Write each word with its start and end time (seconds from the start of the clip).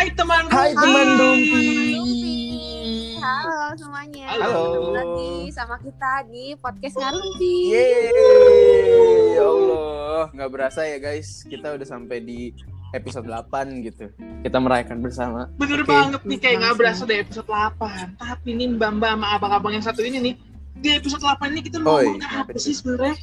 Hai 0.00 0.08
teman 0.16 0.48
Hai 0.48 0.72
teman 0.72 1.08
Rumpi. 1.20 1.68
Halo 3.20 3.76
semuanya. 3.76 4.32
Halo. 4.32 4.48
Ketemu 4.48 4.90
lagi 4.96 5.32
sama 5.52 5.76
kita 5.76 6.24
di 6.24 6.56
podcast 6.56 6.96
Ngarumpi. 6.96 7.56
Yeay, 7.68 8.08
ya 9.36 9.44
Allah, 9.44 10.32
nggak 10.32 10.50
berasa 10.56 10.88
ya 10.88 10.96
guys, 10.96 11.44
kita 11.44 11.76
udah 11.76 11.84
sampai 11.84 12.24
di 12.24 12.48
episode 12.96 13.28
8 13.28 13.84
gitu. 13.84 14.08
Kita 14.40 14.56
merayakan 14.56 15.04
bersama. 15.04 15.52
Bener 15.60 15.84
Oke. 15.84 15.92
banget 15.92 16.22
nih 16.24 16.38
kayak 16.40 16.56
nggak 16.64 16.76
berasa 16.80 17.02
dari 17.04 17.20
episode 17.20 17.48
8. 17.52 18.16
Tapi 18.16 18.48
nih 18.56 18.80
Mbak 18.80 18.90
Mbak 19.04 19.10
sama 19.20 19.26
abang-abang 19.36 19.72
yang 19.76 19.84
satu 19.84 20.00
ini 20.00 20.32
nih 20.32 20.34
di 20.80 20.96
episode 20.96 21.20
8 21.20 21.52
ini 21.52 21.60
kita 21.60 21.76
mau 21.76 22.00
kenapa 22.00 22.48
apa 22.48 22.56
sih 22.56 22.72
sebenarnya? 22.72 23.20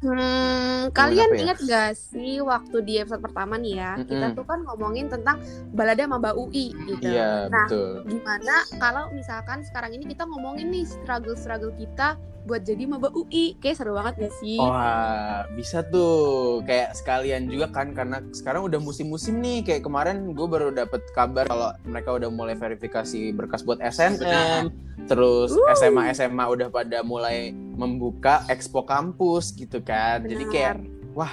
Hmm, 0.00 0.88
kalian 0.96 1.36
ya? 1.36 1.40
ingat 1.44 1.58
gak 1.60 1.92
sih 1.92 2.40
waktu 2.40 2.80
di 2.80 2.96
episode 2.96 3.20
pertama 3.20 3.60
nih 3.60 3.76
ya, 3.76 3.92
kita 4.00 4.32
Mm-mm. 4.32 4.36
tuh 4.36 4.48
kan 4.48 4.64
ngomongin 4.64 5.12
tentang 5.12 5.36
balada 5.76 6.08
Maba 6.08 6.32
UI 6.32 6.72
gitu. 6.88 7.04
Iya, 7.04 7.52
Nah, 7.52 7.68
betul. 7.68 8.08
gimana 8.08 8.64
kalau 8.80 9.12
misalkan 9.12 9.60
sekarang 9.60 9.92
ini 9.92 10.08
kita 10.08 10.24
ngomongin 10.24 10.72
nih 10.72 10.88
struggle-struggle 10.88 11.76
kita 11.76 12.16
buat 12.44 12.62
jadi 12.64 12.84
Maba 12.88 13.12
UI. 13.12 13.56
Kayak 13.60 13.76
seru 13.80 13.96
banget 13.96 14.28
gak 14.28 14.34
sih? 14.40 14.58
Wah, 14.60 15.44
bisa 15.52 15.84
tuh 15.86 16.60
kayak 16.64 16.96
sekalian 16.96 17.48
juga 17.48 17.68
kan 17.72 17.92
karena 17.92 18.22
sekarang 18.32 18.66
udah 18.68 18.80
musim-musim 18.80 19.40
nih. 19.40 19.64
Kayak 19.66 19.82
kemarin 19.84 20.32
gue 20.32 20.46
baru 20.48 20.72
dapet 20.72 21.02
kabar 21.12 21.44
kalau 21.48 21.70
mereka 21.84 22.10
udah 22.16 22.30
mulai 22.32 22.56
verifikasi 22.56 23.34
berkas 23.36 23.64
buat 23.64 23.80
SNM. 23.80 24.72
Terus 25.08 25.52
Uh. 25.56 25.66
SMA 25.74 26.12
SMA 26.12 26.44
udah 26.44 26.68
pada 26.68 27.02
mulai 27.02 27.52
membuka 27.52 28.44
expo 28.48 28.84
kampus 28.84 29.52
gitu 29.56 29.80
kan. 29.80 30.22
Jadi 30.24 30.44
Benar. 30.46 30.52
kayak 30.52 30.74
wah 31.12 31.32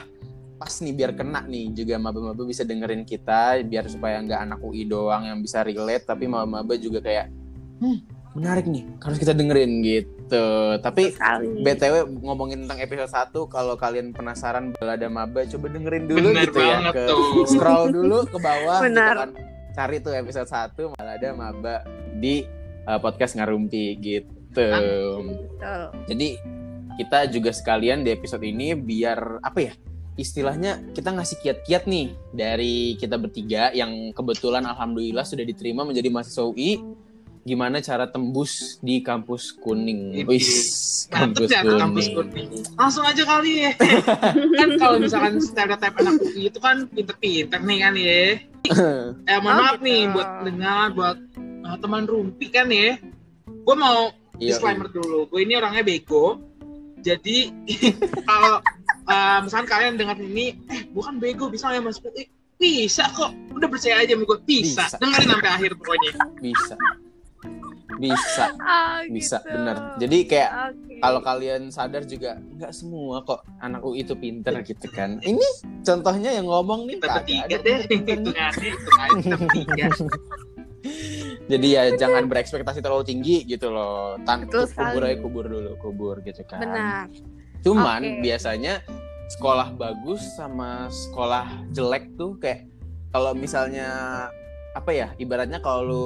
pas 0.58 0.73
nih 0.81 0.94
biar 0.94 1.13
kena 1.13 1.45
nih 1.45 1.69
juga 1.69 2.02
maba-maba 2.02 2.41
bisa 2.41 2.66
dengerin 2.66 3.05
kita 3.05 3.61
biar 3.61 3.85
supaya 3.85 4.17
nggak 4.25 4.41
anak 4.41 4.59
UI 4.66 4.89
doang 4.89 5.30
yang 5.30 5.38
bisa 5.39 5.61
relate 5.61 6.09
tapi 6.09 6.25
maba-maba 6.25 6.73
juga 6.81 6.97
kayak 6.97 7.30
hmm, 7.78 8.16
menarik 8.38 8.69
nih 8.69 8.85
harus 9.02 9.17
kita 9.17 9.33
dengerin 9.33 9.81
gitu. 9.81 10.45
Tapi 10.77 11.09
sekali. 11.09 11.66
BTW 11.66 12.21
ngomongin 12.21 12.69
tentang 12.69 12.77
episode 12.77 13.09
1 13.09 13.33
kalau 13.49 13.73
kalian 13.73 14.13
penasaran 14.13 14.77
balada 14.77 15.09
maba 15.09 15.41
coba 15.49 15.66
dengerin 15.73 16.05
dulu 16.05 16.27
Bener 16.29 16.45
gitu 16.45 16.59
ya 16.61 16.77
banget 16.77 16.94
ke 16.94 17.03
tuh. 17.09 17.21
scroll 17.49 17.85
dulu 17.89 18.17
ke 18.29 18.38
bawah 18.38 18.77
gitu 18.79 18.85
Benar. 18.94 19.16
kan. 19.17 19.29
Cari 19.73 19.97
tuh 20.05 20.13
episode 20.13 20.49
1 20.49 20.94
balada 20.94 21.29
maba 21.33 21.75
di 22.21 22.45
uh, 22.85 23.02
podcast 23.02 23.33
ngarumpi 23.33 23.97
gitu. 23.97 24.29
Betul. 24.53 25.49
Jadi 26.05 26.29
kita 26.97 27.29
juga 27.29 27.49
sekalian 27.53 28.01
di 28.01 28.09
episode 28.13 28.45
ini 28.45 28.77
biar 28.77 29.41
apa 29.41 29.59
ya? 29.61 29.73
Istilahnya 30.17 30.81
kita 30.97 31.13
ngasih 31.13 31.38
kiat-kiat 31.45 31.85
nih 31.85 32.09
dari 32.33 32.97
kita 32.97 33.22
bertiga 33.22 33.69
yang 33.69 34.09
kebetulan 34.17 34.66
alhamdulillah 34.66 35.22
sudah 35.22 35.45
diterima 35.45 35.85
menjadi 35.85 36.09
mahasiswa 36.09 36.41
UI. 36.49 36.81
Gimana 37.48 37.80
cara 37.80 38.03
tembus 38.06 38.76
di 38.84 39.00
kampus 39.00 39.56
kuning? 39.56 40.20
Wis, 40.28 40.52
kampus 41.08 41.48
ya 41.48 41.64
kuning. 41.64 41.80
kampus 41.80 42.06
kuning. 42.12 42.50
Langsung 42.76 43.08
aja 43.08 43.23
kali 43.23 43.64
ya. 43.64 43.72
kan 44.59 44.70
kalau 44.76 45.00
misalkan 45.00 45.40
stereotip 45.40 45.95
anak 45.95 46.20
UI 46.20 46.52
itu 46.52 46.59
kan 46.59 46.84
pinter-pinter 46.92 47.64
nih 47.64 47.78
kan 47.80 47.94
ya. 47.95 48.22
Eh 49.31 49.40
mohon 49.40 49.56
Oh, 49.56 49.64
maaf 49.64 49.75
gitu. 49.80 49.88
nih 49.88 50.02
buat 50.12 50.30
dengar 50.44 50.86
buat 50.92 51.18
uh, 51.64 51.78
teman 51.80 52.03
Rumpi 52.03 52.52
kan 52.52 52.68
ya. 52.68 53.00
Gue 53.64 53.75
mau 53.80 54.12
Iya, 54.38 54.59
disclaimer 54.59 54.92
dulu. 54.92 55.31
Gue 55.31 55.48
ini 55.48 55.56
orangnya 55.56 55.88
bego. 55.88 56.44
Jadi 57.00 57.48
kalau 58.28 58.59
uh, 59.08 59.40
misalkan 59.40 59.72
kalian 59.72 59.95
dengar 59.95 60.20
ini, 60.20 60.52
eh 60.68 60.84
bukan 60.92 61.16
bego 61.16 61.48
bisa 61.48 61.72
nggak 61.72 61.88
masuk 61.88 62.12
UI? 62.12 62.28
Bisa 62.59 63.08
kok. 63.16 63.31
Udah 63.56 63.72
percaya 63.72 64.03
aja 64.03 64.20
sama 64.20 64.28
gue. 64.28 64.38
Bisa. 64.44 64.84
Bisa. 64.84 64.98
Dengerin 65.00 65.28
sampai 65.31 65.52
akhir 65.56 65.72
pokoknya. 65.80 66.12
bisa. 66.44 66.75
Bisa, 67.98 68.45
Ah, 68.62 69.02
bisa, 69.06 69.38
gitu. 69.40 69.52
bener. 69.52 69.75
Jadi 69.97 70.18
kayak 70.25 70.52
Oke. 70.72 70.96
kalau 71.00 71.19
kalian 71.19 71.62
sadar 71.68 72.03
juga 72.03 72.38
nggak 72.38 72.72
semua 72.72 73.22
kok 73.22 73.41
anak 73.59 73.81
UI 73.81 74.02
itu 74.02 74.13
pinter 74.13 74.53
gitu 74.62 74.88
kan. 74.90 75.18
Ini 75.19 75.47
contohnya 75.81 76.31
yang 76.31 76.46
ngomong 76.46 76.86
nih 76.86 76.97
ada 77.02 77.22
deh. 77.22 77.86
bertiga. 77.86 78.47
Jadi 81.47 81.68
ya 81.68 81.84
jangan 81.96 82.28
berekspektasi 82.28 82.80
terlalu 82.80 83.03
tinggi 83.03 83.44
gitu 83.44 83.72
loh. 83.72 84.19
Tan 84.24 84.46
Betul 84.46 84.68
kubur 84.69 85.02
aja 85.02 85.18
kubur 85.18 85.46
dulu, 85.47 85.72
kubur 85.80 86.16
gitu 86.22 86.44
kan. 86.44 86.59
Benar. 86.59 87.07
Cuman 87.63 88.02
Oke. 88.03 88.22
biasanya 88.22 88.84
sekolah 89.28 89.74
bagus 89.74 90.24
sama 90.36 90.88
sekolah 90.88 91.68
jelek 91.72 92.16
tuh 92.16 92.36
kayak 92.38 92.68
kalau 93.09 93.31
misalnya 93.34 93.88
apa 94.72 94.91
ya 94.94 95.12
ibaratnya 95.18 95.59
kalau 95.59 95.81
lu 95.84 96.06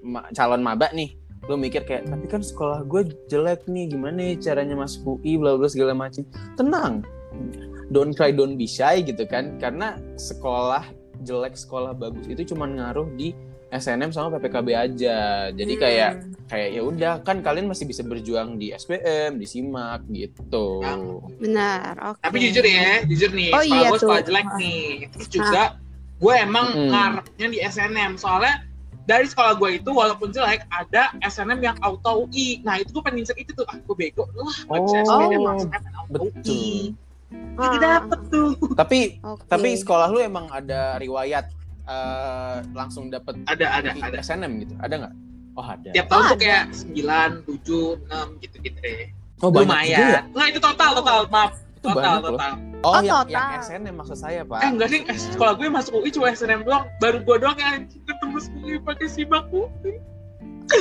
ma- 0.00 0.28
calon 0.30 0.62
maba 0.62 0.88
nih 0.94 1.16
lu 1.44 1.56
mikir 1.56 1.84
kayak 1.84 2.08
tapi 2.08 2.24
kan 2.24 2.40
sekolah 2.40 2.84
gue 2.84 3.08
jelek 3.28 3.68
nih 3.68 3.92
gimana 3.92 4.32
ya 4.32 4.52
caranya 4.52 4.76
masuk 4.76 5.20
UI 5.20 5.36
bla 5.36 5.54
bla 5.54 5.68
segala 5.68 5.92
macam 5.92 6.24
tenang 6.56 7.04
don't 7.92 8.16
cry 8.16 8.32
don't 8.32 8.56
be 8.56 8.64
shy 8.64 9.04
gitu 9.04 9.28
kan 9.28 9.60
karena 9.60 10.00
sekolah 10.16 10.88
jelek 11.22 11.52
sekolah 11.52 11.92
bagus 11.92 12.24
itu 12.26 12.54
cuma 12.54 12.64
ngaruh 12.64 13.08
di 13.14 13.36
SNM 13.68 14.14
sama 14.14 14.38
PPKB 14.38 14.68
aja 14.70 15.18
jadi 15.50 15.74
kayak 15.74 16.10
Hmm. 16.14 16.30
kayak 16.46 16.68
ya 16.70 16.82
udah 16.84 17.12
kan 17.26 17.42
kalian 17.42 17.66
masih 17.66 17.90
bisa 17.90 18.06
berjuang 18.06 18.54
di 18.54 18.70
SPM 18.70 19.34
di 19.34 19.46
SIMAK 19.48 20.00
gitu 20.12 20.78
benar. 21.42 21.92
Oke. 22.14 22.20
Tapi 22.22 22.36
jujur 22.38 22.62
ya, 22.62 23.02
jujur 23.02 23.34
nih, 23.34 23.50
Oh 23.50 23.58
sekolah 23.58 23.80
iya 23.82 23.88
gue 23.90 23.98
sekolah 23.98 24.22
jelek 24.22 24.48
nih. 24.60 24.86
Terus 25.10 25.28
juga 25.32 25.62
gue 26.14 26.34
emang 26.38 26.66
Mm-mm. 26.70 26.90
ngarepnya 26.92 27.46
di 27.50 27.58
SNM. 27.58 28.12
Soalnya 28.14 28.62
dari 29.04 29.26
sekolah 29.28 29.60
gue 29.60 29.80
itu 29.80 29.90
walaupun 29.92 30.32
jelek 30.32 30.64
ada 30.68 31.12
SNM 31.20 31.60
yang 31.60 31.76
auto 31.80 32.24
UI. 32.24 32.64
Nah 32.64 32.80
itu 32.80 32.90
gue 32.90 33.02
pengen 33.04 33.20
itu 33.20 33.52
tuh, 33.52 33.64
ah 33.68 33.76
gue 33.76 33.96
bego. 33.96 34.24
Wah 34.32 34.56
gue 34.56 34.78
bisa 34.82 34.98
Oh, 35.04 35.28
SNM 35.28 35.40
langsung 35.40 35.70
kan 35.70 35.82
auto 35.94 36.18
UI. 36.26 36.92
Jadi 37.54 37.76
Ah, 37.76 37.98
dapet 37.98 38.20
tuh. 38.30 38.54
Tapi 38.74 39.18
oke. 39.20 39.42
tapi 39.50 39.68
sekolah 39.74 40.06
lu 40.08 40.22
emang 40.22 40.46
ada 40.48 40.96
riwayat 40.98 41.50
eh, 41.84 42.56
langsung 42.72 43.10
dapet 43.10 43.36
Ada, 43.44 43.82
ada, 43.82 43.90
ada. 43.92 44.16
SNM 44.22 44.52
gitu? 44.64 44.74
Ada 44.80 44.94
nggak? 45.04 45.14
Oh 45.54 45.66
ada. 45.66 45.90
Tiap 45.92 46.06
tahun 46.08 46.22
Oh, 46.22 46.30
tuh 46.32 46.38
kayak 46.40 46.64
9, 46.72 47.44
7, 47.46 48.10
6 48.10 48.42
gitu-gitu 48.42 48.78
deh. 48.80 49.06
Oh 49.42 49.50
juga 49.50 49.60
ya? 49.60 49.66
Lumayan. 49.66 50.22
Nah 50.32 50.46
itu 50.48 50.58
total, 50.58 50.90
total. 50.98 51.18
Maaf. 51.28 51.52
Itu 51.84 51.92
Total, 51.92 52.00
banyak 52.00 52.22
loh. 52.22 52.30
total. 52.32 52.52
Oh, 52.80 52.90
Oh, 52.90 52.96
yang, 52.98 53.16
total. 53.18 53.28
yang 53.28 53.48
SNM 53.60 53.94
maksud 53.94 54.16
saya 54.16 54.40
pak. 54.42 54.58
Eh 54.58 54.70
enggak 54.70 54.88
sih, 54.88 55.00
eh, 55.04 55.18
sekolah 55.30 55.52
gue 55.54 55.68
masuk 55.68 55.92
UI 55.94 56.08
cuma 56.08 56.26
SNM 56.30 56.64
doang. 56.64 56.88
Baru 56.96 57.20
gue 57.20 57.36
doang 57.38 57.56
yang 57.56 57.76
ketemu 57.84 58.36
UI 58.56 58.74
pakai 58.80 59.06
simak 59.06 59.44
UI. 59.50 60.00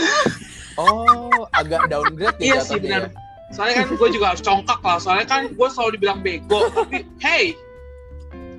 Oh 0.74 1.30
agak 1.54 1.86
downgrade 1.86 2.34
ya 2.40 2.58
Iya 2.58 2.60
sih 2.64 2.80
jatuhnya 2.80 2.82
benar. 2.82 3.04
Soalnya 3.52 3.76
kan 3.78 3.88
gue 3.94 4.10
juga 4.10 4.26
harus 4.32 4.42
congkak 4.42 4.80
lah. 4.82 4.98
Soalnya 4.98 5.28
kan 5.28 5.42
gue 5.52 5.68
selalu 5.70 5.90
dibilang 5.94 6.20
bego. 6.20 6.60
Tapi 6.72 7.06
hey, 7.20 7.54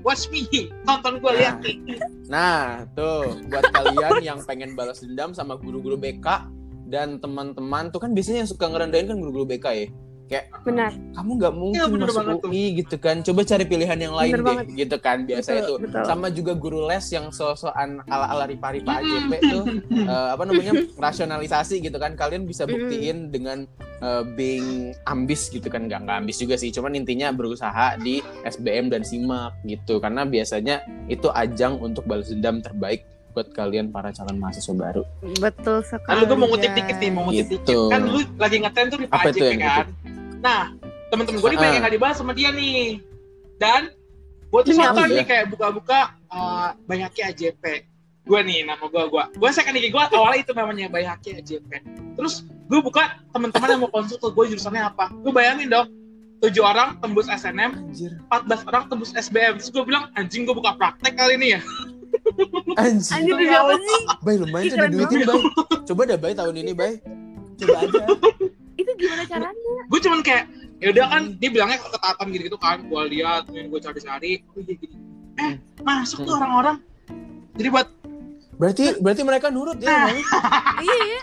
watch 0.00 0.28
me. 0.28 0.47
Tonton 0.84 1.19
gue 1.19 1.33
lihat 1.34 1.59
nih. 1.59 1.75
ya. 1.91 2.06
Nah 2.28 2.60
tuh 2.93 3.41
buat 3.49 3.66
kalian 3.66 4.22
yang 4.22 4.38
pengen 4.44 4.77
balas 4.77 5.00
dendam 5.00 5.33
sama 5.33 5.56
guru-guru 5.56 5.97
BK 5.97 6.47
dan 6.87 7.19
teman-teman 7.19 7.88
tuh 7.88 7.99
kan 7.99 8.12
biasanya 8.12 8.44
yang 8.44 8.50
suka 8.53 8.69
ngerendahin 8.69 9.09
kan 9.09 9.16
guru-guru 9.16 9.49
BK 9.49 9.66
ya. 9.75 9.88
Kayak 10.24 10.44
benar. 10.62 10.90
kamu 11.12 11.30
nggak 11.34 11.54
mungkin 11.54 11.76
Iya, 11.76 11.86
bener 11.86 12.06
masuk 12.06 12.18
banget 12.18 12.36
tuh. 12.38 12.48
UI 12.48 12.64
gitu 12.74 12.96
kan. 12.96 13.16
Coba 13.20 13.40
cari 13.42 13.64
pilihan 13.64 13.98
yang 13.98 14.14
lain 14.14 14.30
Bener 14.30 14.40
deh 14.40 14.48
banget. 14.56 14.66
gitu 14.74 14.96
kan 14.98 15.18
biasanya 15.22 15.60
Betul, 15.60 15.68
tuh. 15.68 15.78
betul. 15.84 16.02
Sama 16.02 16.26
juga 16.28 16.52
guru 16.54 16.80
les 16.82 17.06
yang 17.08 17.26
so-soan 17.28 17.90
ala-ala 18.06 18.44
ripa-ripa 18.44 18.92
Mm. 18.94 19.00
AJP 19.02 19.32
tuh 19.44 19.64
eh, 20.08 20.28
apa 20.30 20.42
namanya 20.42 20.72
rasionalisasi 20.98 21.74
gitu 21.80 21.96
kan 21.96 22.12
kalian 22.14 22.42
bisa 22.42 22.64
buktiin 22.64 23.28
dengan 23.28 23.68
eh, 24.00 24.22
being 24.30 24.68
ambis 25.04 25.46
gitu 25.46 25.66
kan 25.66 25.84
nggak 25.84 26.00
nggak 26.02 26.16
ambis 26.18 26.36
juga 26.36 26.54
sih 26.54 26.70
cuman 26.70 26.94
intinya 26.94 27.28
berusaha 27.28 27.96
di 27.98 28.18
SBM 28.42 28.88
dan 28.88 29.02
SIMAK 29.02 29.60
gitu 29.62 29.98
karena 29.98 30.24
biasanya 30.24 30.80
itu 31.06 31.28
ajang 31.30 31.78
untuk 31.78 32.04
balas 32.04 32.27
dendam 32.27 32.59
terbaik 32.59 33.04
buat 33.34 33.51
kalian 33.51 33.91
para 33.91 34.15
calon 34.15 34.39
mahasiswa 34.39 34.71
baru 34.72 35.03
Betul 35.42 35.83
sekali. 35.83 36.15
Lalu 36.15 36.25
gue 36.25 36.39
mau 36.39 36.48
ngutip 36.48 36.71
dikit 36.72 36.97
nih, 36.97 37.10
mau 37.10 37.22
ngutip 37.27 37.47
Gitu. 37.51 37.59
dikit. 37.66 37.91
Kan 37.91 38.01
lu 38.07 38.21
lagi 38.39 38.57
ngetrend 38.63 38.89
tuh 38.95 38.98
di 39.03 39.07
Apa 39.10 39.28
PAJP 39.28 39.42
yang 39.42 39.60
kan. 39.60 39.86
Nah, 40.39 40.63
temen-temen 41.10 41.39
gue 41.42 41.51
nih 41.51 41.59
banyak 41.59 41.71
Ah. 41.71 41.75
yang 41.75 41.84
gak 41.84 41.95
dibahas 41.98 42.16
sama 42.16 42.33
dia 42.33 42.51
nih. 42.54 43.03
Dan 43.59 43.83
gue 44.48 44.60
tuh 44.63 44.72
nonton 44.72 45.07
nih 45.10 45.19
ya? 45.19 45.25
kayak 45.27 45.45
buka-buka 45.51 45.98
uh, 46.31 46.69
Bayhaki 46.86 47.21
AJP. 47.27 47.63
Gue 48.25 48.41
nih 48.41 48.65
nama 48.65 48.86
gue, 48.86 49.03
gue. 49.10 49.22
Gue 49.37 49.51
second 49.53 49.75
gue 49.77 50.03
awalnya 50.15 50.41
itu 50.41 50.53
namanya 50.54 50.87
Bayhaki 50.89 51.37
AJP. 51.37 51.71
Terus 52.15 52.47
gue 52.71 52.80
buka 52.80 53.19
teman-teman 53.34 53.69
yang 53.69 53.83
mau 53.83 53.91
konsul 53.91 54.16
ke 54.16 54.30
gue 54.30 54.45
jurusannya 54.54 54.80
apa. 54.80 55.10
Gue 55.21 55.34
bayangin 55.34 55.69
dong, 55.69 55.91
tujuh 56.41 56.65
orang 56.65 56.97
tembus 57.03 57.28
SNM, 57.28 57.92
anjir 57.92 58.15
14 58.30 58.69
orang 58.71 58.83
tembus 58.89 59.10
SBM. 59.13 59.60
Terus 59.60 59.71
gue 59.75 59.84
bilang, 59.84 60.09
anjing 60.15 60.48
gue 60.48 60.54
buka 60.57 60.77
praktek 60.78 61.19
kali 61.19 61.37
ini 61.37 61.59
ya. 61.59 61.60
Anjir 62.81 63.13
Anjir 63.15 63.34
itu 63.37 63.45
siapa 63.49 63.72
sih? 63.78 64.03
bay 64.25 64.37
lumayan 64.41 64.65
tuh 64.71 64.78
diduitin 64.89 65.21
bay. 65.27 65.41
Coba 65.84 66.01
deh 66.09 66.19
bay 66.19 66.33
tahun 66.33 66.55
ini 66.61 66.72
bay. 66.72 66.93
Coba 67.61 67.77
aja. 67.84 68.05
Itu 68.75 68.91
gimana 68.99 69.22
caranya? 69.28 69.75
gue 69.84 70.01
cuman 70.01 70.21
kayak 70.25 70.45
ya 70.83 70.91
udah 70.91 71.05
kan 71.07 71.22
dia 71.39 71.51
bilangnya 71.53 71.78
ketatan 71.78 72.27
gitu 72.34 72.43
gitu 72.53 72.59
kan. 72.59 72.78
Gue 72.87 73.03
lihat 73.11 73.45
yang 73.53 73.66
gue 73.71 73.81
cari-cari. 73.81 74.33
Oh 74.53 74.61
iya 74.61 74.75
gini. 74.75 74.97
Eh 75.39 75.53
masuk 75.83 76.27
tuh 76.27 76.34
orang-orang. 76.39 76.78
Jadi 77.55 77.69
buat 77.71 77.89
Berarti 78.55 78.84
berarti 79.03 79.22
mereka 79.27 79.47
nurut 79.51 79.78
ya. 79.83 79.91
Nah. 79.91 80.07
Mami? 80.11 80.22
Iya, 80.84 81.21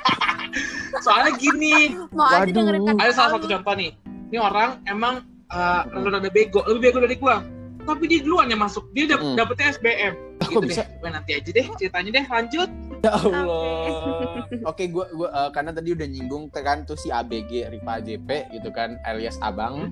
soalnya 0.99 1.31
gini. 1.39 1.95
Mau 2.11 2.27
aja 2.27 2.43
Waduh. 2.43 2.53
dengerin 2.55 2.81
kata 2.91 2.99
ada 2.99 3.13
salah 3.15 3.31
satu 3.39 3.45
contoh 3.47 3.73
nih. 3.79 3.91
Ini 4.31 4.37
orang 4.39 4.69
emang 4.87 5.23
uh, 5.51 5.81
rada 5.87 6.29
bego. 6.31 6.63
Lebih 6.67 6.91
bego 6.91 6.99
dari 7.03 7.15
gua 7.15 7.39
tapi 7.83 8.03
dia 8.05 8.19
duluan 8.21 8.47
yang 8.47 8.59
masuk 8.59 8.85
dia 8.91 9.05
dap 9.05 9.19
Hmm. 9.19 9.35
dapetnya 9.35 9.71
SBM 9.71 10.13
Ah, 10.37 10.47
gitu 10.49 10.65
bisa? 10.65 10.83
deh 10.83 11.11
nanti 11.11 11.31
aja 11.33 11.49
deh 11.49 11.65
ceritanya 11.75 12.09
deh 12.11 12.25
lanjut 12.27 12.69
Ya 13.01 13.17
Allah. 13.17 14.45
Oke, 14.61 14.85
gua 14.87 15.09
gua 15.09 15.27
eh, 15.27 15.49
karena 15.49 15.73
tadi 15.73 15.89
udah 15.89 16.05
nyinggung 16.05 16.53
kan 16.53 16.85
tuh 16.85 16.93
si 16.93 17.09
ABG 17.09 17.65
Ripa 17.67 17.97
JP 17.97 18.29
gitu 18.53 18.69
kan 18.69 18.93
alias 19.01 19.41
Abang. 19.41 19.89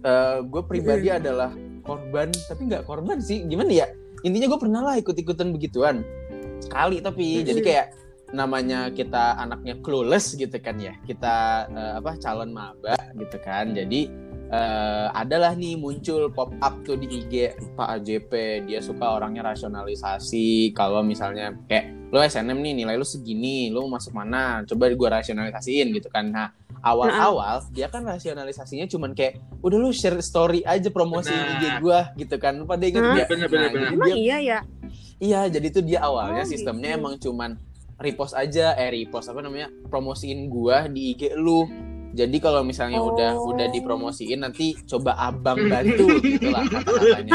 Eh 0.00 0.38
gue 0.40 0.62
pribadi 0.64 1.12
adalah 1.12 1.52
korban, 1.84 2.32
tapi 2.48 2.72
nggak 2.72 2.88
korban 2.88 3.20
sih. 3.20 3.44
Gimana 3.44 3.68
ya? 3.68 3.86
Intinya 4.24 4.48
gue 4.48 4.56
pernah 4.56 4.80
lah 4.80 4.94
ikut-ikutan 4.96 5.52
begituan. 5.52 6.00
Sekali 6.58 7.04
tapi 7.04 7.44
jadi 7.44 7.60
kayak 7.60 7.86
namanya 8.32 8.88
kita 8.88 9.36
anaknya 9.36 9.76
clueless 9.84 10.32
gitu 10.32 10.56
kan 10.56 10.80
ya. 10.80 10.96
Kita 11.04 11.34
eh, 11.68 11.92
apa 12.00 12.16
calon 12.16 12.48
maba 12.48 12.96
gitu 13.12 13.36
kan. 13.44 13.76
Jadi 13.76 14.08
eh, 14.52 15.06
adalah 15.10 15.52
nih 15.52 15.74
muncul 15.74 16.28
pop 16.28 16.52
up 16.58 16.84
tuh 16.84 16.94
di 16.94 17.08
IG 17.10 17.34
Pak 17.72 17.88
AJP 17.98 18.32
dia 18.66 18.78
suka 18.78 19.16
orangnya 19.16 19.40
rasionalisasi 19.42 20.46
kalau 20.70 21.00
misalnya 21.00 21.56
kayak 21.64 22.12
lo 22.12 22.20
SNM 22.20 22.60
nih 22.60 22.74
nilai 22.76 22.94
lo 22.94 23.02
segini 23.02 23.72
lo 23.72 23.88
mau 23.88 23.96
masuk 23.96 24.12
mana 24.12 24.60
coba 24.62 24.86
gue 24.86 25.08
rasionalisasiin 25.10 25.96
gitu 25.96 26.06
kan 26.06 26.28
nah 26.28 26.48
awal-awal 26.82 27.64
dia 27.70 27.88
kan 27.88 28.02
rasionalisasinya 28.02 28.84
cuman 28.86 29.14
kayak 29.14 29.40
udah 29.60 29.78
lu 29.78 29.88
share 29.90 30.20
story 30.20 30.60
aja 30.62 30.90
promosi 30.90 31.30
Benar. 31.30 31.48
IG 31.54 31.64
gue 31.80 31.98
gitu 32.20 32.36
kan 32.36 32.54
pada 32.62 32.84
inget 32.84 33.00
nggak? 33.00 33.26
Bener, 33.30 33.48
bener, 33.48 33.62
Nah, 33.62 33.72
bener. 33.72 33.90
Emang 33.94 34.08
dia- 34.10 34.18
iya 34.18 34.36
ya? 34.38 34.58
Iya, 35.16 35.40
jadi 35.48 35.66
tuh 35.70 35.86
dia 35.86 36.02
awalnya 36.02 36.42
Oh, 36.42 36.50
sistemnya 36.50 36.90
gitu. 36.90 36.98
emang 36.98 37.14
cuman 37.16 37.50
repost 37.96 38.34
aja, 38.34 38.74
eh 38.74 38.90
repost 38.90 39.30
apa 39.30 39.38
namanya, 39.38 39.70
promosiin 39.86 40.50
gua 40.50 40.90
di 40.90 41.14
IG 41.14 41.38
lu. 41.38 41.62
Jadi 42.12 42.36
kalau 42.38 42.60
misalnya 42.60 43.00
udah 43.00 43.32
Oh. 43.40 43.56
udah 43.56 43.72
dipromosiin 43.72 44.44
nanti 44.44 44.76
coba 44.84 45.16
abang 45.16 45.56
bantu 45.72 46.20
gitu 46.20 46.52
lah 46.52 46.64
kata-katanya. 46.68 47.32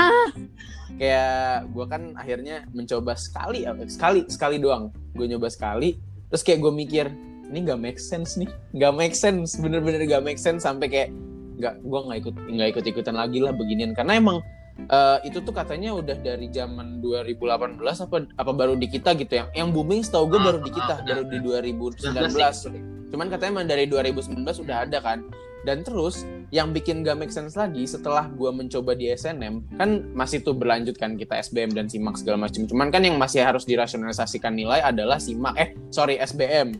Kayak 0.97 1.69
gua 1.73 1.85
kan 1.85 2.01
akhirnya 2.17 2.65
mencoba 2.73 3.13
sekali, 3.13 3.65
sekali, 3.89 4.25
sekali 4.29 4.57
doang. 4.57 4.89
Gue 5.13 5.29
nyoba 5.29 5.49
sekali, 5.49 5.97
terus 6.29 6.41
kayak 6.41 6.61
gue 6.61 6.73
mikir 6.73 7.05
ini 7.47 7.63
nggak 7.63 7.79
make 7.79 7.99
sense 8.01 8.35
nih, 8.35 8.49
nggak 8.73 8.93
make 8.97 9.15
sense, 9.17 9.55
bener-bener 9.61 10.03
nggak 10.03 10.23
make 10.25 10.41
sense 10.41 10.65
sampai 10.65 10.89
kayak 10.89 11.09
nggak, 11.57 11.81
gue 11.81 11.99
nggak 12.05 12.17
ikut 12.21 12.35
nggak 12.53 12.67
ikut 12.75 12.83
ikutan 12.85 13.15
lagi 13.17 13.41
lah 13.41 13.49
beginian 13.53 13.93
karena 13.97 14.17
emang 14.17 14.37
Eh, 14.77 15.17
itu 15.27 15.41
tuh 15.41 15.51
katanya 15.51 15.91
udah 15.97 16.15
dari 16.21 16.47
zaman 16.53 17.01
2018 17.01 17.81
apa 17.81 18.17
apa 18.37 18.51
baru 18.53 18.77
di 18.77 18.87
kita 18.87 19.17
gitu 19.17 19.33
yang 19.35 19.49
yang 19.51 19.69
booming 19.73 20.05
setahu 20.05 20.29
gue 20.31 20.39
baru 20.39 20.61
di 20.61 20.71
kita 20.71 21.01
baru 21.03 21.23
di 21.25 21.37
2019 21.41 23.11
cuman 23.11 23.27
katanya 23.27 23.51
emang 23.57 23.67
dari 23.67 23.89
2019 23.89 24.45
udah 24.67 24.77
ada 24.85 24.99
kan. 25.01 25.25
Dan 25.67 25.83
terus 25.83 26.23
yang 26.47 26.71
bikin 26.71 27.03
gak 27.03 27.19
make 27.19 27.33
sense 27.33 27.59
lagi 27.59 27.83
setelah 27.83 28.31
gue 28.31 28.47
mencoba 28.47 28.95
di 28.95 29.11
SNM 29.11 29.75
kan 29.75 29.99
masih 30.15 30.39
tuh 30.39 30.55
berlanjut 30.55 30.95
kan 30.95 31.19
kita 31.19 31.35
SBM 31.43 31.75
dan 31.75 31.91
SIMAK 31.91 32.23
segala 32.23 32.47
macam 32.47 32.63
cuman 32.63 32.87
kan 32.87 33.03
yang 33.03 33.19
masih 33.19 33.43
harus 33.43 33.67
dirasionalisasikan 33.67 34.55
nilai 34.55 34.79
adalah 34.79 35.19
SIMAK 35.19 35.55
eh 35.59 35.69
sorry 35.91 36.15
SBM 36.23 36.71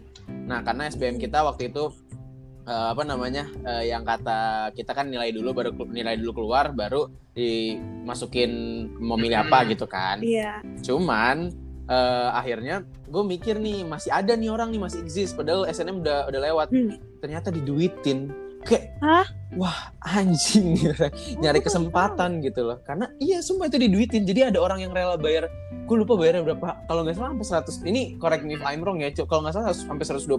nah 0.48 0.64
karena 0.64 0.88
SBM 0.88 1.20
kita 1.20 1.44
waktu 1.44 1.68
itu 1.68 1.92
eh, 2.68 2.88
apa 2.92 3.04
namanya? 3.08 3.48
Eh, 3.64 3.90
yang 3.90 4.04
kata 4.04 4.70
kita 4.76 4.92
kan 4.92 5.08
nilai 5.08 5.32
dulu 5.32 5.56
baru 5.56 5.72
nilai 5.88 6.20
dulu 6.20 6.44
keluar 6.44 6.76
baru 6.76 7.08
dimasukin 7.32 8.52
mau 9.00 9.16
milih 9.16 9.48
apa 9.48 9.64
gitu 9.72 9.88
kan. 9.88 10.20
Iya. 10.20 10.60
cuman 10.84 11.50
eh, 11.88 12.30
akhirnya 12.36 12.84
gue 13.08 13.24
mikir 13.24 13.56
nih 13.58 13.88
masih 13.88 14.12
ada 14.12 14.36
nih 14.36 14.52
orang 14.52 14.76
nih 14.76 14.82
masih 14.84 15.00
exist 15.00 15.40
padahal 15.40 15.64
SNM 15.72 16.04
udah 16.04 16.28
udah 16.28 16.42
lewat. 16.44 16.68
Hmm. 16.76 17.00
ternyata 17.18 17.50
diduitin. 17.50 18.30
Kayak 18.68 19.00
Hah? 19.00 19.26
wah 19.56 19.96
anjing 20.04 20.76
nyari 21.42 21.64
kesempatan 21.64 22.44
gitu 22.44 22.68
loh. 22.68 22.78
Karena 22.84 23.08
iya 23.18 23.40
semua 23.40 23.72
itu 23.72 23.80
diduitin. 23.80 24.28
Jadi 24.28 24.54
ada 24.54 24.60
orang 24.60 24.84
yang 24.84 24.92
rela 24.92 25.16
bayar 25.16 25.48
gue 25.88 25.96
lupa 25.96 26.20
bayarnya 26.20 26.44
berapa. 26.44 26.84
Kalau 26.84 27.02
nggak 27.08 27.16
salah 27.16 27.32
sampai 27.32 27.88
100 27.88 27.90
ini 27.90 28.02
correct 28.20 28.44
me 28.44 28.60
if 28.60 28.64
I'm 28.66 28.84
wrong 28.84 29.00
ya 29.00 29.08
kalau 29.24 29.48
nggak 29.48 29.56
salah 29.56 29.72
sampai 29.72 30.04
120 30.04 30.36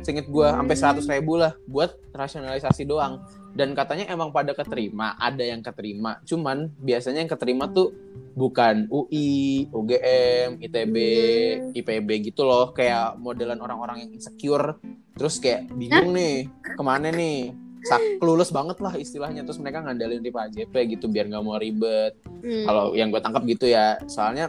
seinget 0.00 0.26
gue 0.26 0.48
sampai 0.48 0.76
100 1.04 1.04
ribu 1.12 1.36
lah 1.36 1.52
buat 1.68 1.92
rasionalisasi 2.16 2.88
doang. 2.88 3.20
Dan 3.52 3.76
katanya 3.76 4.08
emang 4.08 4.32
pada 4.32 4.56
keterima 4.56 5.12
ada 5.20 5.44
yang 5.44 5.60
keterima. 5.60 6.16
Cuman 6.24 6.72
biasanya 6.80 7.20
yang 7.20 7.28
keterima 7.28 7.68
tuh 7.68 7.92
bukan 8.32 8.88
UI, 8.88 9.68
UGM, 9.68 10.56
ITB, 10.56 10.96
Hmm. 10.96 11.76
IPB 11.76 12.32
gitu 12.32 12.48
loh. 12.48 12.72
Kayak 12.72 13.20
modelan 13.20 13.60
orang-orang 13.60 14.08
yang 14.08 14.10
insecure. 14.16 14.80
Terus 15.12 15.36
kayak 15.36 15.68
bingung 15.76 16.16
nih 16.16 16.48
ke 16.64 16.80
mana 16.80 17.12
nih? 17.12 17.52
Sak 17.84 18.24
lulus 18.24 18.48
banget 18.48 18.80
lah 18.80 18.96
istilahnya. 18.96 19.44
Terus 19.44 19.60
mereka 19.60 19.84
ngandalin 19.84 20.24
di 20.24 20.32
Pak 20.32 20.56
JP 20.56 20.72
gitu 20.96 21.12
biar 21.12 21.28
nggak 21.28 21.44
mau 21.44 21.60
ribet. 21.60 22.16
Hmm. 22.42 22.64
kalau 22.66 22.84
yang 22.96 23.12
gue 23.12 23.20
tangkap 23.20 23.44
gitu 23.44 23.68
ya. 23.68 24.00
Soalnya 24.08 24.48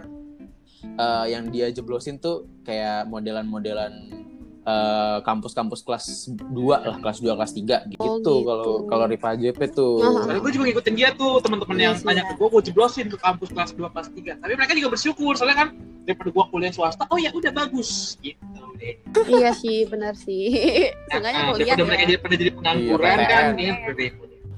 eh, 0.95 1.25
yang 1.27 1.51
dia 1.51 1.67
jeblosin 1.75 2.23
tuh 2.23 2.47
kayak 2.63 3.11
modelan-modelan 3.11 4.22
eh, 4.63 5.17
kampus-kampus 5.21 5.79
kelas 5.81 6.05
2 6.31 6.47
lah 6.79 6.97
kelas 6.97 7.19
2 7.19 7.33
kelas 7.33 7.51
3 7.51 7.83
gitu 7.89 7.99
Oh, 8.01 8.15
gitu. 8.15 8.33
kalau 8.41 8.63
kalau 8.85 9.05
Riva 9.05 9.29
JP 9.33 9.59
tuh 9.69 9.99
Ah. 9.99 10.23
Soalnya 10.23 10.39
gue 10.39 10.51
juga 10.51 10.63
ngikutin 10.65 10.93
dia 10.93 11.09
tuh 11.11 11.39
teman-teman 11.39 11.75
yang 11.77 11.93
nanya 11.99 12.21
ya. 12.21 12.29
ke 12.29 12.33
gue, 12.33 12.47
gue 12.49 12.61
jeblosin 12.65 13.05
ke 13.05 13.17
kampus 13.17 13.49
kelas 13.49 13.71
2 13.71 13.85
kelas 13.85 14.07
3. 14.09 14.39
Tapi 14.39 14.53
mereka 14.53 14.71
juga 14.73 14.89
bersyukur 14.89 15.33
soalnya 15.33 15.57
kan 15.57 15.67
daripada 16.03 16.29
gue 16.29 16.45
kuliah 16.49 16.69
swasta, 16.69 17.03
oh 17.05 17.15
ya 17.15 17.29
udah 17.29 17.51
bagus 17.51 18.15
gitu 18.17 18.39
deh. 18.77 18.95
iya 19.29 19.51
sih, 19.53 19.83
benar 19.85 20.15
sih. 20.15 20.51
Seenggaknya 21.09 21.41
Nah, 21.41 21.51
kuliah 21.51 21.65
daripada 21.69 21.83
mereka 21.85 22.01
ya. 22.01 22.05
jadi 22.05 22.19
pada 22.19 22.35
jadi 22.35 22.51
pengangguran 22.53 23.07
Iya, 23.13 23.25
kan. 23.25 23.43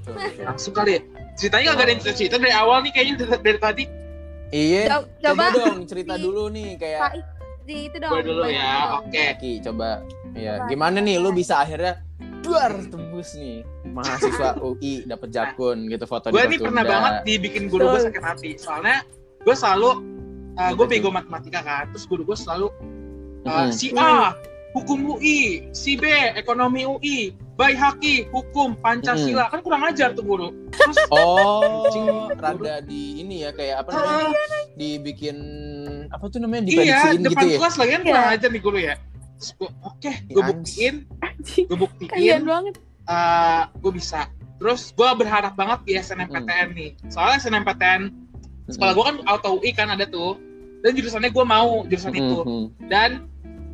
Tuh. 0.06 0.14
Langsung 0.40 0.72
kali 0.72 0.90
ya. 0.92 1.00
Ceritanya 1.34 1.64
gak 1.68 1.82
ada 1.82 1.92
yang 1.92 2.02
cerita 2.08 2.36
dari 2.36 2.52
awal 2.52 2.78
nih 2.80 2.92
kayaknya 2.92 3.14
dari, 3.20 3.30
dari 3.42 3.58
tadi. 3.60 3.84
iya 4.48 4.82
Co- 4.88 5.10
coba, 5.20 5.44
Coba 5.44 5.44
dong 5.52 5.78
cerita 5.84 6.14
dulu 6.16 6.46
nih 6.48 6.68
kayak 6.76 7.00
di 7.66 7.90
itu 7.90 7.96
dong. 7.98 8.12
Gue 8.14 8.22
dulu 8.22 8.46
ya, 8.46 9.02
oke. 9.02 9.24
Ki 9.42 9.58
coba 9.58 10.06
ya 10.38 10.62
Coba. 10.62 10.68
gimana 10.70 10.98
nih 11.02 11.18
lu 11.18 11.34
bisa 11.34 11.60
akhirnya 11.66 11.98
duar 12.46 12.72
tembus 12.86 13.34
nih 13.34 13.66
mahasiswa 13.90 14.54
UI 14.66 15.02
dapat 15.10 15.28
jakun 15.34 15.90
gitu 15.90 16.06
foto 16.06 16.30
Gue 16.30 16.46
di 16.46 16.56
nih 16.56 16.58
pernah 16.62 16.84
banget 16.86 17.14
dibikin 17.26 17.66
guru 17.66 17.90
gue 17.90 18.06
sakit 18.06 18.22
hati. 18.22 18.50
Soalnya 18.54 19.02
gue 19.42 19.54
selalu, 19.54 19.90
uh, 20.56 20.72
gue 20.78 20.86
Betul. 20.86 21.02
bego 21.02 21.10
matematika 21.10 21.60
kan. 21.66 21.90
Terus 21.90 22.06
guru 22.06 22.22
gue 22.22 22.38
selalu, 22.38 22.70
uh, 23.50 23.68
si 23.74 23.90
A, 23.98 24.38
hukum 24.78 25.18
UI. 25.18 25.66
Si 25.74 25.98
B, 25.98 26.06
ekonomi 26.38 26.86
UI. 26.86 27.34
Bay 27.56 27.72
Haki, 27.72 28.28
hukum, 28.28 28.76
Pancasila. 28.76 29.48
Kan 29.48 29.64
kurang 29.64 29.82
ajar 29.82 30.12
tuh 30.12 30.20
guru. 30.22 30.52
Terus 30.68 30.96
Oh, 31.10 31.88
rada 32.30 32.84
di 32.84 33.18
ini 33.18 33.42
ya 33.42 33.50
kayak 33.50 33.80
apa 33.80 33.90
namanya? 33.90 34.36
Dibikin 34.76 35.36
apa 36.06 36.24
tuh 36.28 36.38
namanya 36.38 36.62
iya, 36.62 36.68
diprediksiin 36.68 37.20
depan 37.24 37.32
gitu 37.42 37.46
ya. 37.48 37.58
kelas 37.58 37.74
lagi 37.76 37.90
kan 37.90 38.02
kurang 38.04 38.22
Iya. 38.22 38.34
ajar 38.36 38.48
nih 38.50 38.62
guru 38.62 38.78
ya. 38.78 38.94
Gue, 39.36 39.70
oke, 39.82 40.12
Si 40.12 40.24
gue 40.26 40.36
anjing. 40.38 40.54
buktiin, 40.54 41.64
gue 41.66 41.78
buktiin, 41.78 42.08
Kasian 42.08 42.42
banget. 42.44 42.74
eh 43.06 43.62
gue 43.74 43.92
bisa. 43.92 44.20
Terus 44.56 44.80
gue 44.90 45.08
berharap 45.14 45.52
banget 45.54 45.80
di 45.82 45.92
SNMPTN 45.94 46.68
nih. 46.72 46.90
Soalnya 47.06 47.36
SNMPTN, 47.38 48.02
sekolah 48.66 48.92
gue 48.92 49.04
kan 49.06 49.16
auto 49.26 49.56
UI 49.56 49.72
kan 49.72 49.88
ada 49.88 50.04
tuh. 50.04 50.40
Dan 50.78 50.92
jurusannya 50.92 51.28
gue 51.28 51.44
mau, 51.44 51.84
jurusan 51.84 52.12
itu. 52.12 52.36
Mhm. 52.38 52.64
Dan 52.86 53.10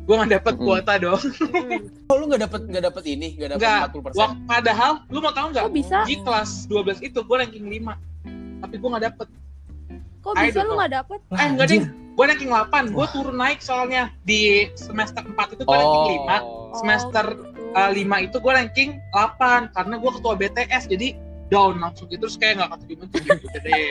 gue 0.03 0.15
gak 0.19 0.31
dapet 0.35 0.53
Mm-mm. 0.59 0.65
kuota 0.67 0.93
dong. 0.99 1.21
Hmm. 1.23 1.79
Oh, 2.11 2.15
lu 2.19 2.27
nggak 2.27 2.43
dapet 2.45 2.61
nggak 2.67 2.83
dapet 2.91 3.03
ini, 3.07 3.27
nggak 3.39 3.49
dapet 3.55 3.63
Enggak. 3.63 4.13
40 4.13 4.19
Wah, 4.19 4.31
padahal, 4.45 4.91
lu 5.07 5.17
mau 5.23 5.31
tahu 5.31 5.47
nggak? 5.55 5.65
Bisa? 5.71 6.03
Di 6.03 6.19
kelas 6.21 6.67
12 6.67 6.99
itu 7.07 7.19
gue 7.23 7.37
ranking 7.39 7.65
5. 7.71 7.95
Tapi 8.63 8.75
gue 8.79 8.89
gak 8.91 9.05
dapet. 9.11 9.27
Kok 10.23 10.33
bisa 10.39 10.59
lu 10.63 10.73
nggak 10.79 10.91
dapet? 10.91 11.19
Eh, 11.35 11.47
enggak 11.47 11.67
deh. 11.71 11.83
Gue 12.13 12.25
ranking 12.29 12.51
8. 12.51 12.93
Gue 12.95 13.05
turun 13.11 13.35
naik 13.39 13.59
soalnya. 13.59 14.11
Di 14.23 14.69
semester 14.75 15.23
4 15.23 15.55
itu 15.55 15.63
gue 15.63 15.75
ranking 15.75 16.05
5. 16.27 16.79
Semester, 16.83 17.25
Oh, 17.73 17.89
gitu. 17.89 18.05
Uh, 18.05 18.21
5 18.21 18.25
itu 18.29 18.37
gue 18.37 18.53
ranking 18.53 18.89
8. 19.11 19.73
Karena 19.73 19.95
gue 19.97 20.11
ketua 20.13 20.33
BTS. 20.37 20.83
Jadi 20.87 21.07
down 21.53 21.77
langsung 21.77 22.07
gitu. 22.07 22.25
Terus 22.25 22.35
kayak 22.35 22.53
gak 22.57 22.69
keterima 22.75 23.03
tuh 23.05 23.19
gitu 23.21 23.57
deh. 23.59 23.89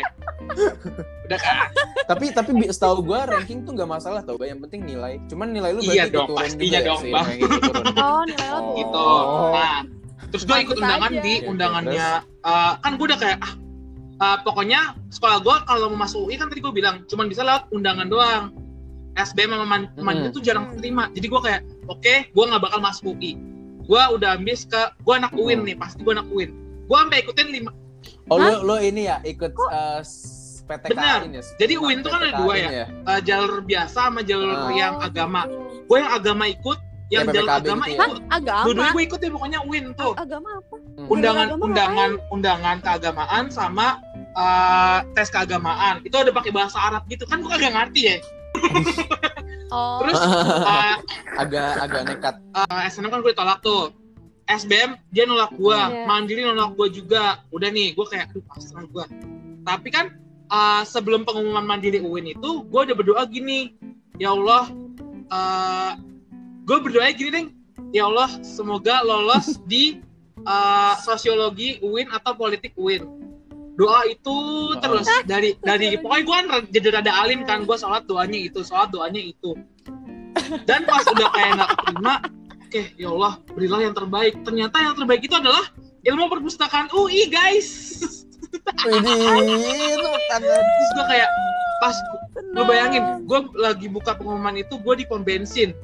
Udah 1.22 1.38
kan? 1.38 1.56
Tapi 2.04 2.24
tapi 2.30 2.50
bi- 2.52 2.66
setahu 2.68 3.00
gua 3.00 3.24
ranking 3.24 3.62
tuh 3.62 3.72
nggak 3.72 3.86
masalah 3.88 4.20
tau, 4.20 4.34
yang 4.36 4.58
penting 4.60 4.82
nilai. 4.84 5.22
Cuman 5.26 5.48
nilai 5.48 5.70
lu 5.70 5.80
Iya 5.80 6.08
dong, 6.08 6.26
turun 6.28 6.38
pastinya 6.38 6.74
ya, 6.74 6.80
dong, 6.84 7.00
sih, 7.00 7.12
Bang. 7.12 7.26
lu 7.38 7.56
turun. 7.60 7.84
Oh, 8.02 8.22
nilai 8.24 8.48
lo 8.48 8.58
Oh. 8.58 8.74
gitu. 8.74 9.06
Nah, 9.54 9.80
terus 10.28 10.42
gue 10.42 10.58
ikut 10.60 10.76
undangan 10.76 11.10
aja. 11.10 11.20
di 11.20 11.34
Oke, 11.36 11.46
undangannya. 11.46 12.08
uh, 12.42 12.72
kan 12.76 12.92
gue 12.92 13.06
udah 13.06 13.20
kayak 13.20 13.38
ah, 13.38 13.52
uh, 14.18 14.36
pokoknya 14.42 14.80
sekolah 15.08 15.38
gue 15.40 15.56
kalau 15.62 15.86
mau 15.88 16.02
masuk 16.02 16.26
UI 16.26 16.34
kan 16.34 16.48
tadi 16.48 16.58
gue 16.58 16.72
bilang 16.72 17.06
cuman 17.06 17.26
bisa 17.26 17.42
lewat 17.42 17.70
undangan 17.70 18.08
doang. 18.08 18.44
SBM 19.12 19.52
sama 19.52 19.66
man- 19.68 19.92
Hmm. 19.92 20.32
tuh 20.32 20.40
jarang 20.40 20.72
terima. 20.74 21.12
Jadi 21.12 21.26
gue 21.28 21.40
kayak 21.42 21.60
oke, 21.86 22.14
gue 22.26 22.44
nggak 22.48 22.62
bakal 22.62 22.80
masuk 22.80 23.12
UI. 23.12 23.36
Gue 23.82 24.02
udah 24.10 24.34
ambis 24.34 24.64
ke 24.64 24.78
gue 24.98 25.14
anak 25.14 25.34
UIN 25.34 25.62
nih, 25.62 25.76
pasti 25.76 26.00
gue 26.00 26.10
anak 26.10 26.32
UIN. 26.32 26.48
Gue 26.92 27.00
sampai 27.00 27.24
ikutin 27.24 27.48
lima. 27.50 27.72
Oh, 28.28 28.36
Hah? 28.36 28.60
lu 28.60 28.68
lu 28.68 28.76
ini 28.78 29.08
ya 29.08 29.16
ikut 29.24 29.48
eh, 29.48 30.00
s- 30.04 30.60
PTK 30.62 30.92
Benar. 30.92 31.18
ini 31.24 31.40
ya. 31.40 31.44
Jadi 31.56 31.74
UIN 31.74 31.98
tuh 32.00 32.12
kan 32.12 32.20
ada 32.20 32.36
dua 32.36 32.52
ya. 32.54 32.68
PTKin 32.68 33.08
Eh, 33.08 33.20
jalur 33.24 33.52
biasa 33.62 33.98
sama 34.04 34.20
jalur 34.20 34.52
Oh. 34.52 34.68
yang 34.70 35.00
agama. 35.00 35.48
Gue 35.82 35.96
yang 35.98 36.12
agama 36.12 36.44
ikut, 36.46 36.78
yang 37.08 37.24
Ya, 37.24 37.32
jalur 37.32 37.48
PPKB 37.48 37.64
agama 37.64 37.82
gitu 37.82 37.90
ya. 37.90 37.96
ikut. 37.98 38.18
Agama. 38.30 38.62
Dua-duanya 38.62 38.92
gue 38.92 39.04
ikut 39.04 39.18
ya 39.18 39.30
pokoknya 39.30 39.58
UIN 39.64 39.86
tuh. 39.94 40.12
Agama 40.14 40.48
apa? 40.54 40.74
Hmm. 40.92 41.08
Undangan 41.08 41.46
agama 41.48 41.62
undangan 41.64 42.10
undangan 42.30 42.76
keagamaan 42.78 43.44
sama 43.48 43.86
eh, 44.34 44.98
tes 45.12 45.28
keagamaan. 45.28 45.94
Itu 46.02 46.14
ada 46.14 46.30
pakai 46.30 46.52
bahasa 46.52 46.76
Arab 46.78 47.08
gitu 47.08 47.24
kan 47.24 47.40
gue 47.40 47.48
kagak 47.50 47.72
ngerti 47.72 48.00
ya. 48.06 48.16
Oh. 49.68 50.04
Terus 50.04 50.20
eh, 50.68 50.96
agak 51.38 51.68
agak 51.80 52.02
nekat. 52.06 52.34
eh, 52.54 52.80
SNM 52.86 53.08
kan 53.08 53.20
gue 53.20 53.32
tolak 53.32 53.58
tuh. 53.60 53.88
SBM 54.46 54.98
dia 55.14 55.24
nolak 55.24 55.54
gua, 55.54 55.90
Iya. 55.90 56.06
Mandiri 56.06 56.42
nolak 56.42 56.74
gua 56.74 56.88
juga. 56.90 57.22
Udah 57.54 57.68
nih, 57.70 57.94
gua 57.94 58.06
kayak 58.10 58.32
aduh 58.32 58.44
pasrah 58.46 58.86
gua. 58.90 59.04
Tapi 59.62 59.88
kan 59.90 60.14
eh, 60.50 60.82
sebelum 60.86 61.22
pengumuman 61.22 61.64
Mandiri 61.64 62.02
UIN 62.02 62.34
itu, 62.34 62.66
gua 62.68 62.84
udah 62.84 62.96
berdoa 62.96 63.22
gini, 63.30 63.76
ya 64.18 64.34
Allah, 64.34 64.68
eh 65.32 65.92
gue 66.62 66.78
berdoa 66.78 67.10
gini 67.10 67.30
deh, 67.34 67.46
ya 67.90 68.06
Allah, 68.06 68.30
semoga 68.46 69.02
lolos 69.02 69.58
di 69.70 69.98
eh, 70.42 70.94
sosiologi 71.02 71.82
UIN 71.82 72.10
atau 72.10 72.36
politik 72.36 72.74
UIN. 72.78 73.02
Doa 73.72 74.04
itu 74.04 74.36
terus 74.84 75.08
dari 75.24 75.56
dari 75.64 75.96
pokoknya 75.96 76.22
gue 76.28 76.36
kan 76.36 76.46
jadi 76.68 76.88
rada 77.00 77.12
alim 77.24 77.48
kan 77.48 77.64
gue 77.64 77.72
sholat 77.72 78.04
doanya 78.04 78.36
itu 78.36 78.60
sholat 78.60 78.92
doanya 78.92 79.16
itu 79.16 79.56
dan 80.68 80.84
pas 80.84 81.04
udah 81.08 81.28
kayak 81.32 81.50
nggak 81.56 81.70
keterima 81.76 82.14
oke 82.72 82.96
ya 82.96 83.08
Allah 83.12 83.32
berilah 83.52 83.80
yang 83.84 83.92
terbaik 83.92 84.34
ternyata 84.48 84.80
yang 84.80 84.96
terbaik 84.96 85.20
itu 85.20 85.36
adalah 85.36 85.60
ilmu 86.08 86.24
perpustakaan 86.32 86.88
UI 86.88 87.28
guys 87.28 88.00
itu 88.88 90.08
terus 90.32 90.90
gue 90.96 91.04
kayak 91.04 91.28
pas 91.84 91.96
lu 92.56 92.64
bayangin 92.64 93.04
gue 93.28 93.38
lagi 93.60 93.92
buka 93.92 94.16
pengumuman 94.16 94.56
itu 94.56 94.80
gue 94.80 94.94
di 94.96 95.04
pom 95.04 95.20
bensin 95.20 95.76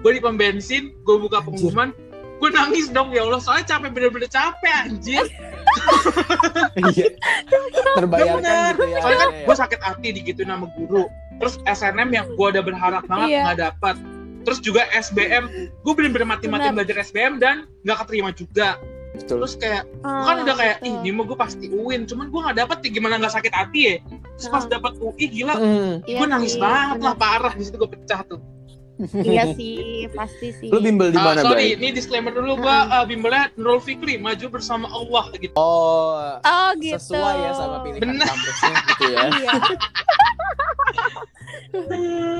gue 0.00 0.10
di 0.16 0.20
pom 0.24 0.40
bensin 0.40 0.96
gue 1.04 1.16
buka 1.20 1.44
pengumuman 1.44 1.92
gue 2.40 2.48
nangis 2.48 2.88
dong 2.88 3.12
ya 3.12 3.20
Allah 3.20 3.36
soalnya 3.36 3.76
capek 3.76 3.92
bener-bener 3.92 4.30
capek 4.32 4.88
anjir 4.88 5.28
Iya. 6.80 7.14
Terbayarkan 7.94 8.40
Bener. 8.42 8.72
gitu 8.74 8.84
ya. 8.88 8.98
soalnya 9.04 9.18
kan 9.20 9.28
Iya, 9.30 9.36
iya. 9.36 9.44
gue 9.44 9.56
sakit 9.60 9.80
hati 9.84 10.08
digituin 10.16 10.48
sama 10.48 10.66
guru 10.72 11.04
terus 11.36 11.60
SNM 11.68 12.08
yang 12.10 12.26
gue 12.32 12.46
udah 12.48 12.64
berharap 12.64 13.04
banget 13.04 13.28
Iya. 13.28 13.40
nggak 13.44 13.58
dapat 13.60 13.96
terus 14.40 14.58
juga 14.58 14.88
SBM 14.90 15.44
gue 15.76 15.92
bener-bener 15.92 16.26
mati-mati 16.26 16.70
belajar 16.70 16.96
SBM 17.00 17.36
dan 17.36 17.56
nggak 17.82 17.98
keterima 18.00 18.30
juga 18.30 18.80
Betul. 19.10 19.42
terus 19.42 19.54
kayak 19.54 19.82
gue 19.96 20.24
kan 20.24 20.36
udah 20.40 20.54
kayak 20.54 20.76
ih 20.80 20.94
ini 20.96 21.10
mah 21.10 21.24
gue 21.24 21.34
pasti 21.34 21.66
UIN 21.66 22.04
cuman 22.04 22.26
gue 22.26 22.40
nggak 22.40 22.56
dapet 22.58 22.78
ya 22.80 22.90
gimana 22.92 23.14
nggak 23.16 23.32
sakit 23.32 23.52
hati 23.52 23.80
ya 23.82 23.94
terus 24.32 24.48
pas 24.48 24.62
Ah. 24.62 24.70
dapat 24.70 24.92
UI 24.96 25.26
gila 25.28 25.54
Hmm. 25.54 25.92
Iya 26.04 26.16
gue 26.16 26.28
nangis 26.28 26.52
sih, 26.52 26.60
banget 26.60 26.96
bener. 26.96 27.06
lah 27.06 27.14
parah 27.16 27.52
di 27.52 27.62
situ 27.62 27.76
gue 27.76 27.90
pecah 27.90 28.22
tuh 28.24 28.40
Iya 29.16 29.56
sih, 29.56 30.04
pasti 30.12 30.52
sih. 30.52 30.68
Lu 30.68 30.76
bimbel 30.78 31.08
di 31.08 31.16
Ah, 31.16 31.32
mana, 31.32 31.40
sorry 31.40 31.72
Bay? 31.72 31.80
ini 31.80 31.88
disclaimer 31.90 32.28
dulu 32.30 32.60
gue 32.60 32.68
uh, 32.68 33.00
bimbelnya 33.02 33.48
Nurul 33.56 33.80
Fikri 33.80 34.14
maju 34.14 34.44
bersama 34.50 34.86
Allah 34.86 35.24
gitu 35.34 35.56
Oh, 35.56 36.36
Oh 36.36 36.70
gitu. 36.76 37.00
sesuai 37.00 37.34
ya 37.40 37.50
sama 37.50 37.80
pilihan 37.80 37.96
Bener. 37.98 38.28
kampusnya 38.28 38.72
gitu 38.86 39.04
ya. 39.08 39.20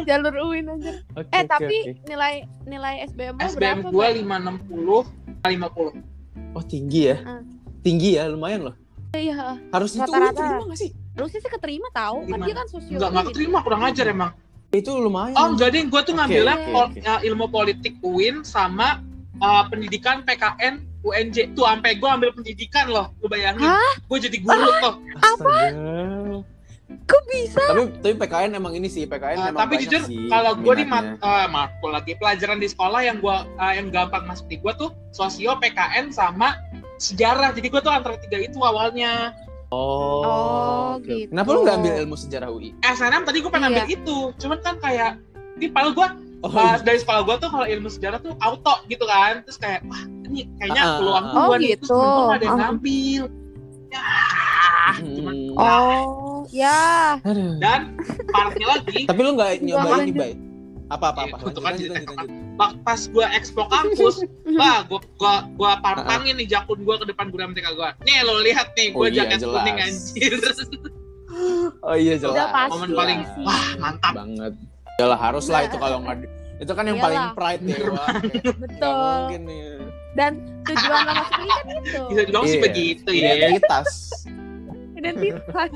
Jalur 0.04 0.34
UIN 0.44 0.66
aja. 0.70 0.92
Oke, 1.14 1.30
Eh 1.30 1.38
oke, 1.38 1.48
tapi 1.48 1.76
oke. 1.86 1.92
nilai 2.04 2.34
nilai 2.64 2.94
SBM 3.06 3.34
lu 3.34 3.40
SBM 3.46 3.76
berapa? 3.80 3.88
gue 3.88 4.00
Bay? 4.00 4.12
560 4.20 5.40
50 5.40 6.04
Oh, 6.50 6.62
tinggi 6.62 7.00
ya. 7.06 7.16
Ah. 7.22 7.42
Tinggi 7.80 8.08
ya, 8.14 8.26
lumayan 8.26 8.60
loh. 8.70 8.74
Iya, 9.10 9.58
Harusnya 9.70 10.04
tuh 10.04 10.12
Rata-rata. 10.12 10.38
terima 10.38 10.64
gak 10.66 10.78
sih? 10.78 10.90
harusnya 11.10 11.40
sih 11.42 11.50
keterima 11.50 11.88
tahu 11.90 12.16
kan 12.24 12.38
dia 12.40 12.54
kan 12.54 12.64
sosiologi. 12.64 12.96
Enggak, 12.96 13.08
enggak 13.10 13.24
keterima, 13.28 13.58
kurang 13.60 13.82
ajar 13.82 14.04
emang. 14.06 14.30
Itu 14.70 14.90
lumayan. 14.96 15.34
Oh, 15.34 15.46
enggak 15.50 15.68
deh, 15.68 15.82
gue 15.84 16.00
tuh 16.00 16.06
Oke, 16.06 16.16
ngambilnya 16.16 16.54
oke, 16.56 16.66
pol- 16.70 16.88
oke. 16.88 16.98
ya, 17.00 17.14
ilmu 17.20 17.44
politik 17.50 17.92
UIN 18.00 18.36
sama 18.40 19.02
uh, 19.38 19.62
pendidikan 19.66 20.22
PKN 20.22 20.74
UNJ. 21.02 21.36
Tuh, 21.52 21.64
sampai 21.64 21.96
gue 21.96 22.08
ambil 22.08 22.30
pendidikan 22.30 22.86
loh, 22.86 23.10
lu 23.18 23.26
bayangin. 23.26 23.64
Hah? 23.64 23.92
Gue 24.06 24.18
jadi 24.18 24.36
guru 24.38 24.68
tuh. 24.78 24.94
Astaga. 25.18 25.99
Kok 27.10 27.22
bisa? 27.26 27.60
Tapi 27.64 27.82
tapi 27.98 28.14
PKN 28.16 28.50
emang 28.54 28.72
ini 28.72 28.86
sih, 28.86 29.04
PKN 29.04 29.36
Uh, 29.36 29.46
emang 29.48 29.60
tapi 29.60 29.74
jujur, 29.80 30.02
sih 30.04 30.26
kalau 30.26 30.54
gue 30.54 30.74
di 30.74 30.84
mat, 30.84 31.18
uh, 31.18 31.46
matkul 31.46 31.90
lagi 31.90 32.14
pelajaran 32.14 32.56
di 32.56 32.66
sekolah 32.66 33.00
yang 33.00 33.18
gue 33.18 33.36
uh, 33.56 33.72
yang 33.72 33.88
gampang 33.88 34.24
masuk 34.24 34.46
di 34.46 34.56
gue 34.56 34.72
tuh 34.76 34.90
sosio, 35.10 35.54
PKN 35.56 36.10
sama 36.10 36.54
sejarah. 36.96 37.50
Jadi 37.50 37.66
gue 37.66 37.80
tuh 37.80 37.90
antara 37.90 38.14
tiga 38.16 38.38
itu 38.38 38.58
awalnya. 38.58 39.34
Oh, 39.68 40.22
Oh, 40.22 40.30
oke. 40.96 41.06
gitu. 41.06 41.30
Kenapa 41.30 41.48
lu 41.48 41.58
nggak 41.60 41.76
ambil 41.76 41.94
ilmu 42.00 42.16
sejarah 42.16 42.48
UI? 42.48 42.74
SNM 42.80 43.22
tadi 43.22 43.38
gue 43.38 43.48
pengen 43.48 43.70
Iya. 43.70 43.74
ambil 43.76 43.86
itu, 43.88 44.16
cuman 44.36 44.58
kan 44.60 44.74
kayak 44.78 45.10
di 45.56 45.66
padahal 45.66 45.92
gue 45.92 46.08
Oh, 46.40 46.48
uh, 46.48 46.80
dari 46.80 46.96
sekolah 46.96 47.20
gue 47.22 47.36
tuh 47.36 47.50
kalau 47.50 47.66
ilmu 47.68 47.86
sejarah 47.86 48.16
tuh 48.16 48.32
auto 48.38 48.80
gitu 48.86 49.04
kan 49.04 49.44
terus 49.44 49.54
kayak 49.56 49.84
wah 49.84 50.00
ini 50.24 50.48
kayaknya 50.56 50.82
Ah, 50.82 50.96
peluang 50.96 51.20
ah, 51.22 51.32
gue 51.36 51.44
ah. 51.44 51.58
nih 51.58 51.68
Oh, 51.68 51.76
terus 51.76 51.90
gitu. 51.90 52.00
nggak 52.00 52.32
ada 52.32 52.40
yang 52.40 52.50
Ah. 52.50 52.60
ngambil 52.64 53.22
ya 53.86 54.02
cuman 54.96 55.34
Hmm. 55.36 55.52
Oh, 56.40 56.48
ya. 56.48 57.20
Aduh. 57.20 57.60
dan 57.60 57.92
parahnya 58.26 58.66
lagi 58.70 59.04
Tapi 59.04 59.20
lu 59.20 59.30
nggak 59.34 59.60
nyoba 59.60 59.88
ini, 60.00 60.12
Bay? 60.12 60.32
Apa 60.88 61.12
apa 61.12 61.20
apa? 61.22 61.36
Iya, 61.36 61.46
itu 61.46 61.60
kan 61.60 61.72
lanjut. 61.72 61.90
Pak- 62.56 62.76
pas 62.82 63.00
gue 63.02 63.26
expo 63.30 63.62
kampus 63.64 64.20
wah 64.60 64.82
gue 64.82 65.00
gue 65.00 65.34
gue 65.54 65.72
pantangin 65.80 66.34
nih 66.34 66.48
jakun 66.50 66.76
gue 66.78 66.92
ke 66.94 67.06
depan 67.06 67.28
guru 67.28 67.46
MTK 67.46 67.72
gue 67.72 67.88
nih 68.04 68.20
lo 68.20 68.36
lihat 68.40 68.74
nih 68.74 68.90
gue 68.90 68.98
Oh, 68.98 69.06
iya, 69.06 69.16
jaket 69.24 69.38
jelas. 69.40 69.54
kuning 69.56 69.78
anjir 69.78 70.32
Oh 71.80 71.94
iya 71.94 72.14
jelas. 72.16 72.34
Udah 72.34 72.48
pasti 72.50 72.72
momen 72.74 72.90
paling 72.92 73.18
wah 73.40 73.66
mantap 73.78 74.12
banget. 74.12 74.52
Yalah 74.98 75.16
harus 75.16 75.46
lah 75.46 75.62
itu 75.62 75.76
kalau 75.76 76.02
nggak 76.02 76.16
itu 76.58 76.72
kan 76.74 76.84
yang 76.84 76.98
Iyalah. 76.98 77.06
paling 77.06 77.24
pride 77.32 77.62
ya, 77.64 77.78
wah. 77.86 78.08
kayak 78.12 78.42
nggak 78.42 78.56
Betul. 78.60 79.14
mungkin 79.16 79.42
nih. 79.46 79.62
Dan 80.10 80.32
tujuan 80.60 81.00
lo 81.00 81.12
masuk 81.14 81.38
ini 81.38 81.48
kan 81.48 81.64
itu. 81.70 82.00
bisa 82.04 82.20
dibilang 82.20 82.44
sih 82.44 82.50
Iya. 82.50 82.60
begitu 82.60 83.10
ya 83.14 83.30
Identitas. 83.38 83.88
Identitas. 85.00 85.72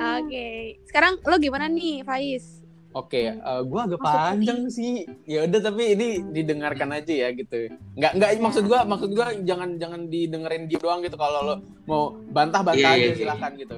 Oke. 0.00 0.48
Sekarang 0.88 1.20
lo 1.20 1.36
gimana 1.36 1.68
nih, 1.68 2.00
Faiz? 2.02 2.64
Oke, 2.90 3.30
eh, 3.38 3.60
gua 3.70 3.86
agak 3.86 4.02
Masuk 4.02 4.18
panjang 4.18 4.60
sih. 4.66 5.06
Ya 5.22 5.46
udah 5.46 5.60
tapi 5.62 5.94
ini 5.94 6.26
didengarkan 6.34 6.90
aja 6.90 7.12
ya 7.12 7.28
gitu. 7.30 7.70
Nggak 7.94 8.12
nggak 8.18 8.30
maksud 8.42 8.66
gua 8.66 8.82
maksud 8.82 9.14
gua 9.14 9.30
jangan 9.46 9.78
jangan 9.78 10.10
didengerin 10.10 10.66
dia 10.66 10.80
doang 10.82 10.98
gitu 11.06 11.14
kalau 11.14 11.40
lo 11.46 11.54
mau 11.86 12.18
bantah-bantah 12.34 12.82
Iya, 12.82 12.90
aja 12.90 12.98
iya, 12.98 13.10
iya. 13.14 13.18
silakan 13.22 13.52
gitu. 13.62 13.76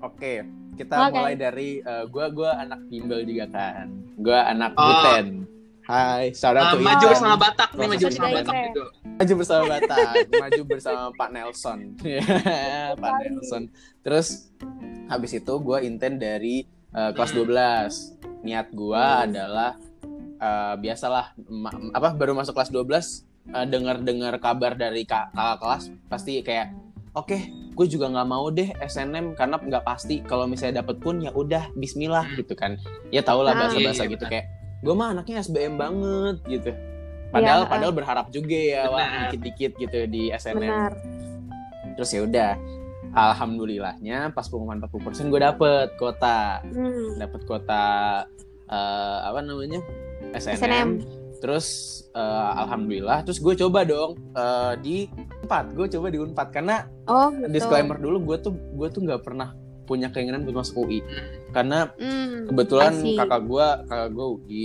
Oke, 0.00 0.32
kita 0.80 0.94
Oke. 1.04 1.20
mulai 1.20 1.34
dari 1.36 1.84
eh, 1.84 2.04
gua 2.08 2.32
gua 2.32 2.50
anak 2.56 2.80
bimbel 2.88 3.28
juga 3.28 3.44
kan. 3.52 3.92
Gua 4.16 4.40
anak 4.48 4.72
Oh. 4.72 4.88
Buten. 4.88 5.26
Hai, 5.88 6.30
shout 6.32 6.52
out 6.52 6.68
Uh, 6.68 6.72
to 6.74 6.78
maju 6.78 7.00
Intan. 7.00 7.10
bersama 7.10 7.36
Batak 7.36 7.70
nih 7.72 7.88
maju 7.88 8.04
bersama 8.04 8.28
Batak 8.30 8.54
gitu 8.62 8.84
maju 9.18 9.32
bersama 9.34 9.62
Batak, 9.66 9.98
maju 10.30 10.62
bersama 10.62 11.02
Pak 11.10 11.28
Nelson, 11.32 11.78
Pak 13.02 13.12
Nelson. 13.18 13.62
Terus 13.98 14.26
habis 15.08 15.32
itu 15.32 15.54
gue 15.58 15.78
intent 15.82 16.16
dari 16.16 16.62
uh, 16.92 17.10
kelas 17.10 17.32
12. 17.32 18.44
Niat 18.44 18.68
gue 18.70 18.94
adalah 19.00 19.80
uh, 20.38 20.76
biasalah 20.76 21.32
ma- 21.42 21.72
apa 21.90 22.12
baru 22.12 22.36
masuk 22.36 22.52
kelas 22.52 22.70
12 22.70 22.84
uh, 23.50 23.64
dengar-dengar 23.64 24.36
kabar 24.38 24.76
dari 24.76 25.02
kak- 25.02 25.32
kakak 25.32 25.56
kelas 25.58 25.82
pasti 26.06 26.38
kayak 26.38 26.76
oke 27.10 27.34
gue 27.74 27.86
juga 27.88 28.06
nggak 28.08 28.28
mau 28.28 28.46
deh 28.48 28.70
SNM 28.78 29.34
karena 29.34 29.56
nggak 29.56 29.82
pasti. 29.82 30.20
Kalau 30.20 30.44
misalnya 30.44 30.84
dapet 30.84 31.00
pun 31.00 31.18
ya 31.18 31.32
udah 31.32 31.72
Bismillah 31.72 32.28
gitu 32.34 32.52
kan. 32.52 32.76
Ya 33.08 33.24
tau 33.24 33.40
lah 33.40 33.56
Ah. 33.56 33.66
bahasa-bahasa 33.66 33.80
Iya, 33.98 34.04
iya, 34.04 34.14
gitu 34.14 34.26
kayak 34.28 34.46
gue 34.78 34.94
mah 34.94 35.08
anaknya 35.10 35.40
SBM 35.40 35.74
banget 35.74 36.36
gitu 36.46 36.70
padahal 37.28 37.60
Iya, 37.60 37.68
padahal 37.68 37.92
berharap 37.92 38.26
juga 38.30 38.56
ya 38.56 38.82
wah 38.86 39.08
dikit-dikit 39.26 39.72
gitu 39.76 39.98
di 40.06 40.30
SNM 40.30 40.60
Benar. 40.60 40.92
terus 41.94 42.10
ya 42.10 42.20
udah 42.22 42.50
alhamdulillahnya 43.10 44.30
pas 44.30 44.46
pengumuman 44.46 44.80
40% 44.80 45.28
gue 45.28 45.40
dapet 45.42 45.88
kota 45.94 46.62
Hmm. 46.64 47.16
dapet 47.16 47.40
kota 47.44 47.84
eh, 48.64 49.18
apa 49.24 49.40
namanya 49.40 49.80
SNM, 50.30 50.56
SNM. 50.56 50.88
terus 51.38 51.66
eh, 52.10 52.20
alhamdulillah 52.56 53.22
terus 53.22 53.38
gue 53.38 53.54
coba 53.56 53.82
dong 53.82 54.16
eh, 54.32 54.72
di 54.78 54.96
Unpad 55.40 55.72
gue 55.72 55.86
coba 55.90 56.06
di 56.08 56.18
Unpad 56.18 56.48
karena 56.50 56.76
Oh, 57.04 57.28
gitu. 57.30 57.48
disclaimer 57.50 57.96
dulu 57.96 58.20
gue 58.24 58.36
tuh 58.40 58.52
gue 58.52 58.88
tuh 58.88 59.00
nggak 59.00 59.22
pernah 59.22 59.52
punya 59.88 60.12
keinginan 60.12 60.44
buat 60.44 60.60
masuk 60.60 60.84
UI 60.84 61.00
karena 61.50 61.88
Hmm. 61.90 62.44
kebetulan 62.46 62.92
see. 62.94 63.16
kakak 63.16 63.40
gue 63.42 63.66
kakak 63.86 64.10
gue 64.12 64.26
UI 64.36 64.64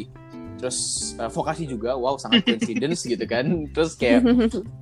terus 0.53 0.77
eh, 1.15 1.27
vokasi 1.27 1.63
juga 1.65 1.96
wow 1.96 2.15
sangat 2.15 2.44
coincidence 2.44 3.08
gitu 3.10 3.24
kan. 3.24 3.48
Terus 3.72 3.96
kayak 3.96 4.22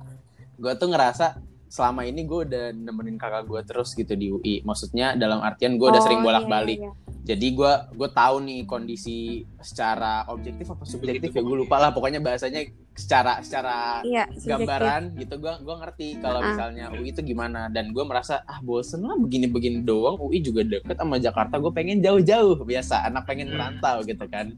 gue 0.62 0.72
tuh 0.74 0.88
ngerasa 0.88 1.38
selama 1.66 2.04
ini 2.04 2.22
gue 2.22 2.44
udah 2.44 2.64
nemenin 2.70 3.16
kakak 3.16 3.46
gue 3.46 3.60
terus 3.62 3.94
gitu 3.94 4.12
di 4.12 4.28
UI 4.28 4.60
maksudnya 4.60 5.14
dalam 5.14 5.40
artian 5.40 5.74
gue 5.74 5.86
udah 5.86 5.96
Oh, 5.96 6.04
sering 6.04 6.20
iya, 6.20 6.26
bolak 6.26 6.44
balik 6.44 6.78
iya, 6.78 6.92
iya. 6.92 7.24
jadi 7.24 7.46
gue 7.48 7.72
gue 7.96 8.08
tahu 8.12 8.36
nih 8.42 8.60
kondisi 8.62 9.18
secara 9.58 10.28
objektif 10.28 10.68
apa 10.68 10.84
subjektif 10.84 11.30
ya 11.30 11.40
gue 11.40 11.56
lupa 11.56 11.78
lah. 11.78 11.90
Pokoknya 11.90 12.20
bahasanya 12.20 12.68
secara 12.92 13.40
secara 13.40 14.00
Iya, 14.02 14.28
gambaran 14.28 15.16
gitu 15.16 15.34
gua 15.36 15.56
gua 15.58 15.80
ngerti 15.80 16.20
kalau 16.20 16.38
Ah. 16.38 16.46
misalnya 16.46 16.84
UI 16.92 17.08
itu 17.08 17.20
gimana 17.20 17.66
dan 17.66 17.88
gua 17.90 18.04
merasa 18.04 18.44
ah 18.44 18.60
bosen 18.60 19.00
lah 19.00 19.16
begini-begini 19.16 19.80
doang 19.80 20.20
UI 20.20 20.38
juga 20.38 20.60
deket 20.60 20.92
sama 20.94 21.16
Jakarta 21.16 21.56
gue 21.56 21.72
pengen 21.72 21.98
jauh-jauh 21.98 22.60
biasa 22.60 23.06
anak 23.06 23.24
pengen 23.24 23.48
Hmm. 23.48 23.56
merantau 23.56 24.04
gitu 24.04 24.24
kan 24.26 24.52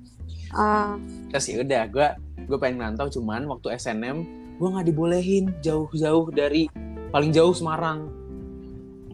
Ah, 0.50 0.98
terus 1.28 1.46
ya 1.46 1.60
udah 1.60 1.82
gue 1.86 2.08
gue 2.44 2.58
pengen 2.58 2.76
merantau 2.76 3.06
cuman 3.08 3.46
waktu 3.46 3.70
SNM 3.72 4.18
gue 4.54 4.68
nggak 4.68 4.86
dibolehin 4.86 5.54
jauh-jauh 5.60 6.30
dari 6.30 6.66
paling 7.10 7.30
jauh 7.30 7.50
Semarang 7.50 8.10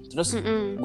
terus 0.07 0.33
mm-mm. 0.33 0.81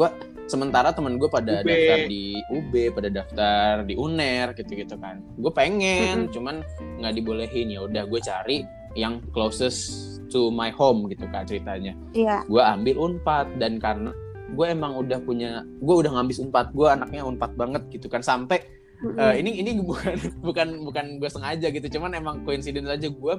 Sementara 0.46 0.94
temen 0.94 1.18
gue 1.18 1.25
pada 1.25 1.62
UB. 1.62 1.68
daftar 1.68 2.00
di 2.06 2.24
UB 2.54 2.74
pada 2.94 3.10
daftar 3.10 3.70
di 3.82 3.94
UNER 3.98 4.54
gitu-gitu 4.54 4.96
kan 5.02 5.22
gue 5.38 5.52
pengen 5.52 6.30
cuman 6.30 6.62
nggak 7.02 7.14
dibolehin 7.18 7.74
ya 7.74 7.86
udah 7.86 8.06
gue 8.06 8.22
cari 8.22 8.58
yang 8.94 9.20
closest 9.34 10.16
to 10.30 10.50
my 10.50 10.70
home 10.70 11.10
gitu 11.10 11.25
kan 11.30 11.44
ceritanya 11.46 11.94
Iya. 12.14 12.46
gue 12.46 12.62
ambil 12.62 12.96
unpad 12.98 13.48
dan 13.58 13.82
karena 13.82 14.14
gue 14.54 14.66
emang 14.70 14.94
udah 14.96 15.20
punya 15.25 15.66
gue 15.82 15.96
udah 16.06 16.12
ngabis 16.16 16.40
unpad 16.40 16.72
gue 16.72 16.88
anaknya 16.88 17.22
unpad 17.25 17.52
banget 17.58 17.84
gitu 17.90 18.08
kan 18.08 18.22
sampai 18.22 18.62
mm-mm. 19.02 19.18
Eh, 19.18 19.42
ini 19.42 19.60
ini 19.60 19.82
bukan 19.82 20.16
bukan 20.48 20.68
bukan 20.86 21.06
gue 21.18 21.30
sengaja 21.30 21.68
gitu 21.74 21.98
cuman 21.98 22.14
emang 22.14 22.46
coincidence 22.46 22.88
aja 22.88 23.10
gue 23.10 23.34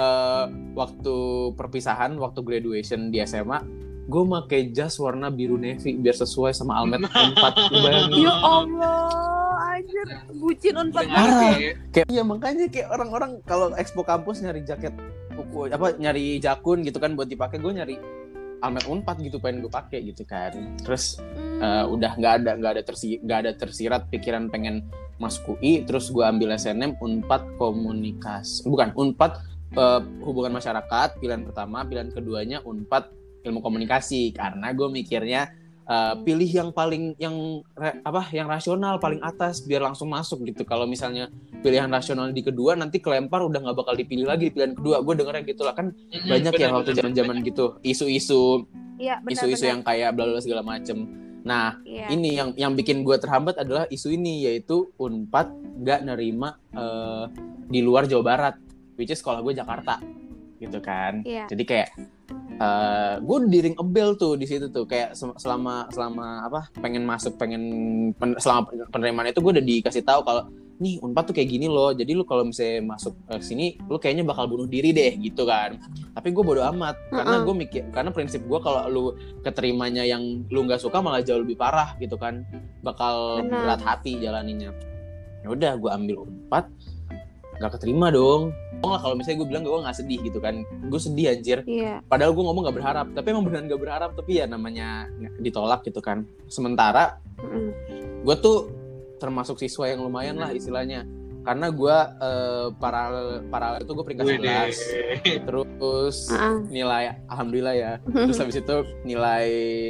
eh, 0.00 0.44
waktu 0.72 1.16
perpisahan 1.54 2.16
waktu 2.16 2.40
graduation 2.40 3.12
di 3.12 3.20
SMA 3.22 3.60
gue 4.08 4.22
pakai 4.24 4.72
jas 4.72 4.96
warna 4.96 5.28
biru 5.28 5.54
navy 5.54 5.94
biar 5.94 6.16
sesuai 6.16 6.50
sama 6.50 6.74
almet 6.74 7.04
empat 7.28 7.52
bayangin 7.70 8.24
Ya 8.24 8.32
Allah, 8.32 9.04
anjir, 9.70 10.06
bucin 10.34 10.74
unpad 10.74 11.04
Dengar, 11.04 11.20
banget. 11.20 11.52
Ki. 11.52 11.68
kayak 11.92 12.06
iya 12.08 12.22
makanya 12.22 12.66
kayak 12.66 12.88
orang-orang 12.88 13.30
kalau 13.44 13.68
expo 13.74 14.00
kampus 14.00 14.40
nyari 14.40 14.64
jaket 14.64 14.96
apa 15.68 15.94
nyari 15.94 16.36
jakun 16.38 16.82
gitu 16.82 16.96
kan 16.96 17.12
buat 17.12 17.26
dipakai 17.26 17.56
gue 17.56 17.70
nyari 17.70 17.96
almet 18.58 18.84
unpad 18.84 19.20
gitu 19.20 19.38
pengen 19.38 19.60
gue 19.60 19.70
pakai 19.70 20.02
gitu 20.02 20.24
kan 20.24 20.50
terus 20.78 21.20
Hmm. 21.58 21.60
eh, 21.60 21.84
udah 21.86 22.12
nggak 22.14 22.32
ada 22.38 22.50
nggak 22.54 22.72
ada 22.72 22.82
tersi 22.82 23.18
nggak 23.18 23.38
ada 23.40 23.52
tersirat 23.52 24.06
pikiran 24.08 24.46
pengen 24.46 24.86
masuk 25.16 25.56
UI 25.56 25.82
terus 25.82 26.06
gue 26.08 26.22
ambil 26.22 26.52
SNM 26.52 26.96
unpad 26.96 27.42
komunikasi 27.54 28.62
bukan 28.64 28.94
unpad 28.94 29.42
eh, 29.72 30.00
hubungan 30.22 30.54
masyarakat 30.54 31.18
pilihan 31.18 31.42
pertama 31.42 31.82
pilihan 31.82 32.08
keduanya 32.08 32.62
unpad 32.62 33.10
ilmu 33.40 33.58
komunikasi 33.58 34.30
karena 34.30 34.70
gue 34.70 34.88
mikirnya 34.88 35.50
eh, 35.84 36.14
pilih 36.20 36.46
yang 36.48 36.68
paling 36.70 37.16
yang 37.16 37.34
re- 37.72 38.02
apa 38.02 38.28
yang 38.30 38.46
rasional 38.46 38.96
paling 38.96 39.18
atas 39.20 39.60
biar 39.60 39.82
langsung 39.82 40.08
masuk 40.08 40.44
gitu 40.44 40.62
kalau 40.62 40.84
misalnya 40.84 41.30
pilihan 41.58 41.88
rasional 41.88 42.28
di 42.28 42.40
kedua 42.40 42.74
nanti 42.74 42.98
kelempar 42.98 43.40
udah 43.40 43.58
nggak 43.58 43.76
bakal 43.76 43.94
dipilih 43.94 44.26
lagi 44.26 44.48
di 44.48 44.52
pilihan 44.52 44.74
kedua 44.74 45.00
gue 45.00 45.14
dengernya 45.16 45.42
gitu 45.44 45.62
lah 45.62 45.72
kan 45.72 45.90
banyak 46.12 46.52
ya 46.52 46.68
benar, 46.68 46.76
waktu 46.76 46.90
zaman 46.92 47.12
zaman 47.12 47.36
gitu 47.42 47.78
isu-isu 47.82 48.68
Iya, 48.98 49.22
benar. 49.22 49.32
isu-isu 49.38 49.62
benar. 49.62 49.72
yang 49.72 49.80
kayak 49.82 50.10
bla 50.12 50.24
bla 50.26 50.40
segala 50.42 50.62
macem 50.62 50.98
nah 51.42 51.78
Iya. 51.82 52.10
ini 52.12 52.30
yang 52.34 52.50
yang 52.58 52.72
bikin 52.74 53.00
gue 53.00 53.14
terhambat 53.16 53.56
adalah 53.56 53.86
isu 53.88 54.10
ini 54.10 54.44
yaitu 54.44 54.90
unpad 54.96 55.48
nggak 55.80 56.02
nerima 56.04 56.58
eh, 56.70 57.24
di 57.64 57.80
luar 57.80 58.04
Jawa 58.04 58.22
Barat 58.22 58.54
which 58.98 59.08
is 59.08 59.18
sekolah 59.18 59.40
gue 59.40 59.54
Jakarta 59.54 60.02
gitu 60.58 60.78
kan 60.78 61.22
Iya. 61.22 61.46
jadi 61.46 61.62
kayak 61.64 61.88
eh 62.58 63.14
gue 63.22 63.38
di 63.46 63.58
ring 63.62 63.76
a 63.78 63.84
bell 63.86 64.18
tuh 64.18 64.34
di 64.34 64.44
situ 64.44 64.66
tuh. 64.68 64.84
Kayak 64.84 65.14
se- 65.14 65.38
selama 65.38 65.86
selama 65.88 66.44
apa 66.44 66.60
pengen 66.78 67.06
masuk 67.06 67.38
pengen 67.38 67.62
pen- 68.14 68.38
selama 68.38 68.66
penerimaan 68.90 69.30
itu 69.30 69.38
gue 69.38 69.52
udah 69.54 69.64
dikasih 69.64 70.02
tahu 70.02 70.20
kalau 70.26 70.50
nih 70.78 71.02
unpad 71.02 71.30
tuh 71.30 71.34
kayak 71.34 71.50
gini 71.50 71.66
loh. 71.66 71.90
Jadi 71.90 72.14
lu 72.14 72.22
kalau 72.22 72.42
misalnya 72.46 72.94
masuk 72.94 73.14
ke 73.26 73.38
sini 73.42 73.78
lu 73.86 73.98
kayaknya 73.98 74.22
bakal 74.22 74.46
bunuh 74.46 74.66
diri 74.66 74.90
deh 74.90 75.14
gitu 75.18 75.46
kan. 75.46 75.78
Tapi 76.14 76.28
gue 76.30 76.42
bodo 76.42 76.62
amat 76.74 76.98
karena 77.10 77.36
gue 77.42 77.54
mikir 77.54 77.82
karena 77.94 78.10
prinsip 78.10 78.42
gue 78.42 78.58
kalau 78.58 78.86
lu 78.90 79.04
keterimanya 79.42 80.02
yang 80.02 80.42
lu 80.50 80.66
nggak 80.66 80.82
suka 80.82 80.98
malah 80.98 81.22
jauh 81.22 81.42
lebih 81.42 81.54
parah 81.54 81.94
gitu 81.98 82.18
kan. 82.18 82.42
Bakal 82.82 83.46
Benar. 83.46 83.58
berat 83.62 83.82
hati 83.82 84.18
jalaninya 84.18 84.74
ya 85.38 85.54
udah 85.54 85.72
gue 85.78 85.90
ambil 85.90 86.16
unpad 86.26 86.66
nggak 87.58 87.72
keterima 87.74 88.08
dong. 88.08 88.50
Ngomong 88.78 88.90
lah 88.94 89.00
kalau 89.02 89.14
misalnya 89.14 89.38
gue 89.42 89.48
bilang 89.50 89.62
gue 89.62 89.74
nggak 89.74 89.96
sedih 89.96 90.18
gitu 90.22 90.38
kan. 90.38 90.54
Gue 90.86 90.98
sedih 90.98 91.34
anjir. 91.34 91.58
Iya. 91.62 92.00
padahal 92.04 92.30
gue 92.30 92.42
ngomong 92.42 92.62
nggak 92.64 92.76
berharap. 92.78 93.06
Tapi 93.12 93.26
emang 93.28 93.44
beneran 93.44 93.66
nggak 93.66 93.80
berharap. 93.80 94.10
Tapi 94.14 94.32
ya 94.38 94.46
namanya 94.46 95.10
ditolak 95.36 95.82
gitu 95.82 95.98
kan. 95.98 96.22
Sementara 96.46 97.18
Mm-mm. 97.38 97.70
gue 98.22 98.36
tuh 98.38 98.70
termasuk 99.18 99.58
siswa 99.58 99.86
yang 99.86 100.00
lumayan 100.00 100.36
lah 100.36 100.50
istilahnya. 100.50 101.02
Karena 101.38 101.72
gue 101.72 101.96
eh, 102.20 102.66
paralel 102.76 103.28
paralel 103.48 103.80
itu 103.80 103.90
gue 103.90 104.04
peringkat 104.04 104.26
11 104.36 105.48
terus 105.48 106.28
Ah. 106.28 106.60
nilai 106.62 107.18
alhamdulillah 107.26 107.74
ya. 107.74 107.92
Terus 108.04 108.36
habis 108.36 108.56
itu 108.56 108.76
nilai 109.02 109.48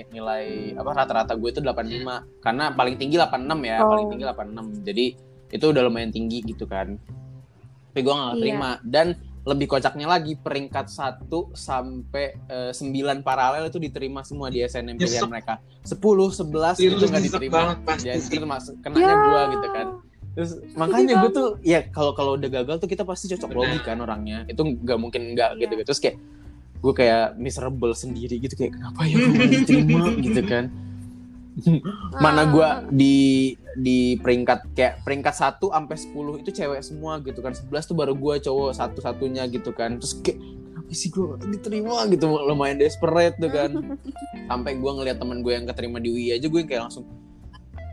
nilai 0.09 0.45
apa 0.75 0.91
rata-rata 0.95 1.35
gue 1.35 1.51
itu 1.51 1.59
85 1.59 2.39
karena 2.39 2.65
paling 2.73 2.95
tinggi 2.95 3.19
86 3.19 3.59
ya 3.61 3.77
Oh. 3.83 3.91
paling 3.91 4.07
tinggi 4.09 4.25
86 4.25 4.87
jadi 4.87 5.07
itu 5.49 5.65
udah 5.65 5.83
lumayan 5.83 6.09
tinggi 6.09 6.45
gitu 6.45 6.69
kan 6.69 7.01
tapi 7.99 8.07
gue 8.07 8.15
gak 8.15 8.31
Iya. 8.31 8.39
terima 8.39 8.71
dan 8.81 9.07
lebih 9.43 9.67
kocaknya 9.67 10.07
lagi 10.07 10.37
peringkat 10.37 10.87
1 10.87 11.27
sampai 11.53 12.37
eh, 12.47 12.71
9 12.71 12.95
paralel 13.21 13.67
itu 13.67 13.77
diterima 13.77 14.23
semua 14.23 14.47
di 14.47 14.61
SNM 14.61 14.95
pilihan 14.95 15.27
mereka 15.27 15.59
10 15.83 15.99
11 15.99 16.79
Itu 16.79 16.95
itu 16.95 17.05
gak 17.07 17.23
diterima 17.25 17.55
banget 17.57 17.79
pasti 17.83 18.07
sih. 18.07 18.19
itu 18.21 18.37
termasuk 18.39 18.75
kenanya 18.79 19.03
Ya. 19.05 19.17
gue 19.19 19.43
gitu 19.51 19.69
kan 19.73 19.87
terus 20.31 20.51
makanya 20.73 21.15
gue 21.19 21.31
tuh 21.33 21.49
ya 21.61 21.83
kalau 21.85 22.13
kalau 22.13 22.37
udah 22.37 22.47
gagal 22.47 22.79
tuh 22.79 22.87
kita 22.87 23.03
pasti 23.03 23.27
cocok 23.27 23.49
Benar. 23.49 23.59
logi 23.65 23.79
kan 23.83 23.99
orangnya 23.99 24.39
itu 24.47 24.63
nggak 24.63 24.95
mungkin 24.97 25.35
nggak 25.35 25.51
Iya. 25.51 25.61
gitu 25.61 25.73
gitu 25.75 25.85
terus 25.85 25.99
kayak 25.99 26.17
gue 26.79 26.93
kayak 26.95 27.35
miserable 27.35 27.91
sendiri 27.93 28.39
gitu 28.39 28.55
kayak 28.55 28.71
kenapa 28.73 29.03
ya 29.03 29.17
gue 29.17 29.27
nggak 29.29 29.51
diterima 29.57 29.99
gitu 30.21 30.43
kan 30.45 30.65
mana 32.25 32.47
gue 32.49 32.69
di 32.95 33.17
di 33.79 34.19
peringkat 34.19 34.75
kayak 34.75 35.03
peringkat 35.07 35.35
1 35.35 35.63
sampai 35.63 35.97
10 35.97 36.43
itu 36.43 36.51
cewek 36.55 36.81
semua 36.83 37.19
gitu 37.23 37.39
kan. 37.43 37.55
11 37.55 37.71
tuh 37.89 37.97
baru 37.99 38.15
gue 38.15 38.35
cowok 38.43 38.75
satu-satunya 38.75 39.47
gitu 39.51 39.71
kan. 39.75 39.99
Terus 39.99 40.19
kayak 40.23 40.39
kenapa 40.39 40.93
sih 40.95 41.09
gue 41.11 41.25
gak 41.35 41.41
diterima? 41.51 42.07
gitu. 42.11 42.27
Lumayan 42.27 42.79
desperate 42.79 43.37
tuh 43.39 43.51
kan. 43.51 43.71
Sampai 44.51 44.79
gue 44.79 44.91
ngeliat 44.91 45.19
teman 45.21 45.43
gue 45.43 45.53
yang 45.55 45.67
keterima 45.67 45.99
di 46.03 46.09
UI 46.11 46.35
aja 46.35 46.47
gue 46.47 46.63
kayak 46.65 46.89
langsung 46.91 47.07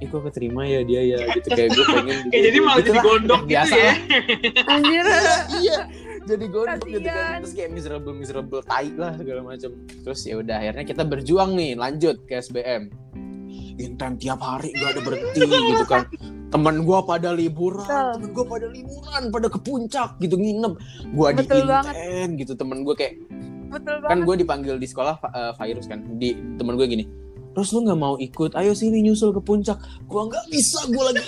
Ih 0.03 0.11
kok 0.11 0.27
keterima 0.27 0.67
ya 0.67 0.83
dia 0.83 1.01
ya? 1.07 1.17
Gitu. 1.39 1.55
Kayak 1.55 1.69
gue 1.71 1.85
pengen 1.87 2.17
Kayak 2.31 2.43
jadi 2.51 2.57
malah 2.59 2.79
Gitu 2.83 2.89
jadi 2.91 2.99
gondok 2.99 3.41
gitu 3.47 3.51
biasa. 3.55 3.75
ya. 3.79 3.93
Anjir. 4.67 5.05
iya. 5.63 5.79
Jadi 6.25 6.45
gondok 6.51 6.83
gitu 6.83 7.07
kan. 7.07 7.39
Terus 7.45 7.53
kayak 7.55 7.69
miserable 7.71 8.11
miserable 8.17 8.61
tai 8.65 8.91
lah 8.91 9.15
segala 9.15 9.41
macam 9.45 9.71
terus 10.03 10.19
ya 10.27 10.35
udah 10.41 10.57
akhirnya 10.59 10.83
kita 10.83 11.03
berjuang 11.07 11.55
nih 11.55 11.79
lanjut 11.79 12.19
ke 12.27 12.43
SBM 12.43 12.91
intent 13.77 14.15
tiap 14.19 14.39
hari 14.39 14.71
gak 14.75 14.95
ada 14.95 15.01
berhenti 15.03 15.41
gitu 15.43 15.85
kan. 15.85 16.03
Temen 16.49 16.87
gua 16.87 17.03
pada 17.03 17.35
liburan 17.35 17.83
Betul. 17.83 18.11
temen 18.15 18.29
gua 18.31 18.45
pada 18.47 18.67
liburan 18.71 19.21
pada 19.27 19.47
ke 19.51 19.59
puncak 19.59 20.09
gitu 20.19 20.35
nginep. 20.39 20.73
Gua 21.11 21.35
di 21.35 21.43
Betul 21.43 21.67
banget. 21.67 21.95
gitu 22.39 22.53
temen 22.55 22.83
gua 22.87 22.95
kayak 22.95 23.19
Betul 23.65 23.97
kan 24.07 24.23
gue 24.23 24.35
dipanggil 24.39 24.75
di 24.79 24.87
sekolah 24.87 25.19
eh, 25.19 25.51
virus 25.59 25.89
kan. 25.89 25.99
Di 26.15 26.37
temen 26.55 26.79
gue 26.79 26.87
gini 26.87 27.05
terus 27.55 27.71
lu 27.71 27.87
nggak 27.87 27.95
mau 27.95 28.19
ikut? 28.19 28.51
Ayo 28.59 28.75
sini 28.75 28.99
nyusul 28.99 29.31
ke 29.31 29.39
puncak. 29.39 29.79
Gua 30.11 30.27
nggak 30.27 30.45
bisa 30.51 30.83
gua 30.91 31.07
lagi 31.11 31.23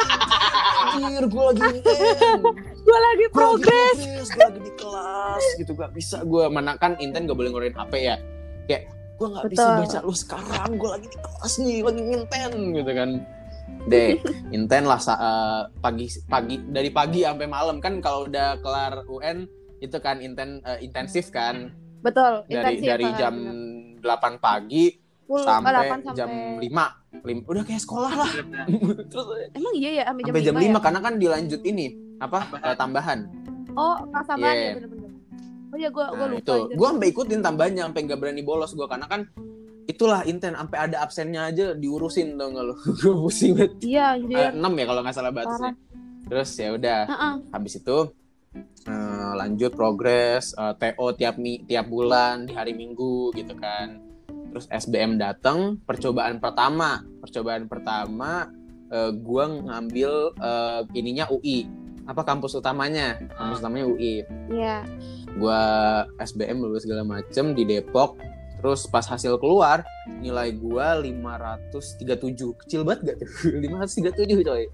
intent 0.98 1.28
gue 1.28 1.44
lagi 1.44 1.62
intent 1.80 2.42
Gue 2.44 2.44
lagi 2.44 2.84
Gua 2.84 3.00
lagi 3.04 3.26
progres. 3.32 3.98
gua 4.32 4.48
lagi 4.48 4.60
di 4.64 4.72
kelas 4.76 5.44
gitu 5.60 5.72
gak 5.76 5.92
bisa 5.92 6.24
gue 6.24 6.44
mana 6.48 6.80
kan 6.80 6.96
inten 7.00 7.28
gak 7.28 7.36
boleh 7.36 7.52
ngeluarin 7.52 7.76
HP 7.76 7.94
ya. 8.00 8.16
Kayak 8.68 8.92
gue 9.18 9.28
nggak 9.28 9.46
bisa 9.50 9.68
baca 9.82 10.00
lu 10.06 10.14
sekarang 10.14 10.70
gue 10.78 10.90
lagi 10.90 11.08
di 11.10 11.18
kelas 11.18 11.54
nih 11.58 11.78
lagi 11.82 12.02
inten 12.06 12.52
gitu 12.78 12.92
kan 12.94 13.10
deh 13.92 14.10
inten 14.54 14.84
lah 14.86 15.00
eh, 15.02 15.62
pagi 15.82 16.06
pagi 16.30 16.56
dari 16.70 16.90
pagi 16.94 17.26
sampai 17.26 17.48
malam 17.50 17.82
kan 17.82 17.98
kalau 17.98 18.30
udah 18.30 18.62
kelar 18.62 19.04
UN 19.10 19.50
itu 19.82 19.98
kan 19.98 20.22
inten 20.22 20.62
eh, 20.64 20.80
intensif 20.82 21.34
kan 21.34 21.74
Betul. 22.06 22.46
dari 22.46 22.78
intensif 22.78 22.88
dari 22.88 23.08
jam 23.18 23.36
bener. 23.36 24.38
8 24.38 24.38
pagi 24.38 24.86
Full, 25.28 25.44
sampai, 25.44 25.92
8 25.92 26.16
jam 26.16 26.30
5 26.62 27.26
Lim- 27.26 27.44
udah 27.44 27.64
kayak 27.66 27.82
sekolah 27.84 28.14
lah 28.14 28.32
terus 29.12 29.26
Emang 29.52 29.74
iya 29.76 29.90
ya 30.00 30.04
sampai 30.08 30.24
jam, 30.24 30.32
sampai 30.32 30.46
jam 30.46 30.56
5, 30.56 30.62
5 30.62 30.64
ya? 30.64 30.80
karena 30.80 31.00
kan 31.02 31.14
dilanjut 31.18 31.62
ini 31.66 31.86
apa 32.22 32.40
eh, 32.64 32.76
tambahan 32.78 33.20
Oh, 33.78 33.94
kelas 34.10 34.26
tambahan 34.26 34.56
Yeah. 34.58 34.66
ya 34.66 34.74
bener-bener. 34.74 34.97
Oh 35.68 35.76
iya 35.76 35.90
gue 35.90 36.00
gue 36.02 36.18
Nah, 36.18 36.32
lupa. 36.32 36.42
itu. 36.42 36.56
gue 36.72 36.88
sampai 36.88 37.08
ikutin 37.10 37.42
tambahnya 37.42 37.82
sampai 37.84 38.02
nggak 38.04 38.20
berani 38.20 38.42
bolos 38.42 38.72
gue 38.72 38.86
karena 38.86 39.06
kan 39.06 39.28
itulah 39.84 40.24
inten 40.24 40.52
sampai 40.52 40.78
ada 40.82 40.98
absennya 41.00 41.42
aja 41.46 41.72
diurusin 41.74 42.36
tau 42.36 42.50
gak 42.50 42.66
lo 42.66 42.76
gue 42.76 43.14
pusing 43.18 43.52
banget. 43.54 43.72
Iya 43.82 44.04
anjir. 44.14 44.36
Eh, 44.38 44.52
enam 44.54 44.74
ya 44.74 44.86
kalau 44.86 45.02
nggak 45.02 45.16
salah 45.16 45.32
batasnya 45.32 45.74
terus 46.24 46.50
ya 46.54 46.70
udah 46.72 47.00
Heeh. 47.06 47.34
habis 47.52 47.74
itu 47.76 47.98
eh, 48.84 49.32
lanjut 49.34 49.72
progres 49.72 50.52
eh, 50.54 50.74
TO 50.76 51.08
tiap 51.14 51.36
mi 51.36 51.62
tiap 51.62 51.88
bulan 51.88 52.44
di 52.44 52.54
hari 52.54 52.72
Minggu 52.72 53.32
gitu 53.32 53.56
kan. 53.56 54.04
Terus 54.48 54.66
SBM 54.70 55.16
datang 55.16 55.78
percobaan 55.80 56.40
pertama. 56.40 57.00
Percobaan 57.20 57.68
pertama 57.68 58.48
eh, 58.88 59.12
gua 59.14 59.48
ngambil 59.48 60.12
eh, 60.34 60.82
ininya 60.94 61.28
UI 61.30 61.68
apa 62.08 62.24
kampus 62.24 62.56
utamanya? 62.56 63.20
Kampus 63.36 63.60
utamanya 63.60 63.86
UI 63.86 64.24
Iya. 64.48 64.88
gua 65.36 65.60
SBM 66.18 66.58
lulus 66.58 66.88
segala 66.88 67.04
macem 67.04 67.52
di 67.52 67.64
Depok. 67.64 68.16
Terus 68.58 68.88
pas 68.88 69.06
hasil 69.06 69.38
keluar 69.38 69.86
nilai 70.18 70.50
gua 70.52 70.98
537 70.98 72.08
kecil 72.58 72.82
banget 72.82 73.00
gak 73.06 73.18
tuh? 73.22 73.30
537 73.62 74.42
coy. 74.42 74.66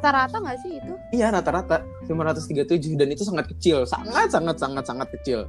Rata-rata 0.00 0.36
nggak 0.40 0.58
sih 0.58 0.72
itu? 0.80 0.94
iya 1.12 1.28
rata-rata. 1.28 1.84
537 2.08 2.96
dan 2.96 3.06
itu 3.06 3.22
sangat 3.22 3.46
kecil. 3.46 3.84
Sangat 3.84 4.32
sangat 4.32 4.56
sangat 4.56 4.84
sangat 4.88 5.08
kecil. 5.14 5.44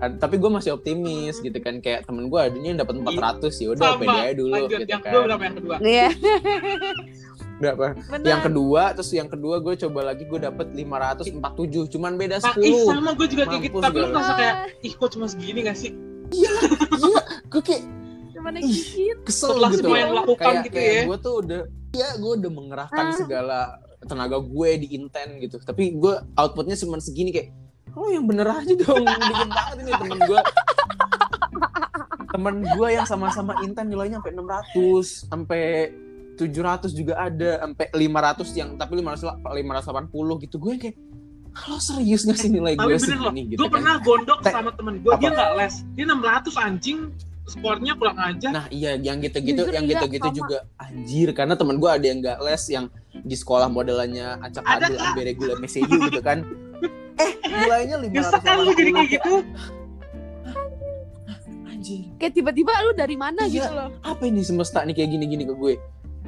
Tapi 0.00 0.36
gue 0.36 0.48
masih 0.48 0.72
optimis 0.72 1.40
gitu 1.40 1.56
kan. 1.58 1.80
Kayak 1.80 2.04
temen 2.04 2.28
gue 2.28 2.40
adanya 2.40 2.68
yang 2.72 2.80
dapat 2.80 3.00
400 3.00 3.52
ya 3.56 3.68
udah 3.72 3.90
pede 3.96 4.16
aja 4.16 4.32
dulu 4.32 4.52
Lanjut, 4.54 4.78
gitu 4.80 4.88
yang 4.88 5.00
kan. 5.00 5.08
kedua 5.08 5.22
berapa? 5.24 5.42
Yang 5.44 5.56
kedua? 5.60 5.76
Iya. 5.80 6.08
berapa 7.60 7.92
Benar. 7.94 8.24
yang 8.24 8.40
kedua 8.40 8.82
terus 8.90 9.12
yang 9.12 9.28
kedua 9.28 9.60
gue 9.60 9.76
coba 9.78 10.00
lagi 10.02 10.24
gue 10.24 10.40
dapet 10.40 10.72
547 10.72 11.36
cuman 11.92 12.16
beda 12.16 12.36
Nah, 12.38 12.52
10 12.52 12.64
ih 12.64 12.74
sama 12.82 13.12
gue 13.12 13.26
juga 13.28 13.44
kayak 13.46 13.62
gitu. 13.62 13.76
Tapi 13.78 13.96
lu 13.96 14.06
merasa 14.08 14.32
kayak, 14.32 14.54
ih 14.80 14.92
kok 14.92 15.10
cuma 15.10 15.26
segini 15.26 15.60
gak 15.60 15.76
sih? 15.76 15.92
Iya, 16.30 16.50
gue 17.46 17.60
kayak 17.60 17.84
Cuma 18.32 18.48
naik 18.48 18.64
dikit. 18.64 19.16
kesel 19.22 19.48
Setelah 19.52 19.70
gitu 19.70 19.82
semua 19.84 19.92
yang 19.94 20.08
loh. 20.08 20.14
dilakukan 20.16 20.44
kayak, 20.46 20.62
gitu 20.62 20.74
kayak 20.74 20.88
ya. 20.90 21.02
gue 21.04 21.18
tuh 21.18 21.34
udah 21.36 21.60
ya 21.92 22.08
gue 22.14 22.32
udah 22.34 22.50
mengerahkan 22.50 23.04
Ah. 23.04 23.12
segala 23.14 23.58
tenaga 24.00 24.38
gue 24.38 24.70
di 24.78 24.86
inten 24.90 25.28
gitu 25.38 25.60
tapi 25.60 25.92
gue 25.92 26.14
outputnya 26.34 26.72
cuma 26.74 26.96
segini 26.98 27.30
kayak 27.30 27.52
oh 27.92 28.08
yang 28.08 28.24
bener 28.24 28.48
aja 28.48 28.72
dong 28.72 29.04
dikit 29.28 29.50
banget 29.50 29.76
ini 29.78 29.92
temen 29.92 30.18
gue 30.22 30.40
temen 32.30 32.54
gue 32.64 32.88
yang 32.88 33.04
sama-sama 33.04 33.58
inten 33.60 33.86
nilainya 33.86 34.16
sampai 34.16 34.32
600 34.32 35.28
sampai 35.28 35.62
700 36.42 36.88
juga 36.90 37.14
ada 37.16 37.60
sampai 37.60 37.86
500 37.90 38.48
yang 38.54 38.68
tapi 38.74 38.92
500 38.96 39.44
580 39.44 40.44
gitu 40.44 40.56
gue 40.56 40.72
kayak 40.78 40.96
kalau 41.50 41.76
serius 41.76 42.22
gak 42.22 42.36
sih 42.36 42.46
nilai 42.46 42.72
Tapi 42.72 42.86
gue 42.86 42.96
bener 42.96 43.18
loh, 43.18 43.28
segini 43.28 43.42
gitu 43.48 43.58
gue 43.58 43.66
kan 43.66 43.74
pernah 43.74 43.94
gondok 43.98 44.38
Te- 44.38 44.50
sama 44.50 44.70
temen 44.70 44.94
gue, 44.98 45.12
dia 45.12 45.28
nggak 45.28 45.50
les. 45.56 45.74
Dia 45.90 46.04
600 46.06 46.54
anjing, 46.62 46.98
skornya 47.44 47.92
kurang 47.94 48.14
aja. 48.16 48.48
Nah 48.48 48.64
iya 48.70 48.94
yang 48.94 49.18
gitu-gitu 49.18 49.58
Jujur 49.60 49.74
yang 49.74 49.82
iya, 49.84 49.98
gitu-gitu 49.98 50.24
sama. 50.24 50.38
juga 50.38 50.58
anjir 50.78 51.28
karena 51.32 51.54
temen 51.54 51.76
gue 51.76 51.90
ada 51.90 52.06
yang 52.06 52.18
nggak 52.20 52.38
les 52.40 52.62
yang 52.68 52.86
di 53.12 53.34
sekolah 53.34 53.66
modelannya 53.66 54.38
acak 54.40 54.62
adul 54.62 54.94
Kak. 54.94 55.06
ambe 55.10 55.22
regular 55.24 55.56
meseju 55.58 55.90
gitu 56.06 56.20
kan 56.20 56.38
eh 57.20 57.30
nilainya 57.44 57.96
Nyesek 58.00 58.40
kan 58.40 58.56
lu 58.56 58.70
jadi 58.70 58.90
kayak 58.94 59.10
580 59.10 59.12
gitu. 59.12 59.32
anjir 61.66 62.00
Kayak 62.14 62.32
tiba-tiba 62.32 62.72
lu 62.80 62.92
dari 62.92 63.16
mana 63.16 63.42
Iya. 63.42 63.54
gitu 63.58 63.70
loh. 63.72 63.88
apa 64.02 64.22
ini 64.22 64.40
semesta 64.40 64.84
nih 64.84 64.94
kayak 64.94 65.10
gini-gini 65.10 65.44
ke 65.44 65.52
gue 65.52 65.74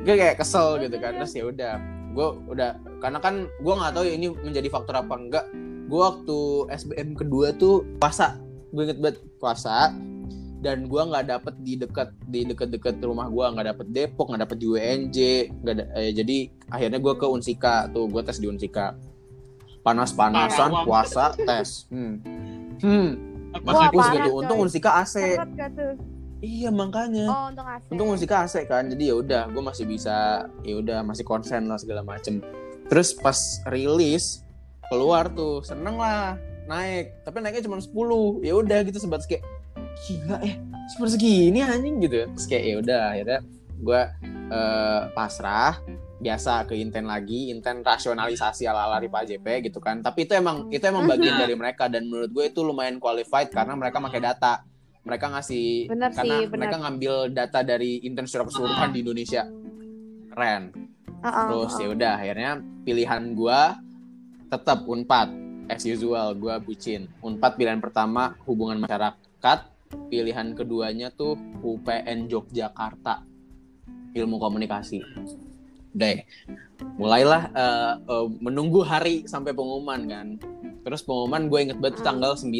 gue 0.00 0.14
kayak 0.16 0.40
kesel 0.40 0.80
gitu 0.80 0.96
kan 0.96 1.20
terus 1.20 1.32
ya 1.36 1.44
udah. 1.44 1.74
Gue 2.12 2.28
udah 2.48 2.76
karena 3.00 3.18
kan 3.18 3.34
gue 3.48 3.74
nggak 3.74 3.92
tahu 3.92 4.04
ya 4.04 4.14
ini 4.16 4.28
menjadi 4.32 4.68
faktor 4.68 4.96
apa 4.96 5.14
enggak. 5.16 5.46
Gue 5.88 6.00
waktu 6.00 6.38
SBM 6.72 7.12
kedua 7.12 7.52
tuh 7.52 7.84
puasa. 7.96 8.40
Gue 8.72 8.88
inget 8.88 8.98
banget 9.00 9.18
puasa. 9.36 9.92
Dan 10.62 10.86
gue 10.86 11.02
nggak 11.02 11.26
dapet 11.26 11.54
di 11.58 11.74
dekat 11.74 12.14
di 12.22 12.46
dekat-dekat 12.46 13.02
rumah 13.02 13.26
gue 13.26 13.42
nggak 13.42 13.66
dapet 13.74 13.86
Depok 13.90 14.30
nggak 14.30 14.46
dapet 14.46 14.56
di 14.62 14.66
UNJ 14.70 15.18
nggak 15.58 15.74
da- 15.74 15.90
eh, 15.98 16.14
jadi 16.14 16.36
akhirnya 16.70 16.98
gue 17.02 17.14
ke 17.18 17.26
Unsika 17.26 17.90
tuh. 17.90 18.06
Gue 18.06 18.22
tes 18.22 18.38
di 18.38 18.46
Unsika. 18.46 18.94
Panas-panasan 19.82 20.70
Parah, 20.70 20.84
puasa 20.86 21.24
tes. 21.34 21.90
Hmm. 21.90 22.22
Hmm. 22.78 23.10
Wah, 23.66 23.90
parah, 23.90 24.14
gitu 24.16 24.30
untung 24.32 24.58
Unsika 24.64 25.02
AC? 25.02 25.36
Iya 26.42 26.68
makanya. 26.74 27.24
Oh, 27.30 27.46
untuk 27.48 27.64
AC. 27.64 27.86
untung 27.94 28.10
musik 28.10 28.34
AC 28.34 28.66
kan 28.66 28.90
jadi 28.90 29.14
ya 29.14 29.16
udah 29.16 29.42
gue 29.48 29.62
masih 29.62 29.86
bisa 29.86 30.44
ya 30.66 30.74
udah 30.76 31.06
masih 31.06 31.22
konsen 31.22 31.70
lah 31.70 31.78
segala 31.78 32.02
macem. 32.02 32.42
Terus 32.90 33.14
pas 33.14 33.62
rilis 33.70 34.42
keluar 34.90 35.30
tuh 35.32 35.62
seneng 35.62 35.96
lah 35.96 36.36
naik. 36.66 37.22
Tapi 37.22 37.40
naiknya 37.40 37.64
cuma 37.70 37.78
10 37.78 38.42
ya 38.42 38.52
udah 38.58 38.78
gitu 38.84 38.98
sebatas 38.98 39.24
kayak 39.30 39.46
gila 40.04 40.42
eh 40.42 40.58
cuma 40.98 41.06
segini 41.06 41.62
anjing 41.62 42.02
gitu. 42.02 42.26
Terus 42.34 42.46
kayak 42.50 42.64
ya 42.66 42.74
udah 42.82 43.02
akhirnya 43.14 43.40
gue 43.82 44.02
eh, 44.50 45.02
pasrah 45.14 45.78
biasa 46.22 46.70
ke 46.70 46.78
Inten 46.78 47.10
lagi 47.10 47.50
Inten 47.50 47.82
rasionalisasi 47.82 48.66
ala 48.70 48.86
ala 48.90 48.98
Ripa 48.98 49.22
JP 49.22 49.46
gitu 49.70 49.78
kan. 49.78 50.02
Tapi 50.02 50.26
itu 50.26 50.34
emang 50.34 50.70
itu 50.74 50.82
emang 50.82 51.06
bagian 51.06 51.38
dari 51.42 51.54
mereka 51.54 51.86
dan 51.86 52.10
menurut 52.10 52.30
gue 52.34 52.44
itu 52.50 52.66
lumayan 52.66 52.98
qualified 52.98 53.50
karena 53.50 53.78
mereka 53.78 54.02
pakai 54.02 54.22
data 54.22 54.71
mereka 55.02 55.26
ngasih 55.34 55.90
Bener 55.90 56.10
karena 56.14 56.22
sih, 56.22 56.40
bener. 56.46 56.58
mereka 56.58 56.76
ngambil 56.78 57.14
data 57.34 57.60
dari 57.66 58.02
Inten 58.06 58.26
secara 58.26 58.46
keseluruhan 58.46 58.90
di 58.94 58.98
Indonesia. 59.02 59.42
Keren. 60.32 60.62
Ah, 61.22 61.26
ah, 61.26 61.46
terus 61.46 61.72
ah. 61.74 61.80
ya 61.82 61.88
udah 61.94 62.12
akhirnya 62.18 62.50
pilihan 62.82 63.22
gua 63.34 63.78
tetap 64.50 64.86
Unpad 64.86 65.28
as 65.70 65.82
usual 65.82 66.38
gua 66.38 66.62
bucin. 66.62 67.10
Unpad 67.22 67.58
pilihan 67.58 67.82
pertama 67.82 68.38
hubungan 68.46 68.78
masyarakat. 68.82 69.58
Pilihan 70.08 70.56
keduanya 70.56 71.12
tuh 71.12 71.36
UPN 71.60 72.30
Yogyakarta. 72.30 73.26
Ilmu 74.16 74.36
komunikasi. 74.40 75.04
Deh 75.92 76.24
mulailah 76.98 77.42
eh, 77.54 77.94
eh, 77.98 78.26
menunggu 78.42 78.82
hari 78.82 79.24
sampai 79.24 79.54
pengumuman 79.54 80.00
kan 80.08 80.26
terus 80.82 81.00
pengumuman 81.00 81.46
gue 81.46 81.58
inget 81.62 81.78
banget 81.78 82.02
tanggal 82.02 82.34
9 82.34 82.50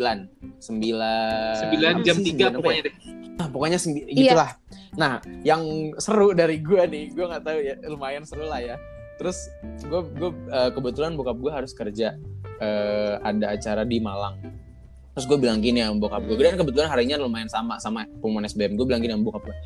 9 0.58 0.62
9 0.62 2.06
jam 2.06 2.16
3 2.16 2.54
pokoknya 2.54 2.82
deh. 2.82 2.94
Nah, 3.32 3.48
pokoknya 3.48 3.78
sembi- 3.78 4.06
Iya. 4.06 4.36
gitulah. 4.36 4.50
Nah, 4.92 5.12
yang 5.42 5.62
seru 5.96 6.30
dari 6.30 6.60
gue 6.60 6.82
nih, 6.84 7.04
gue 7.10 7.24
nggak 7.24 7.42
tahu 7.42 7.58
ya, 7.58 7.74
lumayan 7.86 8.22
seru 8.22 8.44
lah 8.44 8.60
ya. 8.60 8.76
Terus 9.16 9.48
gue 9.80 10.00
gue 10.12 10.30
eh, 10.48 10.70
kebetulan 10.70 11.14
bokap 11.14 11.36
gue 11.36 11.50
harus 11.50 11.72
kerja 11.72 12.14
eh, 12.58 13.14
ada 13.18 13.46
acara 13.50 13.82
di 13.82 13.98
Malang. 13.98 14.38
Terus 15.12 15.26
gue 15.26 15.38
bilang 15.38 15.58
gini 15.58 15.80
sama 15.80 15.98
bokap 15.98 16.22
gue, 16.24 16.36
dan 16.36 16.56
kebetulan 16.56 16.88
harinya 16.88 17.16
lumayan 17.18 17.44
sama 17.44 17.76
sama 17.76 18.04
pengumuman 18.18 18.46
SBM. 18.46 18.76
Gue 18.76 18.86
bilang 18.86 19.00
gini 19.00 19.12
sama 19.12 19.24
bokap 19.26 19.42
gue, 19.44 19.56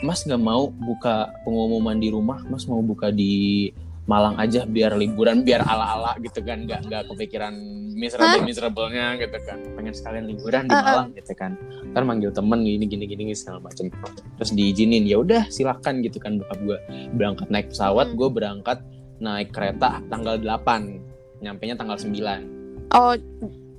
Mas 0.00 0.20
nggak 0.20 0.36
mau 0.38 0.68
buka 0.68 1.14
pengumuman 1.40 1.96
di 1.96 2.08
rumah, 2.08 2.42
Mas 2.44 2.64
mau 2.64 2.80
buka 2.80 3.08
di 3.08 3.68
Malang 4.04 4.36
aja 4.36 4.64
biar 4.64 4.92
liburan, 4.94 5.40
biar 5.42 5.64
ala-ala 5.64 6.12
gitu 6.20 6.44
kan, 6.44 6.62
nggak 6.62 6.80
nggak 6.84 7.02
kepikiran 7.08 7.56
miserable 7.90 8.44
miserable-nya 8.44 9.16
gitu 9.16 9.38
kan. 9.40 9.58
Pengen 9.72 9.92
sekalian 9.92 10.24
liburan 10.26 10.68
di. 10.68 10.76
Malang 10.76 11.08
gitu 11.12 11.32
kan. 11.32 11.56
Ntar 11.88 12.02
manggil 12.02 12.28
temen 12.28 12.60
gini 12.60 12.84
gini 12.84 13.04
gini 13.06 13.32
segala 13.32 13.64
macem. 13.64 13.88
Terus 14.36 14.50
diizinin, 14.52 15.08
ya 15.08 15.16
udah 15.18 15.48
silakan 15.48 16.00
gitu 16.00 16.20
kan 16.20 16.36
bokap 16.36 16.58
gue 16.60 16.78
berangkat 17.12 17.48
naik 17.48 17.72
pesawat, 17.72 18.06
Hmm. 18.06 18.16
gue 18.16 18.28
berangkat 18.30 18.78
naik 19.16 19.48
kereta 19.50 20.04
tanggal 20.04 20.36
8 20.36 21.00
nyampe 21.40 21.64
nya 21.64 21.72
tanggal 21.72 21.96
9 21.96 22.44
Oh, 22.90 23.14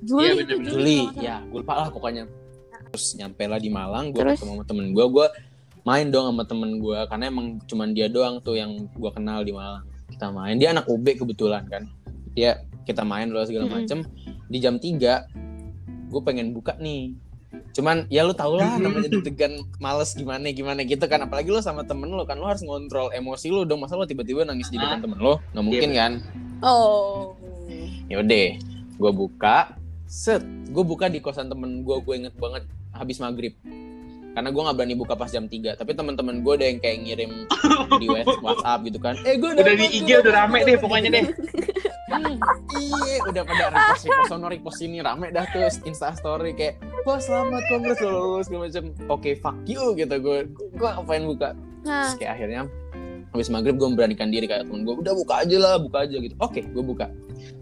Juli 0.00 0.22
Iya, 0.22 0.32
itu 0.32 0.38
bener-bener. 0.40 0.70
Juli 0.72 0.96
kalau 0.96 1.12
nggak 1.12 1.22
ya 1.22 1.36
gue 1.44 1.58
lupa 1.60 1.74
lah 1.76 1.88
pokoknya 1.88 2.24
terus 2.86 3.06
nyampe 3.14 3.42
lah 3.44 3.58
di 3.58 3.68
Malang 3.68 4.10
gue 4.10 4.22
Terus? 4.22 4.38
ketemu 4.38 4.52
sama 4.54 4.64
temen 4.64 4.86
gue 4.90 5.04
gue 5.06 5.26
main 5.82 6.06
dong 6.08 6.26
sama 6.26 6.42
temen 6.42 6.70
gue 6.76 6.98
karena 7.06 7.24
emang 7.26 7.46
cuman 7.62 7.88
dia 7.90 8.06
doang 8.06 8.38
tuh 8.38 8.54
yang 8.54 8.72
gue 8.88 9.10
kenal 9.12 9.40
di 9.40 9.52
Malang 9.52 9.84
kita 10.10 10.30
main. 10.30 10.56
Dia 10.56 10.72
anak 10.72 10.86
UB 10.86 11.06
kebetulan 11.16 11.66
kan. 11.66 11.90
Dia 12.32 12.62
kita 12.86 13.02
main 13.02 13.30
loh 13.30 13.42
segala 13.42 13.66
macem. 13.66 14.06
Di 14.46 14.58
jam 14.62 14.78
3 14.78 16.10
gue 16.10 16.20
pengen 16.22 16.54
buka 16.54 16.78
nih. 16.78 17.18
Cuman 17.74 18.08
ya 18.08 18.24
lu 18.24 18.32
tau 18.32 18.56
lah 18.56 18.80
namanya 18.80 19.12
deg-degan 19.12 19.60
males 19.82 20.16
gimana 20.16 20.48
gimana 20.54 20.80
gitu 20.86 21.04
kan. 21.04 21.20
Apalagi 21.24 21.50
lu 21.50 21.60
sama 21.60 21.84
temen 21.84 22.08
lu 22.08 22.24
kan 22.24 22.38
lu 22.38 22.46
harus 22.46 22.62
ngontrol 22.62 23.12
emosi 23.12 23.50
lu 23.50 23.66
dong. 23.66 23.82
Masa 23.82 23.98
lu 23.98 24.06
tiba-tiba 24.08 24.46
nangis 24.46 24.70
di 24.72 24.80
depan 24.80 25.02
temen 25.02 25.18
lu? 25.18 25.36
Nggak 25.52 25.64
mungkin 25.64 25.90
kan. 25.92 26.12
Oh. 26.64 27.36
yaudah 28.06 28.56
gue 28.96 29.12
buka. 29.12 29.76
Set 30.06 30.40
gue 30.70 30.84
buka 30.86 31.10
di 31.10 31.18
kosan 31.18 31.50
temen 31.50 31.82
gue 31.82 31.96
gue 31.98 32.14
inget 32.14 32.34
banget 32.38 32.62
habis 32.94 33.18
maghrib 33.18 33.52
karena 34.36 34.52
gue 34.52 34.62
nggak 34.62 34.76
berani 34.76 34.94
buka 34.94 35.16
pas 35.16 35.32
jam 35.32 35.48
3 35.48 35.80
tapi 35.80 35.96
teman-teman 35.96 36.44
gue 36.44 36.52
ada 36.60 36.66
yang 36.68 36.78
kayak 36.78 36.96
ngirim 37.08 37.32
di 37.96 38.06
WhatsApp 38.44 38.84
gitu 38.84 38.98
kan. 39.00 39.16
Eh 39.24 39.40
gue 39.40 39.48
Udah 39.56 39.64
di 39.72 39.88
IG 39.96 40.08
udah 40.20 40.32
rame 40.44 40.60
deh 40.60 40.76
pokoknya 40.76 41.08
deh. 41.08 41.24
iya 42.76 43.16
udah 43.24 43.42
pada 43.42 43.64
repost 43.72 44.02
repost 44.06 44.28
sono 44.28 44.46
repost 44.46 44.80
ini 44.84 45.00
rame 45.00 45.32
dah 45.32 45.44
tuh 45.50 45.64
insta 45.84 46.12
story 46.12 46.52
kayak 46.52 46.76
wah 47.02 47.16
selamat 47.16 47.64
kongres 47.66 47.98
lo 48.04 48.10
lulus 48.38 48.46
segala 48.46 48.68
macam 48.68 48.84
oke 49.08 49.30
fuck 49.40 49.56
you 49.64 49.96
gitu. 49.96 50.14
Gue 50.20 50.44
gue 50.52 50.88
ngapain 50.88 51.24
buka? 51.24 51.56
Nah, 51.82 52.04
Terus 52.04 52.14
kayak 52.20 52.32
akhirnya 52.36 52.60
habis 53.32 53.48
maghrib 53.48 53.76
gue 53.76 53.88
memberanikan 53.88 54.28
diri 54.28 54.44
kayak 54.44 54.68
temen 54.68 54.84
gue 54.84 54.94
udah 54.96 55.12
buka 55.16 55.34
aja 55.44 55.56
lah 55.56 55.74
buka 55.80 56.04
aja 56.04 56.16
gitu. 56.20 56.36
Oke 56.38 56.60
gue 56.60 56.84
buka. 56.84 57.08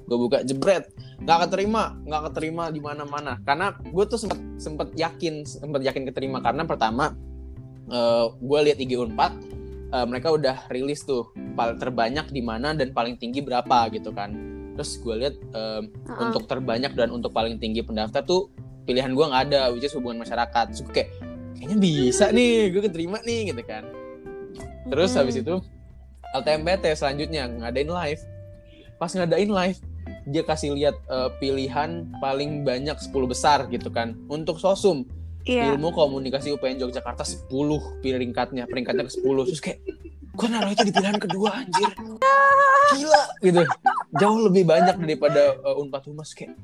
Gue 0.05 0.19
buka 0.21 0.43
jebret 0.43 0.91
nggak 1.23 1.39
keterima 1.49 1.95
nggak 2.03 2.23
keterima 2.31 2.65
di 2.75 2.81
mana 2.83 3.07
mana 3.07 3.39
karena 3.47 3.71
gue 3.79 4.05
tuh 4.11 4.19
sempet 4.19 4.41
sempet 4.59 4.89
yakin 4.99 5.47
sempet 5.47 5.83
yakin 5.87 6.05
keterima. 6.11 6.43
Karena 6.43 6.67
pertama 6.67 7.15
eh, 7.91 8.27
gue 8.31 8.59
lihat 8.71 8.79
IG 8.83 8.99
Unpad 8.99 9.33
eh, 9.95 10.07
mereka 10.07 10.35
udah 10.35 10.67
rilis 10.71 11.07
tuh 11.07 11.31
paling 11.55 11.79
terbanyak 11.79 12.27
di 12.35 12.43
mana 12.43 12.75
dan 12.75 12.91
paling 12.91 13.15
tinggi 13.19 13.41
berapa 13.41 13.93
gitu 13.95 14.11
kan. 14.11 14.35
Terus 14.75 14.99
gue 14.99 15.15
lihat 15.15 15.37
eh, 15.39 15.83
uh-uh. 15.87 16.25
untuk 16.29 16.51
terbanyak 16.51 16.93
dan 16.99 17.15
untuk 17.15 17.31
paling 17.31 17.63
tinggi 17.63 17.87
pendaftar 17.87 18.27
tuh 18.27 18.51
pilihan 18.85 19.15
gue 19.15 19.25
nggak 19.25 19.43
ada 19.51 19.71
which 19.71 19.87
is 19.87 19.95
hubungan 19.95 20.27
masyarakat. 20.27 20.67
Gue 20.83 20.93
kayak 20.93 21.11
kayaknya 21.55 21.77
bisa 21.79 22.35
nih 22.35 22.75
gue 22.75 22.83
keterima 22.83 23.23
nih 23.23 23.55
gitu 23.55 23.63
kan. 23.63 23.87
Terus 24.91 25.15
Mm-mm. 25.15 25.21
habis 25.23 25.37
itu 25.41 25.55
LTMPT 26.35 26.85
selanjutnya 26.99 27.47
ngadain 27.47 27.89
live. 27.89 28.23
Pas 28.99 29.11
ngadain 29.15 29.51
live 29.51 29.79
dia 30.25 30.43
kasih 30.43 30.73
lihat 30.73 30.97
eh, 31.05 31.31
pilihan 31.37 31.91
paling 32.19 32.63
banyak 32.63 32.97
10 32.97 33.13
besar 33.25 33.69
gitu 33.69 33.89
kan. 33.89 34.17
Untuk 34.27 34.57
sosum 34.57 35.05
Iya. 35.45 35.77
ilmu 35.77 35.93
komunikasi 35.93 36.51
UPN 36.51 36.81
Yogyakarta 36.81 37.21
10 37.21 37.53
peringkatnya 38.01 38.65
peringkatnya 38.65 39.05
ke 39.05 39.13
10 39.13 39.45
terus 39.45 39.61
kayak 39.61 39.85
gue 40.35 40.49
naruh 40.49 40.73
itu 40.73 40.83
di 40.83 40.91
pilihan 40.91 41.21
kedua 41.21 41.61
anjir. 41.61 41.91
Gila 42.91 43.23
gitu. 43.41 43.63
Jauh 44.15 44.41
lebih 44.43 44.65
banyak 44.65 44.97
daripada 44.97 45.61
uh, 45.61 45.77
Unpad 45.77 46.09
Humas 46.09 46.33
kayak 46.33 46.57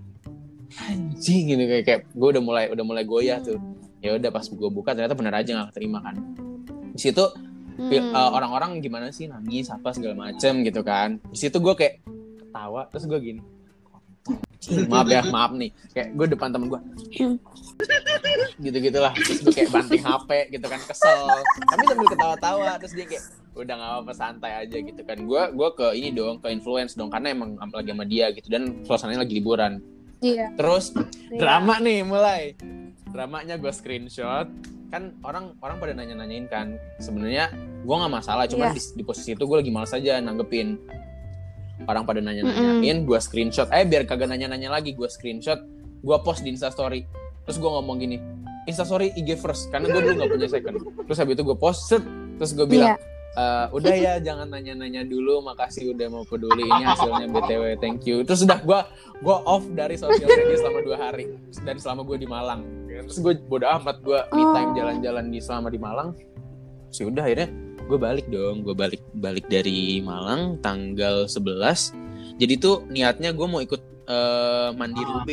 anjing 0.87 1.45
gitu. 1.51 1.63
Kayak, 1.63 1.85
kayak 1.85 2.01
gue 2.09 2.29
udah 2.33 2.43
mulai 2.43 2.65
udah 2.69 2.81
mulai 2.81 3.05
goyah 3.05 3.39
tuh. 3.39 3.61
Ya 4.01 4.17
udah 4.17 4.31
pas 4.33 4.49
gue 4.49 4.71
buka 4.73 4.97
ternyata 4.97 5.13
bener 5.13 5.35
aja 5.35 5.51
nggak 5.53 5.77
terima 5.77 6.01
kan. 6.01 6.17
Di 6.97 7.01
situ 7.01 7.25
pil- 7.79 8.01
Hmm. 8.01 8.13
uh, 8.13 8.31
orang-orang 8.33 8.81
gimana 8.81 9.09
sih? 9.09 9.25
Nangis 9.25 9.69
apa 9.69 9.93
segala 9.93 10.17
macem 10.19 10.65
gitu 10.65 10.81
kan. 10.81 11.21
Di 11.29 11.39
situ 11.39 11.61
gue 11.61 11.75
kayak 11.75 12.01
ketawa 12.51 12.83
terus 12.91 13.07
gue 13.07 13.21
gini. 13.23 13.43
Maaf 14.91 15.09
ya 15.09 15.23
maaf 15.25 15.55
nih. 15.55 15.71
Kayak 15.95 16.09
gue 16.13 16.27
depan 16.35 16.51
temen 16.51 16.67
gue 16.69 16.81
gitu 18.61 18.77
gitulah 18.77 19.13
terus 19.17 19.41
gue 19.41 19.53
kayak 19.55 19.71
banting 19.73 20.03
HP 20.05 20.31
gitu 20.53 20.67
kan 20.67 20.81
kesel. 20.85 21.23
Tapi 21.65 21.83
sambil 21.89 22.09
ketawa-tawa 22.11 22.71
terus 22.77 22.93
dia 22.93 23.07
kayak 23.09 23.25
udah 23.51 23.75
nggak 23.75 23.91
apa-apa 23.97 24.13
santai 24.13 24.53
aja 24.61 24.77
gitu 24.77 25.01
kan. 25.01 25.19
Gue 25.25 25.43
gue 25.55 25.69
ke 25.73 25.87
ini 25.97 26.13
dong 26.13 26.39
ke 26.39 26.53
influence 26.53 26.93
dong 26.93 27.09
karena 27.09 27.33
emang 27.33 27.57
lagi 27.57 27.91
sama 27.91 28.05
dia 28.05 28.29
gitu. 28.35 28.47
Dan 28.53 28.85
suasananya 28.85 29.25
lagi 29.25 29.35
liburan. 29.39 29.81
Iya. 30.21 30.53
terus 30.53 30.93
Iya. 31.33 31.41
drama 31.41 31.81
nih 31.81 32.05
mulai. 32.05 32.53
Dramanya 33.09 33.57
gue 33.57 33.73
screenshot. 33.73 34.53
Kan 34.93 35.17
orang 35.25 35.57
orang 35.65 35.81
pada 35.81 35.97
nanya-nanyain 35.97 36.45
kan 36.51 36.77
sebenarnya 37.01 37.49
gue 37.81 37.95
nggak 37.97 38.13
masalah 38.13 38.45
cuman 38.45 38.69
Iya. 38.69 38.77
di, 38.77 39.01
di 39.01 39.05
posisi 39.07 39.33
itu 39.33 39.49
gue 39.49 39.57
lagi 39.65 39.73
males 39.73 39.97
aja 39.97 40.21
nanggepin 40.21 40.77
orang 41.89 42.05
pada 42.05 42.21
nanya-nanyain 42.21 43.05
gue 43.05 43.19
screenshot. 43.21 43.69
Eh 43.71 43.87
biar 43.87 44.05
kagak 44.05 44.29
nanya-nanya 44.29 44.69
lagi 44.73 44.93
gue 44.93 45.09
screenshot 45.09 45.61
gue 46.01 46.17
post 46.25 46.45
di 46.45 46.53
instastory. 46.53 47.05
Terus 47.47 47.57
gue 47.57 47.71
ngomong 47.71 47.97
gini 47.97 48.17
instastory 48.69 49.11
IG 49.17 49.41
first 49.41 49.73
karena 49.73 49.89
gue 49.89 50.01
dulu 50.01 50.15
nggak 50.21 50.31
punya 50.31 50.49
second. 50.49 50.77
Terus 51.09 51.17
habis 51.19 51.35
itu 51.35 51.43
gue 51.43 51.57
post 51.57 51.81
set, 51.89 52.05
terus 52.37 52.53
gue 52.53 52.67
bilang 52.69 52.95
"Eh, 53.31 53.67
udah 53.71 53.95
ya 53.95 54.15
jangan 54.19 54.51
nanya-nanya 54.51 55.07
dulu 55.07 55.39
makasih 55.41 55.95
udah 55.95 56.07
mau 56.11 56.27
peduli 56.27 56.67
ini 56.67 56.83
hasilnya 56.83 57.27
btw 57.31 57.79
thank 57.79 58.03
you. 58.05 58.21
Terus 58.23 58.43
udah 58.43 58.59
gue 58.61 58.81
gue 59.23 59.37
off 59.47 59.65
dari 59.71 59.95
sosial 59.95 60.29
media 60.29 60.57
selama 60.59 60.81
dua 60.83 60.97
hari 60.99 61.25
dari 61.63 61.79
selama 61.79 62.03
gue 62.05 62.17
di 62.19 62.29
Malang. 62.29 62.61
Terus 63.07 63.19
gue 63.19 63.33
bodo 63.47 63.67
amat 63.67 63.97
gue 64.03 64.19
me 64.31 64.43
time 64.51 64.71
Oh. 64.71 64.77
jalan-jalan 64.77 65.25
di 65.31 65.39
selama 65.41 65.69
di 65.71 65.79
Malang. 65.81 66.09
Sih 66.91 67.07
udah 67.07 67.23
akhirnya 67.23 67.49
gue 67.91 67.99
balik 67.99 68.31
dong 68.31 68.63
gue 68.63 68.71
balik 68.71 69.03
balik 69.19 69.51
dari 69.51 69.99
Malang 69.99 70.63
tanggal 70.63 71.27
11 71.27 72.39
jadi 72.39 72.55
tuh 72.57 72.87
niatnya 72.87 73.35
gue 73.35 73.47
mau 73.51 73.59
ikut 73.59 73.83
eh, 74.07 74.71
mandiri 74.79 75.11
UB 75.11 75.31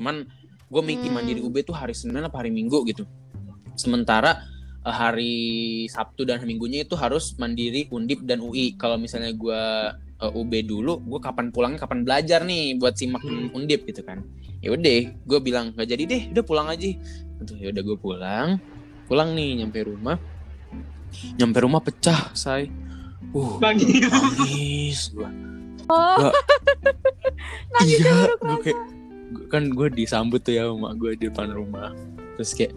cuman 0.00 0.24
gue 0.66 0.82
mikir 0.82 1.10
Hmm. 1.12 1.16
mandiri 1.22 1.40
UB 1.44 1.56
tuh 1.62 1.76
hari 1.76 1.94
Senin 1.94 2.26
apa 2.26 2.42
hari 2.42 2.50
Minggu 2.50 2.82
gitu. 2.90 3.06
Sementara 3.78 4.42
eh, 4.82 4.94
hari 4.94 5.34
Sabtu 5.86 6.26
dan 6.26 6.42
minggunya 6.42 6.82
itu 6.82 6.98
harus 6.98 7.38
mandiri 7.38 7.86
Undip 7.92 8.26
dan 8.26 8.42
UI 8.42 8.74
kalau 8.74 8.98
misalnya 8.98 9.30
gue 9.30 9.62
eh, 9.94 10.38
UB 10.40 10.52
dulu 10.66 10.98
gue 11.06 11.20
kapan 11.22 11.54
pulangnya 11.54 11.86
kapan 11.86 12.02
belajar 12.02 12.42
nih 12.42 12.80
buat 12.80 12.98
simak 12.98 13.22
Undip 13.54 13.86
gitu 13.86 14.02
kan. 14.02 14.26
Ya 14.58 14.74
udah 14.74 15.14
gue 15.14 15.38
bilang 15.38 15.70
nggak 15.76 15.86
jadi 15.86 16.02
deh 16.08 16.22
udah 16.34 16.44
pulang 16.44 16.66
aja. 16.66 16.90
Gitu, 17.36 17.52
ya 17.60 17.70
udah 17.70 17.82
gue 17.84 17.96
pulang. 18.00 18.48
Pulang 19.06 19.38
nih 19.38 19.62
nyampe 19.62 19.86
rumah 19.86 20.18
nyampe 21.34 21.58
rumah 21.58 21.78
pecah 21.78 22.30
say. 22.32 22.68
Uh 23.28 23.58
Nangis. 23.58 24.06
nangis 24.06 25.00
gue 25.10 25.28
Oh. 25.86 26.34
Nangisnya 27.72 28.02
iya 28.02 28.14
baru 28.26 28.34
gue 28.36 28.58
kayak 28.60 28.78
gua- 29.28 29.48
kan 29.48 29.62
gue 29.68 29.86
disambut 29.92 30.40
tuh 30.40 30.52
ya 30.52 30.66
sama 30.66 30.90
gue 30.92 31.14
di 31.14 31.26
depan 31.26 31.48
rumah. 31.48 31.94
Terus 32.34 32.50
kayak 32.52 32.72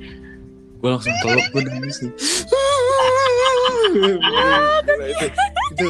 gue 0.75 0.87
langsung 0.87 1.11
peluk 1.19 1.45
gue 1.49 1.61
nangis 1.63 1.97
nih 1.99 2.13
itu 5.09 5.25
itu 5.71 5.85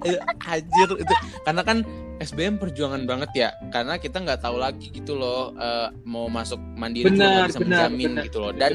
itu 0.00 0.16
anjir 0.42 0.88
itu. 0.96 1.14
Karena 1.42 1.62
kan 1.62 1.78
SBM 2.18 2.56
perjuangan 2.56 3.02
banget 3.04 3.30
ya. 3.36 3.48
Karena 3.68 3.96
kita 3.96 4.18
nggak 4.18 4.40
tahu 4.40 4.56
lagi 4.56 4.88
gitu 4.90 5.14
loh 5.14 5.52
eh, 5.54 5.88
mau 6.02 6.26
masuk 6.26 6.56
mandiri 6.74 7.08
juga 7.08 7.14
Benar, 7.14 7.28
nggak 7.34 7.48
bisa 7.48 7.58
benar, 7.58 7.68
menjamin 7.84 8.08
benar. 8.10 8.24
gitu 8.24 8.38
loh. 8.38 8.52
Dan 8.52 8.72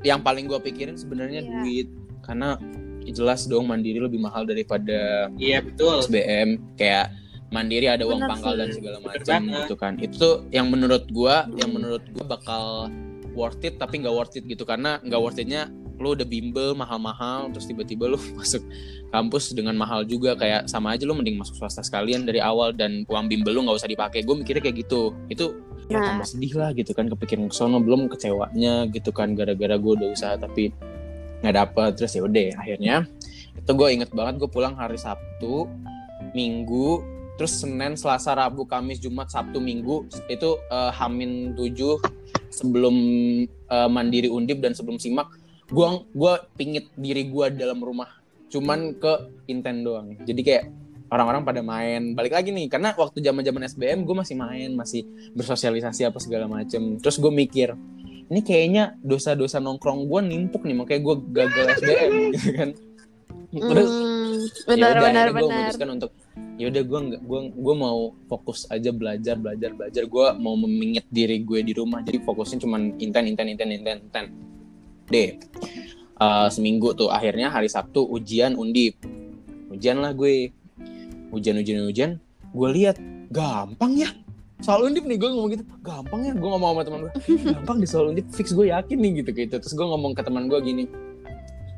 yang 0.00 0.20
paling 0.20 0.44
gue 0.44 0.60
pikirin 0.60 0.94
sebenarnya 0.94 1.40
Iya. 1.40 1.52
duit 1.58 1.88
karena 2.28 2.60
jelas 3.08 3.48
dong 3.48 3.64
mandiri 3.64 3.98
lebih 3.98 4.20
mahal 4.20 4.44
daripada 4.44 5.32
Iya 5.34 5.64
betul. 5.64 6.04
SBM 6.04 6.76
kayak 6.76 7.08
mandiri 7.48 7.88
ada 7.88 8.04
uang 8.04 8.20
Bener 8.20 8.30
pangkal 8.30 8.52
sih. 8.52 8.58
dan 8.60 8.68
segala 8.70 8.98
macam 9.00 9.40
gitu 9.48 9.74
kan. 9.74 9.92
Itu 9.96 10.14
tuh 10.14 10.34
yang 10.50 10.68
menurut 10.68 11.08
gua 11.08 11.48
yang 11.56 11.72
menurut 11.72 12.04
gua 12.12 12.24
bakal 12.28 12.92
worth 13.32 13.64
it 13.64 13.80
tapi 13.80 14.04
nggak 14.04 14.12
worth 14.12 14.36
it 14.36 14.44
gitu. 14.44 14.62
Karena 14.62 15.00
nggak 15.00 15.16
worth 15.18 15.40
itnya 15.40 15.72
lu 15.98 16.14
udah 16.14 16.22
bimbel 16.22 16.76
mahal-mahal 16.76 17.50
terus 17.50 17.66
tiba-tiba 17.66 18.06
lu 18.06 18.20
masuk 18.38 18.60
kampus 19.08 19.56
dengan 19.56 19.72
mahal 19.72 20.04
juga. 20.04 20.36
Kayak 20.36 20.68
sama 20.68 20.92
aja 20.92 21.08
lu 21.08 21.16
mending 21.16 21.40
masuk 21.40 21.56
swasta 21.56 21.80
sekalian 21.80 22.22
dari 22.22 22.38
awal 22.38 22.70
dan 22.70 23.08
uang 23.08 23.24
bimbel 23.26 23.56
lu 23.56 23.64
nggak 23.64 23.80
usah 23.80 23.88
dipakai. 23.88 24.20
Gue 24.20 24.36
mikirnya 24.36 24.60
kayak 24.60 24.84
gitu. 24.84 25.16
Itu 25.26 25.56
ya 25.88 25.96
Nah. 25.96 26.12
tambah 26.12 26.28
sedih 26.28 26.52
lah 26.52 26.76
gitu 26.76 26.92
kan 26.92 27.08
kepikiran 27.08 27.48
kesono 27.48 27.80
belum 27.80 28.12
kecewanya 28.12 28.84
gitu 28.92 29.08
kan 29.08 29.32
gara-gara 29.32 29.80
gue 29.80 29.92
udah 29.96 30.12
usaha. 30.12 30.36
Tapi 30.36 30.68
nggak 31.40 31.54
dapet. 31.54 31.90
Terus 31.98 32.12
ya 32.14 32.22
udah 32.24 32.48
akhirnya 32.58 32.96
itu 33.58 33.70
gue 33.74 33.88
inget 33.90 34.10
banget 34.14 34.40
gue 34.40 34.50
pulang 34.50 34.78
hari 34.78 34.96
Sabtu 34.96 35.68
Minggu 36.32 37.02
terus 37.38 37.54
Senin 37.62 37.94
Selasa 37.94 38.34
Rabu 38.34 38.66
Kamis 38.66 38.98
Jumat 38.98 39.30
Sabtu 39.30 39.62
Minggu 39.62 40.10
itu 40.26 40.58
eh, 40.58 40.92
Hamin 40.94 41.54
7 41.54 41.78
sebelum 42.50 42.96
eh, 43.46 43.88
mandiri 43.88 44.26
undip 44.26 44.58
dan 44.58 44.74
sebelum 44.74 44.98
simak 44.98 45.30
gua 45.70 46.02
gua 46.10 46.42
pingit 46.58 46.90
diri 46.98 47.30
gua 47.30 47.52
dalam 47.52 47.78
rumah 47.78 48.10
cuman 48.48 48.96
ke 48.96 49.12
Inten 49.52 49.84
doang. 49.84 50.16
Jadi 50.24 50.40
kayak 50.40 50.64
orang-orang 51.12 51.44
pada 51.44 51.60
main. 51.60 52.16
Balik 52.16 52.32
lagi 52.32 52.48
nih 52.52 52.66
karena 52.68 52.96
waktu 52.96 53.20
zaman 53.20 53.44
zaman 53.44 53.62
SBM 53.68 54.08
gue 54.08 54.16
masih 54.16 54.36
main 54.36 54.72
masih 54.72 55.04
bersosialisasi 55.36 56.08
apa 56.08 56.16
segala 56.20 56.48
macem. 56.48 56.96
Terus 56.96 57.20
gue 57.20 57.28
mikir 57.28 57.76
ini 58.28 58.40
kayaknya 58.44 58.96
dosa-dosa 59.00 59.58
nongkrong 59.58 60.04
gue 60.04 60.20
nimpuk 60.28 60.62
nih 60.68 60.76
makanya 60.76 61.00
gue 61.04 61.16
gagal 61.32 61.66
SBM 61.80 62.12
gitu 62.36 62.50
kan. 62.54 62.70
Terus 63.48 63.92
Hmm, 64.68 64.76
ya 64.76 64.76
benar 64.76 64.92
udah, 64.92 65.02
benar 65.08 65.26
gue 65.32 65.48
memutuskan 65.48 65.88
untuk 65.96 66.10
ya 66.60 66.68
udah 66.68 66.82
gue 66.84 67.00
nggak 67.08 67.22
gue 67.24 67.40
gue 67.56 67.74
mau 67.74 68.12
fokus 68.28 68.68
aja 68.68 68.92
belajar 68.92 69.40
belajar 69.40 69.72
belajar. 69.72 70.02
Gue 70.04 70.26
mau 70.36 70.54
memingit 70.54 71.08
diri 71.08 71.40
gue 71.40 71.64
di 71.64 71.72
rumah 71.72 72.04
jadi 72.04 72.20
fokusnya 72.20 72.60
cuman 72.60 73.00
inten 73.00 73.24
inten 73.24 73.48
inten 73.48 73.68
inten 73.72 73.96
inten. 74.04 74.26
Deh 75.08 75.28
Eh, 76.18 76.48
seminggu 76.50 76.98
tuh 76.98 77.14
akhirnya 77.14 77.46
hari 77.46 77.70
Sabtu 77.70 78.02
ujian 78.02 78.58
undip. 78.58 78.98
Ujian 79.70 80.02
lah 80.02 80.10
gue. 80.10 80.50
Ujian 81.30 81.62
ujian 81.62 81.86
ujian. 81.86 82.10
Gue 82.50 82.68
lihat 82.74 82.98
gampang 83.30 83.94
ya 83.94 84.10
soal 84.58 84.82
undip 84.82 85.04
nih 85.04 85.16
gue 85.16 85.28
ngomong 85.28 85.50
gitu 85.52 85.64
gampang 85.80 86.20
ya 86.22 86.32
gue 86.34 86.48
ngomong 86.48 86.68
sama 86.72 86.82
teman 86.82 87.00
gue 87.04 87.12
gampang 87.46 87.76
di 87.78 87.86
soal 87.86 88.10
undip 88.10 88.26
fix 88.30 88.50
gue 88.50 88.68
yakin 88.68 88.98
nih 88.98 89.22
gitu 89.22 89.30
gitu 89.32 89.54
terus 89.56 89.70
gue 89.70 89.86
ngomong 89.86 90.12
ke 90.12 90.22
teman 90.22 90.46
gue 90.46 90.58
gini 90.60 90.84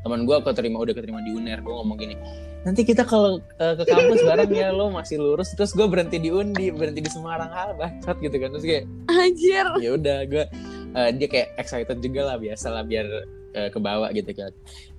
teman 0.01 0.25
gue 0.25 0.37
keterima 0.41 0.81
udah 0.81 0.95
keterima 0.97 1.21
di 1.21 1.37
UNER 1.37 1.61
gue 1.61 1.75
ngomong 1.75 1.97
gini 1.97 2.17
nanti 2.61 2.85
kita 2.85 3.05
kalau 3.05 3.37
eh, 3.57 3.75
ke 3.75 3.85
kampus 3.85 4.21
bareng 4.21 4.53
ya 4.53 4.69
lo 4.69 4.89
masih 4.89 5.17
lurus 5.17 5.53
terus 5.53 5.73
gue 5.73 5.85
berhenti 5.85 6.17
di 6.17 6.29
Undi 6.29 6.69
berhenti 6.71 7.01
di 7.01 7.09
Semarang 7.09 7.49
ah 7.49 7.73
bangsat 7.73 8.17
gitu 8.17 8.37
kan 8.37 8.49
terus 8.53 8.65
kayak 8.65 8.85
Anjir. 9.09 9.67
ya 9.81 9.91
udah 9.97 10.19
gue 10.25 10.45
eh, 10.97 11.11
dia 11.17 11.29
kayak 11.29 11.49
excited 11.57 12.01
juga 12.01 12.33
lah 12.33 12.37
biasa 12.37 12.67
lah 12.69 12.85
biar 12.85 13.07
eh, 13.57 13.69
ke 13.69 13.77
bawah 13.77 14.09
gitu 14.13 14.33
kan 14.33 14.53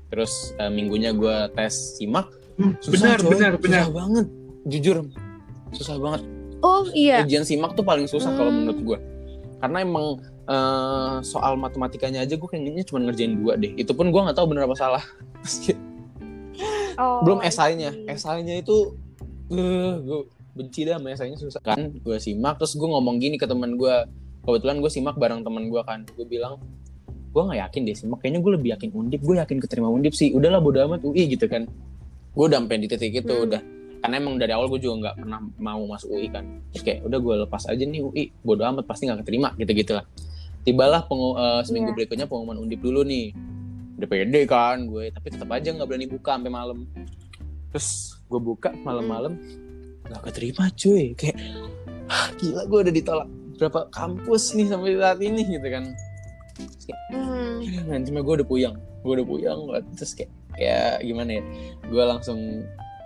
terus 0.10 0.54
eh, 0.58 0.70
minggunya 0.70 1.14
gue 1.14 1.36
tes 1.54 1.98
simak 1.98 2.30
Hmm, 2.60 2.76
susah 2.84 3.16
benar, 3.16 3.18
coy. 3.18 3.30
benar, 3.32 3.52
benar. 3.58 3.82
susah 3.88 3.94
banget 3.96 4.26
jujur 4.68 4.98
susah 5.72 5.96
banget 5.98 6.22
Oh 6.62 6.86
iya. 6.92 7.22
ujian 7.22 7.42
simak 7.42 7.74
tuh 7.74 7.82
paling 7.82 8.06
susah 8.06 8.32
kalau 8.34 8.50
Hmm. 8.50 8.66
menurut 8.66 8.80
gue 8.80 8.98
karena 9.58 9.78
emang 9.82 10.06
eh, 10.44 11.16
soal 11.22 11.54
matematikanya 11.56 12.22
aja 12.22 12.34
gue 12.34 12.44
kayaknya 12.44 12.84
cuma 12.84 13.00
ngerjain 13.02 13.34
dua 13.36 13.56
deh. 13.56 13.72
Itu 13.74 13.94
pun 13.94 14.10
gue 14.10 14.20
nggak 14.20 14.36
tahu 14.36 14.52
bener 14.52 14.66
apa 14.66 14.76
salah. 14.76 15.04
Oh. 17.00 17.24
belum 17.24 17.40
esainya 17.42 17.96
esainya 18.06 18.60
itu 18.60 18.94
eh 19.50 19.94
gue 19.98 20.20
benci 20.52 20.84
dah 20.84 21.00
sama 21.00 21.16
esainya 21.16 21.38
susah. 21.40 21.62
Kan 21.64 21.96
gue 21.96 22.18
simak 22.20 22.60
terus 22.60 22.76
gue 22.76 22.84
ngomong 22.84 23.18
gini 23.18 23.40
ke 23.40 23.48
teman 23.48 23.74
gue 23.74 23.96
kebetulan 24.44 24.84
gue 24.84 24.92
simak 24.92 25.16
bareng 25.16 25.42
teman 25.42 25.72
gue 25.72 25.82
kan. 25.82 26.04
Gue 26.14 26.26
bilang 26.26 26.60
gue 27.32 27.42
nggak 27.42 27.60
yakin 27.70 27.82
deh 27.88 27.96
simak 27.96 28.20
kayaknya 28.20 28.44
gue 28.44 28.52
lebih 28.60 28.70
yakin 28.76 28.90
undip. 28.92 29.22
Gue 29.24 29.40
yakin 29.40 29.58
keterima 29.58 29.88
undip 29.88 30.12
sih. 30.12 30.36
Udahlah 30.36 30.60
bodo 30.60 30.84
amat 30.84 31.02
UI 31.02 31.32
gitu 31.32 31.48
kan. 31.48 31.66
Gue 32.32 32.46
udah 32.48 32.60
sampai 32.60 32.78
di 32.78 32.88
titik 32.88 33.14
itu 33.18 33.32
Hmm. 33.32 33.48
udah 33.48 33.62
karena 34.02 34.16
emang 34.18 34.36
dari 34.36 34.52
awal 34.52 34.66
gue 34.68 34.82
juga 34.82 34.96
nggak 34.98 35.16
pernah 35.22 35.40
mau 35.62 35.86
masuk 35.86 36.10
UI 36.12 36.28
kan. 36.28 36.44
Terus 36.74 36.82
kayak 36.84 37.00
udah 37.06 37.20
gue 37.22 37.36
lepas 37.46 37.64
aja 37.70 37.84
nih 37.86 38.02
UI 38.02 38.24
bodo 38.42 38.66
amat 38.66 38.86
pasti 38.90 39.06
nggak 39.06 39.22
keterima 39.22 39.54
gitu 39.56 39.72
gitulah 39.72 40.06
tibalah 40.62 41.02
pengu- 41.06 41.38
eh, 41.38 41.62
seminggu 41.66 41.94
Iya. 41.94 41.98
berikutnya 41.98 42.26
pengumuman 42.26 42.58
undip 42.60 42.82
dulu 42.82 43.02
nih. 43.02 43.34
Udah 44.02 44.08
pede 44.10 44.42
kan 44.46 44.78
gue 44.90 45.14
tapi 45.14 45.28
tetap 45.30 45.50
aja 45.50 45.70
nggak 45.70 45.88
berani 45.88 46.08
buka 46.10 46.32
sampai 46.38 46.52
malam. 46.52 46.90
Terus 47.70 47.88
gue 48.26 48.42
buka 48.42 48.74
malam-malam 48.82 49.38
nggak 50.10 50.22
keterima 50.28 50.66
cuy. 50.74 51.14
Kayak 51.14 51.38
"Hah, 52.10 52.28
gila 52.36 52.66
gue 52.66 52.80
udah 52.90 52.94
ditolak 52.94 53.28
berapa 53.62 53.86
kampus 53.94 54.58
nih 54.58 54.66
sampai 54.66 54.98
saat 54.98 55.22
ini 55.22 55.42
gitu 55.46 55.68
kan. 55.70 55.86
Hmm. 57.12 57.62
nanti 57.88 58.10
gue 58.12 58.22
udah 58.38 58.48
puyeng 58.48 58.76
gue 59.02 59.14
udah 59.18 59.26
puyeng 59.26 59.60
banget 59.66 59.84
terus 59.98 60.12
kayak 60.14 60.32
kayak 60.54 60.94
gimana 61.02 61.32
ya 61.40 61.44
gue 61.90 62.04
langsung 62.06 62.40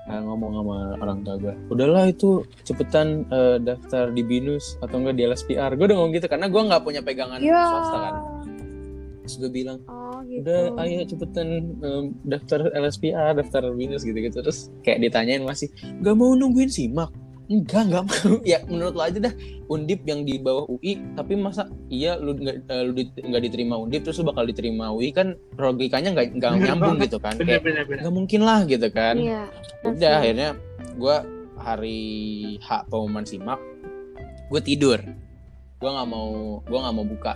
uh, 0.06 0.22
ngomong 0.22 0.52
sama 0.56 0.76
orang 0.98 1.20
tua 1.22 1.36
gue 1.38 1.54
udahlah 1.68 2.06
itu 2.06 2.30
cepetan 2.62 3.24
uh, 3.30 3.58
daftar 3.58 4.10
di 4.10 4.22
binus 4.22 4.78
atau 4.80 4.98
enggak 4.98 5.16
di 5.16 5.24
LSPR 5.26 5.72
gue 5.74 5.86
udah 5.86 5.98
ngomong 5.98 6.14
gitu 6.14 6.28
karena 6.28 6.48
gue 6.48 6.62
nggak 6.62 6.82
punya 6.82 7.02
pegangan 7.02 7.40
Ya. 7.40 7.62
swasta 7.64 7.98
kan 8.00 8.16
terus 9.22 9.36
gue 9.38 9.52
bilang 9.52 9.80
Oh 9.86 10.22
gitu. 10.22 10.46
udah 10.46 10.60
ayo 10.80 11.02
cepetan 11.04 11.48
um, 11.80 12.14
daftar 12.22 12.70
LSPR 12.72 13.34
daftar 13.34 13.74
binus 13.74 14.02
gitu 14.02 14.16
gitu 14.16 14.38
terus 14.40 14.70
kayak 14.82 15.02
ditanyain 15.02 15.42
masih 15.42 15.68
nggak 16.00 16.14
mau 16.14 16.32
nungguin 16.32 16.70
simak 16.70 17.10
enggak 17.46 17.82
enggak 17.86 18.04
mau. 18.04 18.32
Ya 18.52 18.60
menurut 18.66 18.94
lo 18.94 19.04
aja 19.04 19.20
dah 19.22 19.34
undip 19.66 20.02
yang 20.04 20.22
di 20.22 20.38
bawah 20.38 20.66
UI 20.68 20.98
tapi 21.14 21.34
masa 21.34 21.66
iya 21.88 22.18
lu 22.18 22.34
nggak 22.34 22.66
eh, 22.66 22.84
lu 22.84 22.94
di- 22.94 23.10
nggak 23.16 23.44
diterima 23.46 23.76
undip 23.76 24.02
terus 24.02 24.18
lu 24.18 24.26
bakal 24.26 24.46
diterima 24.46 24.90
UI 24.90 25.10
kan 25.10 25.34
logikanya 25.54 26.14
nggak 26.14 26.28
nggak 26.36 26.52
nyambung 26.60 26.98
gitu 27.00 27.18
kan. 27.18 27.34
Bener 27.36 27.58
kayak 27.58 27.64
bener 27.64 27.84
bener. 27.86 28.02
nggak 28.02 28.16
mungkin 28.16 28.42
lah 28.42 28.60
gitu 28.64 28.88
kan. 28.90 29.16
Iya. 29.16 29.44
udah 29.84 29.94
Kasian. 29.94 30.20
akhirnya 30.20 30.50
gue 30.96 31.16
hari 31.56 32.04
H 32.60 32.70
pengumuman 32.88 33.26
simak 33.26 33.62
gue 34.48 34.62
tidur. 34.62 35.00
Gue 35.78 35.90
nggak 35.90 36.08
mau 36.08 36.30
gue 36.62 36.80
nggak 36.80 36.96
mau 36.96 37.06
buka. 37.06 37.34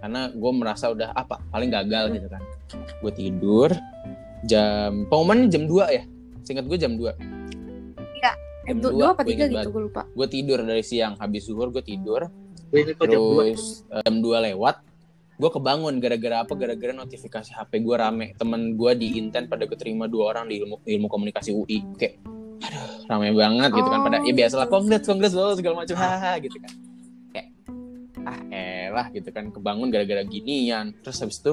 Karena 0.00 0.28
gue 0.28 0.52
merasa 0.52 0.88
udah 0.88 1.12
apa 1.12 1.40
paling 1.48 1.68
gagal 1.68 2.12
gitu 2.12 2.28
kan. 2.28 2.42
Gue 3.00 3.12
tidur 3.12 3.70
jam 4.44 5.08
pengumuman 5.08 5.48
jam 5.48 5.64
2 5.64 5.88
ya. 5.90 6.04
Singkat 6.44 6.68
gue 6.68 6.76
jam 6.76 6.92
2 6.96 7.33
Eh, 8.64 8.72
jam 8.72 8.78
du- 8.80 8.90
dua, 8.90 8.92
dua 8.96 9.06
apa 9.10 9.22
gua 9.22 9.28
tiga 9.28 9.44
gitu? 9.46 9.68
Gue 9.70 9.82
lupa. 9.84 10.02
gue 10.06 10.26
tidur 10.26 10.58
dari 10.60 10.80
siang. 10.80 11.14
Habis 11.14 11.42
zuhur 11.44 11.68
gue 11.68 11.80
tidur. 11.80 12.28
Dua. 12.72 12.82
Terus 12.98 13.84
eh, 13.86 14.02
jam 14.02 14.16
2 14.18 14.46
lewat 14.50 14.76
gue 15.34 15.50
kebangun 15.50 15.94
gara-gara 15.98 16.42
apa? 16.42 16.52
Gara-gara 16.54 16.92
notifikasi 16.92 17.50
HP 17.50 17.72
gue 17.78 17.96
rame. 17.96 18.26
Temen 18.34 18.74
gue 18.74 18.92
di 18.94 19.14
Inten 19.14 19.46
pada 19.46 19.64
keterima 19.64 20.06
dua 20.06 20.30
orang 20.30 20.46
di 20.46 20.58
ilmu 20.58 20.80
ilmu 20.80 21.06
komunikasi 21.06 21.50
UI 21.50 21.82
kayak 21.94 22.22
aduh 22.64 22.86
rame 23.06 23.30
banget 23.30 23.70
gitu 23.72 23.88
kan. 23.88 24.00
Pada 24.00 24.16
ya 24.18 24.24
Oh, 24.24 24.34
biasalah 24.34 24.66
congrats 24.66 25.04
congrats 25.04 25.34
lolos 25.34 25.56
segala 25.58 25.74
macam. 25.76 25.94
Hahaha 25.94 26.32
gitu 26.38 26.56
kan. 26.56 26.72
Kayak 27.30 27.48
ah 28.22 28.38
elah 28.48 29.06
gitu 29.10 29.28
kan. 29.28 29.44
Kebangun 29.50 29.90
gara-gara 29.90 30.22
ginian. 30.22 30.94
Terus 31.02 31.18
habis 31.20 31.38
itu 31.38 31.52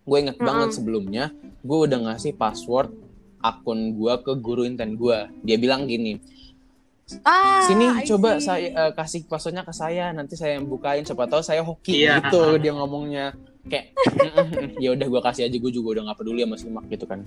gue 0.00 0.16
inget 0.16 0.36
banget 0.36 0.72
sebelumnya 0.72 1.24
gue 1.60 1.78
udah 1.84 1.98
ngasih 2.08 2.32
password 2.32 2.92
akun 3.40 3.92
gue 3.92 4.14
ke 4.20 4.32
guru 4.36 4.62
Inten 4.62 4.94
gue 4.94 5.18
dia 5.40 5.56
bilang 5.56 5.84
gini 5.84 6.20
Ah, 7.26 7.66
sini 7.66 7.90
I 7.90 8.06
coba 8.06 8.38
see. 8.38 8.46
saya 8.46 8.66
eh, 8.70 8.92
kasih 8.94 9.26
passwordnya 9.26 9.66
ke 9.66 9.74
saya 9.74 10.14
nanti 10.14 10.38
saya 10.38 10.54
yang 10.54 10.70
bukain 10.70 11.02
siapa 11.02 11.26
tahu 11.26 11.42
saya 11.42 11.58
hoki 11.58 12.06
Iya. 12.06 12.22
gitu 12.22 12.54
dia 12.56 12.70
ngomongnya 12.70 13.34
kayak 13.66 13.98
ya 14.82 14.94
udah 14.94 15.06
gue 15.10 15.20
kasih 15.20 15.50
aja 15.50 15.56
gue 15.58 15.72
juga 15.74 15.98
udah 15.98 16.02
nggak 16.06 16.18
peduli 16.22 16.46
sama 16.46 16.54
simak 16.54 16.86
gitu 16.86 17.10
kan 17.10 17.26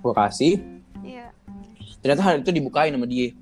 gue 0.00 0.12
kasih 0.16 0.64
Iya. 1.04 1.28
ternyata 2.00 2.22
hal 2.24 2.40
itu 2.40 2.50
dibukain 2.50 2.88
sama 2.88 3.04
dia 3.04 3.36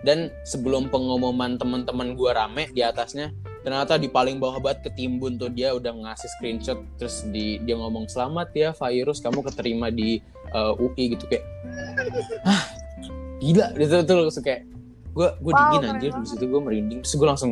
dan 0.00 0.32
sebelum 0.42 0.88
pengumuman 0.88 1.60
teman-teman 1.60 2.16
gue 2.16 2.30
rame 2.32 2.72
di 2.72 2.80
atasnya 2.80 3.28
ternyata 3.60 4.00
di 4.00 4.08
paling 4.08 4.40
bawah 4.40 4.56
banget 4.56 4.88
ketimbun 4.88 5.36
tuh 5.36 5.52
dia 5.52 5.76
udah 5.76 5.92
ngasih 5.92 6.32
screenshot 6.32 6.80
terus 6.96 7.28
di 7.28 7.60
dia 7.60 7.76
ngomong 7.76 8.08
selamat 8.08 8.48
ya 8.56 8.70
virus 8.72 9.20
kamu 9.20 9.44
keterima 9.44 9.92
di 9.92 10.24
eh, 10.48 10.72
UI 10.78 11.04
gitu 11.12 11.24
kayak 11.26 11.44
ah 12.42 12.62
gila. 13.38 13.66
Gitu 13.72 13.94
tuh 14.02 14.16
langsung 14.18 14.42
kayak 14.42 14.64
gue 15.08 15.28
gue 15.34 15.50
Wow, 15.50 15.60
dingin 15.68 15.80
keren 15.82 15.94
anjir. 15.96 16.10
di 16.14 16.28
situ 16.28 16.44
gue 16.44 16.60
merinding. 16.60 16.98
Terus 17.02 17.14
gue 17.14 17.28
langsung 17.28 17.50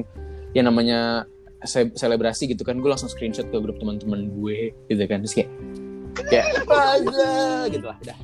ya 0.52 0.62
namanya 0.62 1.26
se- 1.62 1.92
selebrasi 1.92 2.48
gitu 2.48 2.62
kan 2.62 2.76
gue 2.76 2.86
langsung 2.86 3.06
screenshot 3.06 3.44
ke 3.44 3.56
grup 3.56 3.76
teman-teman 3.76 4.30
gue 4.32 4.74
gitu 4.86 5.02
kan. 5.04 5.20
Terus 5.20 5.34
kayak 5.34 5.50
kayak 6.22 6.44
aja 6.66 7.30
gitu 7.68 7.84
lah 7.84 7.98
udah. 7.98 8.18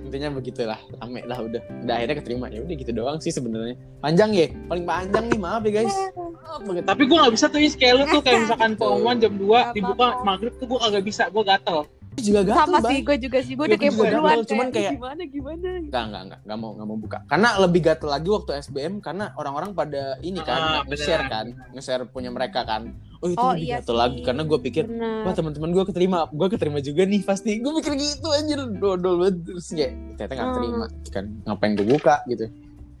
Intinya 0.00 0.34
begitulah 0.34 0.80
rame 0.96 1.22
lah 1.22 1.38
udah. 1.38 1.62
Udah 1.82 1.94
akhirnya 1.94 2.16
keterima. 2.18 2.46
Ya 2.46 2.60
udah 2.60 2.74
gitu 2.74 2.90
doang 2.90 3.18
sih 3.18 3.30
sebenarnya. 3.30 3.78
Panjang 4.00 4.34
ya? 4.34 4.50
Paling 4.66 4.82
panjang 4.82 5.24
nih 5.28 5.38
maaf 5.38 5.62
ya 5.62 5.72
guys. 5.72 5.94
Maaf 6.14 6.60
banget. 6.64 6.82
tapi 6.82 7.02
gue 7.06 7.14
nggak 7.14 7.30
bisa 7.30 7.46
tuh 7.46 7.60
Is. 7.60 7.74
kayak 7.74 7.94
lu 7.94 8.04
tuh 8.08 8.18
kayak 8.18 8.42
misalkan 8.42 8.74
pengumuman 8.74 9.16
jam 9.18 9.34
2 9.34 9.46
Gak 9.46 9.70
dibuka 9.72 10.06
maghrib 10.22 10.54
tuh 10.56 10.66
gue 10.66 10.78
kagak 10.78 11.04
bisa 11.04 11.22
gue 11.26 11.42
gatel. 11.44 11.78
Ini 11.86 11.99
juga 12.12 12.40
gatel 12.42 12.58
Sama 12.66 12.78
sih, 12.84 12.98
gue 13.00 13.16
juga 13.18 13.38
sih. 13.40 13.54
Gue 13.54 13.66
udah 13.66 13.78
kayak 13.78 13.94
duluan. 13.94 14.36
cuman 14.42 14.66
kayak- 14.68 14.94
gimana, 14.94 15.22
gimana. 15.24 15.68
Enggak, 15.78 16.02
enggak, 16.04 16.22
enggak, 16.22 16.40
enggak 16.42 16.58
mau, 16.58 16.70
enggak 16.72 16.86
mau 16.86 16.98
buka. 16.98 17.18
Karena 17.24 17.48
lebih 17.56 17.80
gatel 17.80 18.08
lagi 18.08 18.28
waktu 18.28 18.50
SBM 18.60 18.94
karena 18.98 19.24
orang-orang 19.34 19.70
pada 19.72 20.02
ini 20.20 20.40
kan, 20.40 20.60
Ah, 20.60 20.82
nge-share 20.84 21.24
kan, 21.26 21.46
nge-share 21.70 22.04
punya 22.06 22.28
mereka 22.28 22.60
kan. 22.62 22.92
Oh 23.18 23.28
itu 23.28 23.36
Oh, 23.36 23.52
lebih 23.52 23.62
iya 23.62 23.78
gatel 23.78 23.86
sih. 23.86 24.00
lagi 24.00 24.18
karena 24.22 24.42
gue 24.42 24.58
pikir, 24.60 24.84
wah 24.84 24.96
Bener. 25.22 25.34
teman-teman 25.34 25.70
gue 25.70 25.84
keterima, 25.86 26.18
gue 26.26 26.48
keterima 26.48 26.78
juga 26.80 27.02
nih 27.04 27.20
pasti. 27.20 27.52
Gue 27.56 27.72
mikir 27.74 27.92
gitu 27.94 28.28
anjir, 28.28 28.58
dodol 28.74 29.14
banget 29.20 29.36
terus 29.46 29.66
kayak 29.70 29.92
ternyata 30.16 30.32
nggak 30.34 30.46
Hmm. 30.46 30.56
terima 30.56 30.84
kan, 31.06 31.24
ngapain 31.44 31.72
gue 31.74 31.86
buka 31.86 32.16
gitu. 32.26 32.46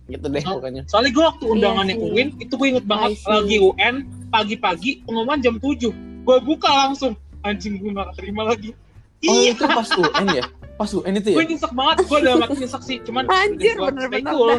Gitu 0.06 0.26
deh 0.26 0.42
pokoknya. 0.42 0.82
soalnya 0.84 1.10
gue 1.12 1.22
waktu 1.24 1.44
undangannya 1.46 1.94
Iya 1.94 2.02
sih. 2.02 2.12
UIN 2.12 2.28
itu 2.36 2.52
gue 2.52 2.68
inget 2.68 2.82
banget 2.84 3.10
lagi 3.24 3.56
UN 3.60 3.94
pagi-pagi 4.28 4.90
pengumuman 5.00 5.38
jam 5.38 5.54
7 5.56 5.94
gue 6.20 6.36
buka 6.42 6.66
langsung 6.68 7.14
anjing 7.40 7.78
gue 7.78 7.90
gak 7.90 8.10
terima 8.14 8.42
lagi 8.44 8.74
Oh 9.22 9.34
iya 9.36 9.50
itu 9.52 9.62
pas 9.62 9.88
UN 9.90 10.26
ya? 10.32 10.44
Pas 10.74 10.90
UN 10.90 11.14
itu 11.14 11.28
gue 11.30 11.38
ya? 11.38 11.48
nyesek 11.48 11.72
banget 11.72 11.96
gue 12.02 12.18
udah 12.18 12.34
mati 12.36 12.56
nyesek 12.56 12.82
sih 12.82 12.96
cuman 13.02 13.24
Anjir, 13.36 13.76
bener-bener 13.76 14.32
cool. 14.32 14.50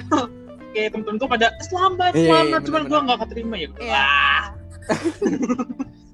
kayak 0.72 0.88
temen-temen 0.92 1.18
gue 1.18 1.30
pada 1.30 1.48
selamat 1.62 2.12
Iya, 2.14 2.26
selamat 2.28 2.48
iya, 2.54 2.68
cuman 2.70 2.82
gue 2.84 3.00
gak 3.04 3.20
keterima 3.26 3.56
ya 3.56 3.70
Iya. 3.76 4.06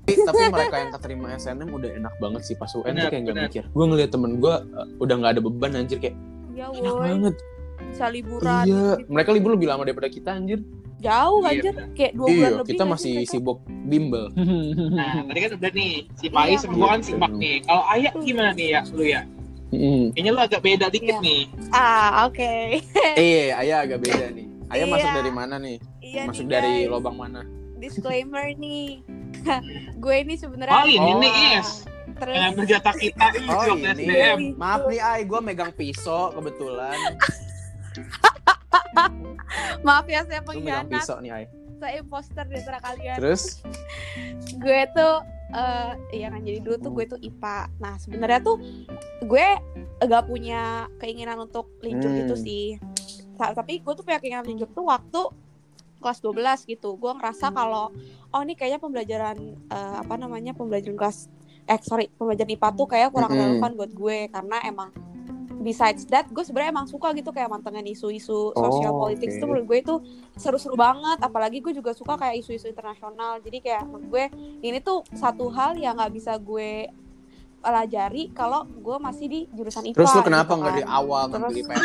Tapi, 0.07 0.23
tapi 0.23 0.39
mereka 0.47 0.75
yang 0.79 0.91
keterima 0.93 1.27
SNM 1.35 1.67
udah 1.69 1.89
enak 1.93 2.13
banget 2.17 2.41
sih 2.41 2.55
pas 2.55 2.71
UN 2.71 2.79
tuh 2.79 2.91
Bener, 2.95 3.09
kayak 3.09 3.21
nggak 3.21 3.35
bener. 3.35 3.47
mikir. 3.51 3.63
Gue 3.67 3.85
ngeliat 3.85 4.09
temen 4.09 4.31
gue 4.39 4.55
uh, 4.55 4.87
udah 4.97 5.15
nggak 5.19 5.31
ada 5.35 5.41
beban 5.41 5.71
anjir 5.75 5.97
kayak 5.99 6.15
Ya 6.55 6.65
enak 6.65 6.89
woi, 6.89 7.05
banget. 7.05 7.35
bisa 7.85 8.05
liburan. 8.07 8.63
Iya, 8.63 8.85
gitu. 8.95 9.11
mereka 9.11 9.29
libur 9.29 9.51
lebih 9.53 9.67
lama 9.67 9.83
daripada 9.83 10.07
kita 10.07 10.29
anjir. 10.31 10.59
Jauh 10.97 11.39
Iya, 11.39 11.49
anjir, 11.51 11.73
bener. 11.73 11.87
kayak 11.93 12.13
dua 12.13 12.27
bulan 12.27 12.37
Iya, 12.43 12.57
lebih. 12.57 12.71
kita 12.71 12.83
masih 12.83 13.13
mereka? 13.15 13.29
sibuk 13.29 13.57
bimbel. 13.83 14.25
nah 14.97 15.13
tadi 15.23 15.39
kan 15.39 15.51
udah 15.55 15.71
nih 15.71 15.91
si 16.11 16.25
Iya, 16.25 16.33
Faiz 16.33 16.59
sama 16.59 16.85
kan 16.87 16.99
gitu. 16.99 17.07
simak 17.07 17.31
nih 17.33 17.55
kalau 17.61 17.83
Ayah 17.87 18.11
gimana 18.17 18.49
nih 18.51 18.67
ya 18.69 18.81
lu 18.89 19.05
ya 19.05 19.21
Mm. 19.67 20.15
kayaknya 20.15 20.31
lu 20.31 20.39
agak 20.39 20.61
beda 20.61 20.87
dikit 20.87 21.11
Iya. 21.13 21.19
nih 21.19 21.41
Ah, 21.69 22.23
oke. 22.23 22.53
Eh, 23.19 23.51
Ayah 23.51 23.83
agak 23.83 23.99
beda 23.99 24.31
nih. 24.31 24.47
Ayah 24.67 24.79
Iya. 24.79 24.85
masuk 24.89 25.09
dari 25.13 25.31
mana 25.33 25.55
nih? 25.57 25.77
Iya 25.99 26.21
masuk 26.25 26.43
nih, 26.43 26.51
dari 26.51 26.73
guys. 26.79 26.89
lubang 26.89 27.15
mana? 27.15 27.41
Disclaimer 27.77 28.47
nih. 28.53 29.03
gue 30.01 30.15
ini 30.17 30.33
sebenarnya 30.33 30.71
oh 30.73 30.85
ini 30.85 30.97
Oh. 31.05 31.19
nih 31.19 31.33
Is 31.57 31.83
terus 32.17 32.33
yang 32.33 32.55
berjata 32.55 32.89
kita 32.95 33.25
Oh, 33.45 33.63
ini. 33.69 33.85
SDM 34.01 34.39
Maaf 34.55 34.87
nih, 34.87 34.97
Ay, 34.99 35.21
gue 35.23 35.39
megang 35.39 35.69
pisau 35.71 36.31
kebetulan. 36.31 36.97
maaf 39.85 40.05
ya 40.05 40.21
saya 40.23 40.41
pengkhianat, 40.41 40.89
pisau 40.89 41.17
nih, 41.19 41.31
Ay. 41.31 41.45
saya 41.77 41.93
imposter 42.01 42.43
di 42.45 42.55
antara 42.57 42.79
kalian. 42.81 43.17
Terus? 43.17 43.61
gue 44.63 44.79
tuh 44.91 45.15
eh 45.47 45.91
iya 46.11 46.27
kan 46.27 46.43
jadi 46.43 46.59
dulu 46.59 46.75
tuh 46.77 46.91
gue 46.91 47.05
tuh 47.07 47.19
IPA. 47.19 47.71
Nah, 47.79 47.95
sebenarnya 47.95 48.43
tuh 48.43 48.59
gue 49.23 49.47
gak 49.99 50.23
punya 50.27 50.91
keinginan 50.97 51.39
untuk 51.39 51.71
linjur 51.79 52.11
Hmm. 52.11 52.19
gitu 52.25 52.35
sih. 52.35 52.65
Ta- 53.37 53.55
tapi 53.55 53.79
gue 53.79 53.93
tuh 53.95 54.03
punya 54.03 54.19
keinginan 54.19 54.43
linjur 54.43 54.67
tuh 54.67 54.83
waktu 54.83 55.21
kelas 55.97 56.19
12 56.19 56.67
gitu. 56.67 56.99
Gue 56.99 57.15
ngerasa 57.15 57.49
kalau 57.49 57.95
oh 58.27 58.41
ini 58.43 58.53
kayaknya 58.53 58.77
pembelajaran 58.77 59.37
eh, 59.67 59.95
apa 60.03 60.19
namanya? 60.19 60.51
pembelajaran 60.51 60.99
kelas 60.99 61.31
eh 61.67 61.79
sorry, 61.83 62.07
pembelajaran 62.11 62.51
IPA 62.51 62.69
tuh 62.75 62.87
kayak 62.87 63.09
kurang 63.11 63.31
Mm-mm. 63.31 63.59
relevan 63.59 63.71
buat 63.75 63.91
gue 63.91 64.17
karena 64.27 64.57
emang 64.63 64.89
besides 65.59 66.05
that 66.05 66.27
gue 66.27 66.39
sebenarnya 66.39 66.69
emang 66.71 66.85
suka 66.85 67.11
gitu 67.11 67.29
kayak 67.29 67.47
mantengin 67.47 67.85
isu-isu 67.85 68.51
sosial 68.51 68.91
Oh, 68.91 69.01
politik 69.01 69.27
oke. 69.27 69.35
itu 69.35 69.45
menurut 69.45 69.65
gue 69.65 69.77
itu 69.79 69.95
seru-seru 70.33 70.75
banget 70.75 71.17
apalagi 71.19 71.59
gue 71.59 71.73
juga 71.73 71.91
suka 71.91 72.13
kayak 72.15 72.39
isu-isu 72.39 72.67
internasional 72.67 73.37
jadi 73.39 73.57
kayak 73.59 73.83
menurut 73.83 74.05
gue 74.07 74.25
ini 74.61 74.77
tuh 74.79 75.01
satu 75.11 75.49
hal 75.49 75.75
yang 75.75 75.95
nggak 75.95 76.11
bisa 76.11 76.37
gue 76.37 76.87
pelajari 77.57 78.29
kalau 78.31 78.63
gue 78.63 78.97
masih 78.97 79.25
di 79.25 79.39
jurusan 79.49 79.83
IPA 79.83 79.97
Terus 79.97 80.13
lu 80.13 80.21
kenapa 80.23 80.45
gitu 80.47 80.57
nggak 80.57 80.67
kan. 80.67 80.77
dari 80.77 80.85
awal 80.87 81.21
ngambil 81.27 81.49
Terus- 81.49 81.59
IPS? 81.59 81.83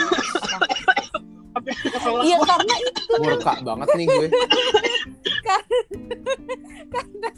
Kesel 1.63 2.13
Iya 2.23 2.39
karena 2.43 2.75
itu 2.77 3.03
Murka 3.19 3.53
banget 3.63 3.89
nih 3.95 4.07
gue. 4.09 4.29
karena 6.91 7.29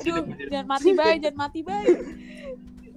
Duh, 0.00 0.18
jangan 0.48 0.66
mati 0.68 0.90
bay, 0.92 1.14
jangan 1.18 1.38
mati 1.38 1.60
bay. 1.62 1.84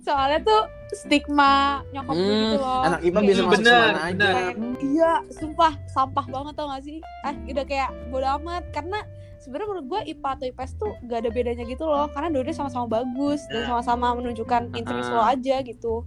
Soalnya 0.03 0.39
tuh 0.43 0.61
stigma 0.93 1.53
nyokap 1.89 2.13
gue 2.13 2.27
Hmm, 2.27 2.43
gitu 2.45 2.57
loh. 2.59 2.81
Anak 2.83 2.99
IPA 3.01 3.19
bisa 3.23 3.41
masuk 3.41 3.53
bener, 3.55 3.71
semana 3.87 4.01
aja. 4.03 4.27
kayak, 4.29 4.55
iya 4.83 5.11
sumpah 5.31 5.73
sampah 5.87 6.25
banget 6.27 6.53
tau 6.53 6.67
gak 6.67 6.83
sih? 6.83 6.97
Ah 7.23 7.33
udah 7.33 7.63
kayak 7.63 7.89
bodo 8.07 8.27
amat. 8.37 8.63
Karena 8.69 8.99
sebenarnya 9.39 9.67
menurut 9.69 9.87
gue 9.87 9.99
IPA 10.11 10.29
atau 10.29 10.45
IPS 10.45 10.71
tuh 10.75 10.91
gak 11.03 11.19
ada 11.23 11.29
bedanya 11.31 11.63
gitu 11.63 11.83
loh. 11.83 12.05
Karena 12.11 12.27
dua-duanya 12.29 12.57
sama-sama 12.57 12.85
bagus 12.93 13.41
dan 13.47 13.63
Nah. 13.63 13.67
sama-sama 13.73 14.07
menunjukkan 14.13 14.61
interest 14.73 15.09
lo 15.09 15.23
aja 15.23 15.55
gitu. 15.61 16.03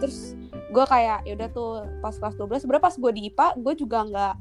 Terus 0.00 0.32
gue 0.66 0.84
kayak 0.84 1.24
yaudah 1.24 1.48
tuh 1.48 1.70
pas 2.00 2.12
kelas 2.12 2.34
12 2.34 2.64
sebenarnya 2.64 2.84
pas 2.84 2.96
gue 2.96 3.10
di 3.12 3.22
IPA 3.28 3.46
gue 3.56 3.74
juga 3.76 3.98
nggak 4.02 4.34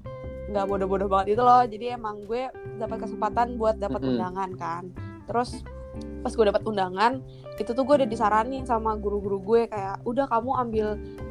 nggak 0.46 0.66
bodoh-bodoh 0.66 1.10
banget 1.12 1.36
itu 1.36 1.41
loh. 1.41 1.62
Jadi 1.62 1.86
emang 1.91 2.24
gue 2.24 2.48
dapat 2.78 3.04
kesempatan 3.04 3.56
buat 3.56 3.76
dapat 3.76 4.02
undangan 4.02 4.56
kan. 4.56 4.84
Terus 5.26 5.62
pas 6.26 6.34
gue 6.34 6.46
dapat 6.50 6.64
undangan 6.66 7.22
itu 7.56 7.72
tuh 7.72 7.84
gue 7.88 7.96
udah 8.04 8.10
disaranin 8.10 8.66
sama 8.68 8.98
guru-guru 9.00 9.39
gue 9.39 9.62
kayak 9.72 10.02
udah 10.04 10.26
kamu 10.28 10.52
ambil 10.68 10.88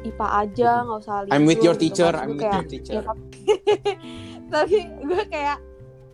IPA 0.07 0.27
aja 0.41 0.71
nggak 0.87 0.99
usah 1.03 1.15
I'm 1.29 1.43
with 1.45 1.59
libur," 1.59 1.65
your 1.69 1.75
gitu 1.77 1.83
teacher, 1.85 2.11
kan. 2.15 2.23
I'm 2.25 2.29
with 2.33 2.41
kayak, 2.41 2.55
your 2.55 2.67
teacher. 2.71 2.93
"Ya, 2.95 3.01
tapi, 4.49 4.77
gue 5.09 5.21
kayak 5.29 5.57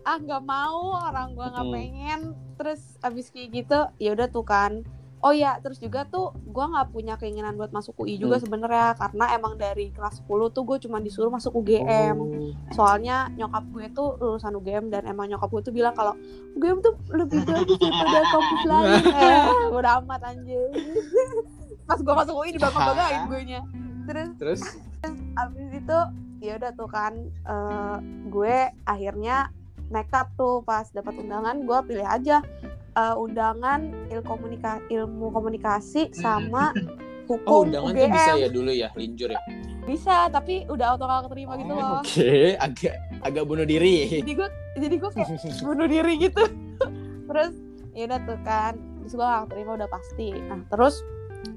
ah 0.02 0.18
nggak 0.18 0.42
mau 0.42 0.98
orang 0.98 1.38
gue 1.38 1.46
nggak 1.46 1.68
pengen 1.70 2.20
terus 2.58 2.98
abis 3.06 3.30
kayak 3.30 3.48
gitu 3.54 3.78
ya 4.02 4.10
udah 4.18 4.26
tuh 4.26 4.42
kan 4.42 4.82
oh 5.22 5.30
ya 5.30 5.54
terus 5.58 5.78
juga 5.78 6.02
tuh 6.04 6.34
gue 6.34 6.64
nggak 6.64 6.90
punya 6.90 7.14
keinginan 7.14 7.54
buat 7.54 7.70
masuk 7.70 7.94
UI 7.96 8.16
juga 8.16 8.36
Hmm. 8.36 8.44
sebenarnya 8.44 8.94
karena 8.96 9.24
emang 9.32 9.54
dari 9.54 9.88
kelas 9.88 10.18
10 10.20 10.50
tuh 10.50 10.62
gue 10.64 10.78
cuma 10.80 10.98
disuruh 10.98 11.30
masuk 11.30 11.54
UGM 11.54 12.16
Oh. 12.16 12.50
soalnya 12.70 13.30
nyokap 13.32 13.62
gue 13.68 13.86
tuh 13.90 14.18
lulusan 14.18 14.50
UGM 14.52 14.88
dan 14.88 15.06
emang 15.06 15.26
nyokap 15.26 15.46
gue 15.48 15.62
tuh 15.62 15.72
bilang 15.72 15.92
kalau 15.92 16.18
UGM 16.52 16.78
tuh 16.80 16.94
lebih 17.08 17.38
bagus 17.48 17.78
daripada 17.78 18.20
kampus 18.26 18.62
lain. 18.64 19.02
Eh 19.22 19.46
udah 19.70 19.92
amat 20.00 20.20
anjir 20.24 20.66
pas 21.88 21.98
gue 21.98 22.14
masuk 22.16 22.34
UI 22.36 22.50
dibangga-banggain 22.52 23.20
gue 23.26 23.40
nya. 23.44 23.60
Terus 24.02 24.28
Terus? 24.36 24.60
abis 25.36 25.68
itu 25.72 25.98
ya 26.40 26.58
udah 26.58 26.72
tuh 26.72 26.86
kan 26.86 27.14
eh, 27.24 27.96
gue 28.26 28.54
akhirnya 28.84 29.54
nekat 29.88 30.26
tuh 30.34 30.62
pas 30.62 30.88
dapat 30.88 31.14
undangan 31.16 31.58
gue 31.60 31.78
pilih 31.84 32.02
aja 32.02 32.42
eh, 32.92 33.14
undangan 33.14 33.80
ilmu 34.06 34.24
komunikasi 34.24 34.82
ilmu 34.90 35.26
komunikasi 35.28 36.02
sama 36.12 36.70
Oh, 37.24 37.38
hukum 37.38 37.70
undangan 37.70 37.86
UGM 37.88 38.02
tuh 38.02 38.08
bisa 38.12 38.32
ya 38.34 38.48
dulu 38.50 38.70
ya, 38.72 38.88
linjur 38.92 39.30
ya. 39.30 39.40
Bisa, 39.82 40.26
tapi 40.28 40.66
udah 40.66 40.86
auto 40.90 41.04
gak 41.04 41.22
keterima 41.26 41.54
gitu 41.56 41.70
Oh, 41.70 41.78
loh 41.78 41.98
Oke, 41.98 42.32
agak 42.56 42.94
agak 43.20 43.44
bunuh 43.44 43.62
diri. 43.64 44.10
jadi 44.12 44.32
gue 44.32 44.48
jadi 44.76 44.94
gue 44.96 45.10
kayak 45.10 45.28
bunuh 45.64 45.86
diri 45.86 46.12
gitu. 46.20 46.42
Terus 47.30 47.52
ya 47.92 48.04
udah 48.04 48.20
tuh 48.22 48.38
kan. 48.42 48.74
Terus 49.00 49.12
gue 49.12 49.24
gak 49.24 49.48
terima 49.48 49.70
udah 49.72 49.88
pasti. 49.88 50.28
Nah 50.34 50.60
terus 50.66 50.94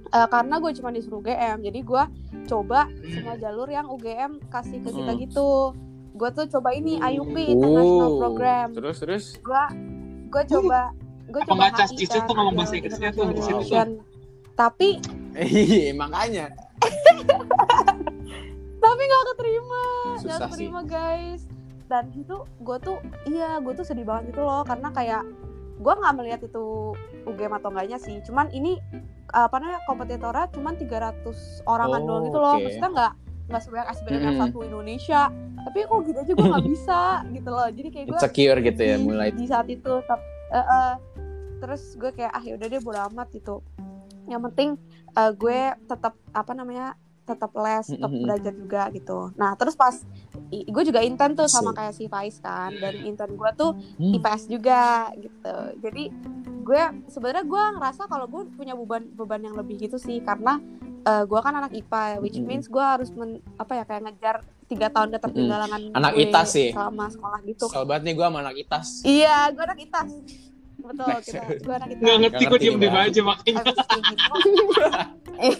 eh, 0.08 0.28
karena 0.28 0.56
gue 0.56 0.72
cuma 0.74 0.90
disuruh 0.90 1.20
UGM 1.20 1.58
jadi 1.62 1.80
gue 1.82 2.04
coba 2.46 2.80
semua 3.04 3.36
jalur 3.36 3.68
yang 3.68 3.90
UGM 3.90 4.32
kasih 4.48 4.80
ke 4.80 4.90
kita 4.92 5.12
Hmm. 5.12 5.20
gitu. 5.20 5.50
Gue 6.14 6.30
tuh 6.32 6.46
coba 6.48 6.72
ini 6.72 6.98
IUP 6.98 7.36
International 7.36 8.08
Oh, 8.08 8.20
Program. 8.22 8.68
Terus 8.72 8.98
terus. 8.98 9.26
gue 9.36 9.64
gue 10.30 10.44
coba 10.48 10.94
gue 11.26 11.38
Apa 11.38 11.47
coba 11.47 11.61
nggak 11.63 11.73
cas 11.76 11.89
HI 11.89 11.97
Cicu 11.99 12.13
kan, 12.13 12.23
tuh 12.23 12.34
ngomong 12.34 12.55
bahasa 12.55 12.73
Inggrisnya 12.76 13.09
tuh 13.11 13.26
di 13.30 13.41
situ 13.41 13.61
tuh. 13.65 13.88
Tapi 14.53 14.89
Iya, 15.36 15.91
makanya. 15.93 16.45
tapi 18.78 19.01
gak 19.03 19.23
keterima 19.28 19.82
gak 19.82 20.19
Susah 20.21 20.38
sih. 20.38 20.45
keterima 20.47 20.82
guys 20.84 21.41
dan 21.86 22.09
itu 22.13 22.36
gue 22.59 22.78
tuh 22.80 22.97
iya 23.26 23.57
gue 23.57 23.73
tuh 23.73 23.82
sedih 23.82 24.03
banget 24.03 24.30
gitu 24.30 24.41
loh 24.41 24.61
karena 24.61 24.89
kayak 24.89 25.23
gue 25.76 25.93
nggak 25.93 26.15
melihat 26.15 26.41
itu 26.41 26.93
UGM 27.26 27.53
atau 27.55 27.69
enggaknya 27.69 27.97
sih 27.97 28.21
cuman 28.21 28.47
ini 28.51 28.78
apa 29.28 29.57
namanya 29.57 29.82
kompetitornya 29.84 30.47
cuman 30.49 30.73
300 30.76 31.26
orangan 31.65 31.99
Oh, 31.99 32.07
doang 32.07 32.23
gitu 32.23 32.38
loh 32.38 32.53
oke. 32.53 32.63
maksudnya 32.63 32.89
nggak 32.91 33.11
nggak 33.45 33.61
sebanyak 33.61 33.88
SBM 33.91 34.21
Mm-mm. 34.23 34.39
satu 34.39 34.57
Indonesia 34.61 35.21
tapi 35.59 35.78
kok 35.84 35.99
gitu 36.03 36.17
aja 36.19 36.32
gue 36.32 36.47
nggak 36.47 36.65
bisa 36.71 36.99
gitu 37.28 37.49
loh 37.49 37.67
jadi 37.67 37.88
kayak 37.89 38.05
gue 38.05 38.15
Insecure 38.15 38.59
gitu 38.63 38.82
ya, 38.84 38.95
mulai. 38.97 39.30
di 39.32 39.45
saat 39.45 39.67
itu 39.67 39.93
Tap- 40.03 40.21
eh, 40.47 40.57
eh, 40.57 40.93
terus 41.58 41.95
gue 41.95 42.12
kayak 42.12 42.32
ah 42.32 42.41
yaudah 42.41 42.68
deh 42.68 42.80
bodo 42.80 42.99
amat 43.10 43.28
gitu 43.32 43.64
yang 44.26 44.41
penting 44.43 44.76
eh, 45.12 45.32
gue 45.32 45.60
tetap 45.86 46.14
apa 46.32 46.51
namanya 46.51 46.93
tetap 47.24 47.49
les 47.56 47.89
tetap 47.89 48.12
belajar 48.12 48.53
juga 48.53 48.82
gitu 48.91 49.18
nah 49.34 49.53
terus 49.53 49.74
pas 49.74 49.97
gue 50.47 50.84
juga 50.84 51.01
intern 51.01 51.34
tuh 51.34 51.47
sama 51.47 51.74
kayak 51.74 51.93
si 51.93 52.06
Faiz 52.06 52.38
kan 52.38 52.70
dan 52.76 52.93
intern 53.01 53.34
gue 53.34 53.49
tuh 53.56 53.72
Hmm. 53.97 54.14
IPS 54.14 54.45
juga 54.47 55.10
gitu 55.16 55.56
jadi 55.82 56.03
gue 56.62 56.82
sebenarnya 57.08 57.43
gue 57.43 57.64
ngerasa 57.78 58.06
kalau 58.06 58.26
gue 58.26 58.45
punya 58.51 58.74
beban 58.74 59.10
beban 59.12 59.41
yang 59.41 59.53
lebih 59.53 59.78
gitu 59.80 59.97
sih 59.97 60.22
karena 60.22 60.62
eh, 61.01 61.24
gue 61.24 61.39
kan 61.39 61.53
anak 61.56 61.74
IPA 61.74 62.20
which 62.20 62.38
means 62.39 62.66
gue 62.66 62.82
harus 62.82 63.10
men, 63.10 63.38
apa 63.58 63.74
ya 63.74 63.84
kayak 63.84 64.01
ngejar 64.03 64.36
tiga 64.66 64.89
tahun 64.89 65.14
ketertinggalan 65.14 65.93
Anak 65.93 66.12
gue 66.14 66.26
ITAS 66.26 66.47
sih. 66.51 66.70
selama 66.74 67.06
sekolah 67.06 67.39
gitu 67.43 67.66
Kesel 67.70 67.86
banget 67.86 68.01
nih 68.03 68.14
gue 68.18 68.26
sama 68.26 68.39
anak 68.41 68.56
ITAS. 68.58 68.88
Iya, 69.06 69.38
gue 69.53 69.64
anak 69.64 69.80
ITAS. 69.80 70.12
Betul, 70.86 71.08
Nice. 71.10 71.26
kita, 71.26 71.42
gue 71.58 71.74
anak. 71.74 71.88
Nggak 71.98 72.16
ngerti 72.22 72.44
gue 72.46 72.60
diem 72.60 72.78
diem 72.78 72.82
gimana. 72.86 73.06
aja 73.06 73.22
makanya. 73.22 73.62
Gitu. 73.66 73.82
eh, 75.46 75.56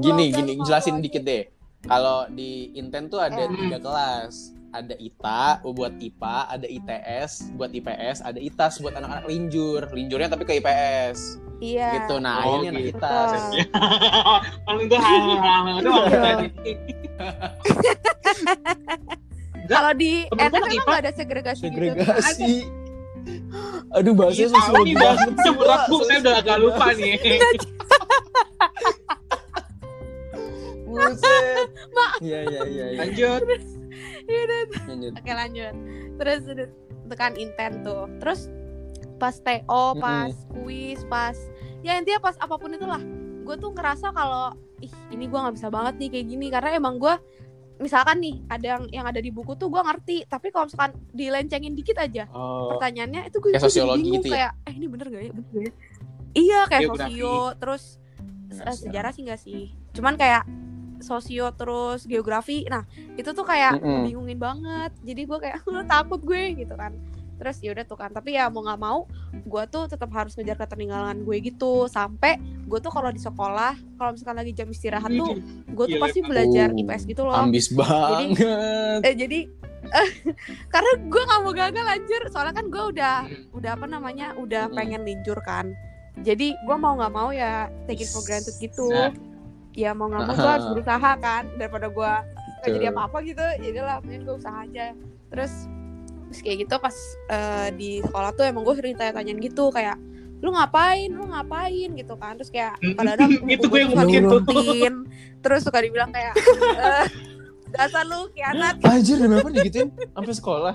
Gini, 0.00 0.24
gini, 0.30 0.52
jelasin 0.58 0.98
dikit 0.98 1.22
deh. 1.22 1.46
Kalau 1.84 2.26
di 2.28 2.72
Inten 2.74 3.06
tuh 3.06 3.20
ada 3.20 3.38
Eh. 3.40 3.50
tiga 3.50 3.78
kelas. 3.78 4.50
Ada 4.74 4.98
ITA 4.98 5.62
buat 5.62 5.94
IPA, 5.94 6.38
ada 6.50 6.66
ITS 6.66 7.54
buat 7.54 7.70
IPS, 7.70 8.26
ada 8.26 8.42
ITAS 8.42 8.82
buat 8.82 8.90
anak-anak 8.90 9.30
linjur. 9.30 9.86
Linjurnya 9.86 10.26
tapi 10.26 10.42
ke 10.42 10.58
IPS. 10.58 11.38
Iya. 11.62 12.02
Gitu. 12.02 12.18
Nah, 12.18 12.42
Oh, 12.42 12.58
ini 12.58 12.74
anak 12.74 12.82
gitu. 12.82 12.98
ITAS. 12.98 13.30
Betul. 13.30 13.70
Paling 14.66 14.86
gue 14.90 14.98
hal-hal 14.98 15.78
Iya. 15.78 16.74
Kalau 19.70 19.92
di 19.94 20.26
anak 20.28 20.60
emang 20.66 20.84
gak 20.84 21.00
ada 21.06 21.12
segregasi, 21.14 21.64
gitu. 21.70 22.04
Aduh, 23.94 24.12
bahasanya 24.12 24.48
Bang. 24.74 24.86
banget. 24.94 25.28
Udah 25.38 25.54
berat, 25.54 25.82
Bu. 25.88 25.96
Saya 26.04 26.18
udah 26.20 26.34
agak 26.42 26.56
lupa 26.60 26.86
nih. 26.98 27.14
Buset. 30.94 31.68
Iya, 32.22 32.40
iya, 32.46 32.60
iya. 32.66 32.84
iya. 32.94 32.98
Lanjut. 33.02 33.40
Iya 34.24 34.40
udah. 34.46 34.60
Lanjut. 34.88 35.12
Oke 35.18 35.32
lanjut. 35.32 35.74
Terus 36.22 36.40
tekan 37.10 37.34
inten 37.36 37.72
tuh. 37.82 38.06
Terus 38.22 38.48
pas 39.18 39.34
TO, 39.40 39.84
pas 39.98 40.34
kuis, 40.50 41.00
pas 41.06 41.36
ya 41.84 41.98
intinya 42.00 42.20
pas 42.22 42.36
apa 42.38 42.54
pun 42.56 42.72
itulah. 42.74 43.02
Gue 43.44 43.56
tuh 43.60 43.70
ngerasa 43.76 44.10
kalau 44.14 44.54
ih 44.82 44.92
ini 45.14 45.30
gue 45.30 45.38
nggak 45.38 45.54
bisa 45.54 45.68
banget 45.70 45.94
nih 46.00 46.08
kayak 46.12 46.26
gini 46.28 46.46
karena 46.50 46.70
emang 46.76 46.98
gue 46.98 47.14
misalkan 47.84 48.16
nih 48.18 48.40
ada 48.48 48.66
yang 48.66 48.82
yang 48.90 49.04
ada 49.04 49.20
di 49.20 49.28
buku 49.28 49.52
tuh 49.54 49.68
gue 49.68 49.76
ngerti 49.78 50.24
tapi 50.24 50.48
kalau 50.48 50.64
misalkan 50.64 50.96
dilencengin 51.12 51.72
dikit 51.72 52.00
aja 52.00 52.24
Oh. 52.32 52.72
pertanyaannya 52.72 53.28
itu 53.28 53.36
gue 53.38 53.50
Kayak 53.50 53.60
jadi 53.60 53.68
sosiologi 53.68 54.00
bingung 54.02 54.16
gitu 54.16 54.28
ya? 54.28 54.34
kayak 54.34 54.52
eh 54.64 54.72
ini 54.72 54.86
bener 54.88 55.06
gak 55.06 55.20
ya 55.20 55.30
bener 55.30 55.50
gak 55.50 55.60
ya 55.60 55.72
iya 56.34 56.60
kayak 56.66 56.82
Geografi. 56.82 57.12
sosio 57.12 57.36
terus 57.54 57.82
sejarah 58.78 59.10
sih 59.10 59.22
enggak 59.22 59.40
sih 59.40 59.62
cuman 59.92 60.14
kayak 60.14 60.42
sosio 60.98 61.52
terus 61.52 62.00
geografi 62.04 62.64
nah 62.64 62.82
itu 63.12 63.28
tuh 63.28 63.44
kayak 63.44 63.76
Mm-mm. 63.76 64.08
bingungin 64.08 64.38
banget 64.38 64.90
jadi 65.04 65.22
gue 65.22 65.38
kayak 65.38 65.58
takut 65.92 66.20
gue 66.20 66.42
gitu 66.56 66.72
kan 66.72 66.96
terus 67.34 67.58
ya 67.60 67.74
udah 67.74 67.84
tuh 67.84 67.98
kan. 67.98 68.10
Tapi 68.10 68.36
ya 68.36 68.46
mau 68.48 68.62
nggak 68.62 68.80
mau 68.80 68.98
gue 69.34 69.64
tuh 69.68 69.90
tetap 69.90 70.08
harus 70.14 70.34
ngejar 70.34 70.56
ketertinggalan 70.56 71.22
gue 71.22 71.36
gitu. 71.42 71.86
Sampai 71.86 72.38
gue 72.64 72.78
tuh 72.80 72.90
kalau 72.90 73.10
di 73.10 73.20
sekolah 73.20 73.74
kalau 73.98 74.10
misalkan 74.14 74.36
lagi 74.40 74.52
jam 74.56 74.68
istirahat 74.70 75.10
tuh 75.12 75.36
gue 75.68 75.86
tuh 75.90 75.98
pasti 76.00 76.20
belajar 76.24 76.70
Oh, 76.70 76.80
IPS 76.80 77.02
gitu 77.04 77.22
loh. 77.26 77.34
Ambis 77.36 77.68
banget. 77.74 79.00
eh 79.04 79.14
jadi 79.14 79.38
karena 80.72 80.92
gue 80.96 81.22
nggak 81.28 81.40
mau 81.44 81.52
gagal 81.52 81.86
anjir. 81.86 82.22
Soalnya 82.32 82.54
kan 82.56 82.66
gue 82.72 82.84
udah 82.96 83.16
udah 83.52 83.70
apa 83.76 83.86
namanya 83.86 84.32
udah 84.38 84.68
Mm-mm. 84.70 84.76
pengen 84.78 85.02
linjur 85.04 85.36
kan. 85.44 85.74
Jadi 86.22 86.54
gue 86.54 86.76
mau 86.78 86.94
nggak 86.94 87.12
mau 87.12 87.34
ya 87.34 87.66
take 87.90 88.06
it 88.06 88.10
for 88.10 88.22
granted 88.24 88.54
gitu. 88.62 88.86
Nah. 88.88 89.12
ya 89.74 89.90
mau 89.90 90.06
nggak 90.06 90.22
mau 90.30 90.34
gue 90.38 90.50
harus 90.54 90.70
berusaha 90.70 91.10
kan 91.18 91.50
daripada 91.58 91.90
gue 91.90 92.12
nggak 92.62 92.70
jadi 92.70 92.86
apa 92.94 93.00
apa 93.10 93.18
gitu. 93.26 93.44
Jadi 93.60 93.78
lah 93.82 93.98
mending 94.00 94.22
gue 94.24 94.36
usaha 94.38 94.58
aja. 94.62 94.94
Terus 95.28 95.52
terus 96.34 96.42
kayak 96.42 96.58
gitu 96.66 96.74
pas 96.82 96.96
eh, 97.30 97.68
di 97.78 97.90
sekolah 98.02 98.34
tuh 98.34 98.42
emang 98.42 98.66
gue 98.66 98.74
sering 98.74 98.98
tanya-tanyain 98.98 99.38
gitu 99.38 99.70
kayak 99.70 99.94
lu 100.42 100.50
ngapain 100.50 101.06
lu 101.14 101.30
ngapain 101.30 101.88
gitu 101.94 102.14
kan 102.18 102.34
terus 102.34 102.50
kayak 102.50 102.74
kadang-kadang 102.82 103.30
Itu 103.54 103.70
gue 103.70 103.78
yang 103.86 103.94
diikutin 103.94 104.94
terus 105.38 105.62
suka 105.62 105.78
dibilang 105.78 106.10
kayak 106.10 106.34
eh, 106.74 107.06
dasar 107.70 108.02
lu 108.02 108.26
kianat 108.34 108.82
Anjir, 108.90 109.22
kenapa 109.22 109.46
digituin 109.54 109.94
sampai 110.10 110.34
sekolah? 110.34 110.74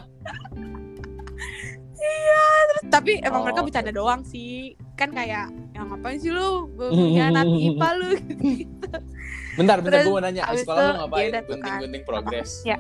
tapi 2.90 3.20
emang 3.22 3.44
Oh, 3.44 3.46
mereka 3.46 3.62
bercanda 3.62 3.92
doang 3.92 4.24
sih 4.24 4.74
kan 4.96 5.12
kayak 5.12 5.52
yang 5.76 5.92
ngapain 5.92 6.18
sih 6.18 6.32
lu 6.32 6.72
pengkhianat 6.80 7.46
IPA 7.70 7.90
lu 8.00 8.10
gitu. 8.40 8.90
Bentar, 9.60 9.78
bentar 9.84 10.00
Terus, 10.02 10.08
gue 10.08 10.14
mau 10.16 10.24
nanya. 10.24 10.44
Sekolah 10.56 10.80
lu 10.80 10.94
ngapain? 11.04 11.30
kan. 11.30 11.44
Gunting-gunting 11.46 12.04
progres. 12.08 12.64
Ya. 12.64 12.80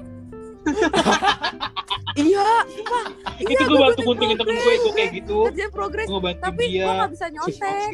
Iya 2.16 2.66
sumpah 2.66 3.04
iya 3.40 3.48
Itu 3.50 3.64
gue 3.66 3.80
bantu 3.80 4.02
guntingin 4.04 4.36
temen 4.36 4.54
gue 4.54 4.74
itu 4.76 4.90
kayak 4.92 5.12
gitu. 5.16 5.38
kerjaan 5.48 5.72
progres 5.72 6.08
tapi 6.38 6.64
dia. 6.68 6.84
gue 6.84 6.94
gak 6.98 7.12
bisa 7.12 7.26
nyontek 7.30 7.90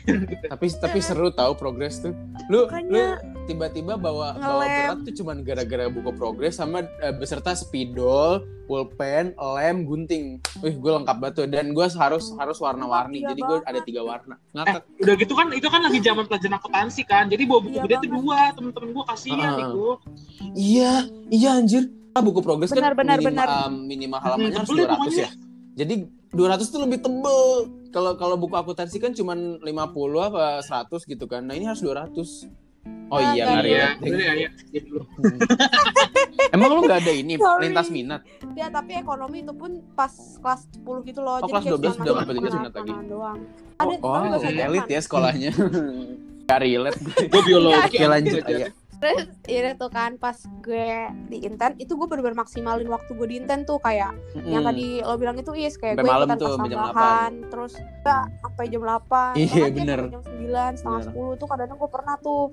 Tapi 0.52 0.66
tapi 0.76 0.98
seru 1.00 1.28
tahu 1.30 1.52
progres 1.54 1.98
tuh. 1.98 2.12
Lu 2.46 2.64
lu 2.64 2.68
Makanya. 2.68 3.18
tiba-tiba 3.44 3.94
bawa 3.96 4.36
bawa 4.36 4.62
Ngelem. 4.62 4.70
berat 4.78 4.98
tuh 5.02 5.14
cuman 5.16 5.36
gara-gara 5.40 5.84
buku 5.88 6.10
progres 6.12 6.54
sama 6.54 6.84
eh, 7.00 7.10
beserta 7.10 7.52
spidol, 7.52 8.40
pulpen, 8.64 9.32
lem, 9.34 9.82
gunting. 9.82 10.38
Wih, 10.60 10.74
gue 10.74 10.92
lengkap 10.94 11.16
banget 11.18 11.34
tuh. 11.34 11.46
Dan 11.46 11.72
gue 11.72 11.86
harus 11.88 12.24
harus 12.32 12.58
warna-warni. 12.58 13.18
Iya 13.18 13.32
Jadi 13.32 13.40
gue 13.42 13.58
ada 13.64 13.80
tiga 13.82 14.02
warna. 14.02 14.36
Eh, 14.36 14.54
Ngakak. 14.54 14.82
udah 15.00 15.14
gitu 15.16 15.32
kan 15.34 15.46
itu 15.50 15.66
kan 15.66 15.80
lagi 15.82 15.98
zaman 15.98 16.24
pelajaran 16.24 16.54
akuntansi 16.54 17.02
kan. 17.02 17.24
Jadi 17.26 17.42
bawa 17.44 17.60
buku 17.60 17.74
Iya 17.74 17.82
gede 17.82 17.96
tuh 17.98 18.10
dua, 18.12 18.38
temen-temen 18.52 18.88
gue 18.92 19.04
kasihan 19.06 19.50
Ah. 19.50 19.60
itu. 19.64 19.86
Iya, 20.54 20.92
iya 21.28 21.50
anjir. 21.56 21.84
Ah, 22.14 22.22
buku 22.22 22.38
progres 22.40 22.70
Benar, 22.70 22.94
kan 22.94 23.02
benar, 23.02 23.18
minimal, 23.18 23.34
benar. 23.34 23.48
minimal 23.74 24.18
halamannya 24.20 24.50
Hmm, 24.52 24.60
harus 24.62 24.70
tebel 24.70 24.86
200 24.86 24.94
pokoknya. 24.94 25.18
ya. 25.18 25.30
Jadi 25.74 25.94
200 26.30 26.66
tuh 26.68 26.80
lebih 26.80 26.98
tebel. 27.00 27.38
Kalau 27.90 28.12
kalau 28.14 28.36
buku 28.36 28.54
akuntansi 28.54 28.98
kan 28.98 29.10
cuman 29.10 29.38
50 29.58 29.66
apa 30.22 30.62
100 30.62 31.02
gitu 31.02 31.26
kan. 31.26 31.42
Nah, 31.42 31.52
ini 31.52 31.66
harus 31.66 31.82
200. 31.82 32.46
Oh 33.10 33.16
Ah, 33.16 33.32
iya, 33.32 33.44
Iya, 33.44 33.58
relate. 33.58 33.98
bener 33.98 34.20
ya, 34.20 34.32
ya. 34.38 34.50
Gitu 34.70 34.90
loh. 34.94 35.06
Emang 36.50 36.70
lu 36.70 36.80
nggak 36.82 37.02
ada 37.02 37.12
ini 37.12 37.34
Sorry. 37.40 37.66
lintas 37.66 37.88
minat? 37.88 38.22
Ya 38.54 38.70
tapi 38.70 38.94
ekonomi 38.94 39.42
itu 39.42 39.52
pun 39.52 39.82
pas 39.92 40.10
kelas 40.12 40.70
10 40.72 41.02
gitu 41.02 41.18
loh. 41.18 41.34
Oh, 41.34 41.38
Jadi 41.40 41.50
kelas 41.50 41.64
kayak 41.64 41.74
12 41.74 41.82
cuma 41.90 42.04
udah 42.04 42.14
nggak 42.14 42.30
lintas 42.32 42.54
minat 42.54 42.72
lagi? 42.72 42.92
doang. 43.04 43.38
Oh, 43.74 43.82
Ada 43.82 43.94
oh, 43.98 44.38
Jerman. 44.38 44.66
elit 44.68 44.86
ya 44.86 45.00
sekolahnya. 45.00 45.50
Gak 46.44 46.60
relate. 46.60 47.00
Gue 47.24 47.42
biologi. 47.42 47.88
Oke 47.90 48.04
lanjut 48.04 48.42
aja. 48.44 48.66
Terus 49.06 49.28
ya 49.44 49.72
tuh 49.74 49.88
kan 49.88 50.16
pas 50.16 50.32
gue 50.58 50.88
di 51.28 51.38
inten 51.42 51.76
itu 51.76 51.92
gue 51.92 52.06
bener-bener 52.06 52.34
maksimalin 52.34 52.86
waktu 52.86 53.10
gue 53.12 53.26
di 53.26 53.36
inten 53.36 53.62
tuh 53.62 53.76
kayak 53.78 54.16
yang 54.40 54.60
Mm. 54.60 54.68
tadi 54.68 54.86
lo 55.00 55.14
bilang 55.14 55.36
itu 55.36 55.52
is 55.52 55.74
kayak 55.74 55.94
Sampai 55.94 56.02
gue 56.02 56.10
malam 56.10 56.26
ikutan 56.26 56.38
tuh, 56.38 56.48
pas 56.48 56.64
jam 56.64 56.78
tambahan 56.80 57.32
terus 57.46 57.72
ya, 57.74 58.18
sampai 58.40 58.64
jam 58.66 58.82
8 58.82 59.36
Iya, 59.36 59.64
bener. 59.70 60.00
jam 60.08 60.22
9 60.22 60.40
setengah 60.74 61.02
Bener. 61.04 61.32
10 61.34 61.36
tuh 61.36 61.46
kadang-kadang 61.46 61.78
gue 61.78 61.90
pernah 61.90 62.16
tuh 62.18 62.44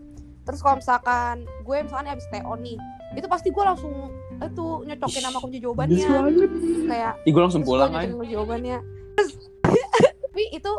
terus 0.42 0.60
kalau 0.60 0.76
misalkan 0.76 1.36
gue 1.46 1.78
misalkan 1.80 2.06
abis 2.10 2.28
TO 2.28 2.54
nih 2.58 2.78
itu 3.14 3.28
pasti 3.28 3.48
gue 3.48 3.62
langsung 3.62 3.94
itu 4.38 4.66
nyocokin 4.84 5.22
sama 5.22 5.38
kunci 5.38 5.58
jawabannya 5.58 6.02
kayak 6.88 7.14
Ih, 7.22 7.32
gue 7.32 7.42
langsung 7.42 7.62
pulang 7.62 7.94
aja. 7.94 8.10
jawabannya 8.12 8.78
terus 9.16 9.32
tapi 10.24 10.44
itu 10.50 10.72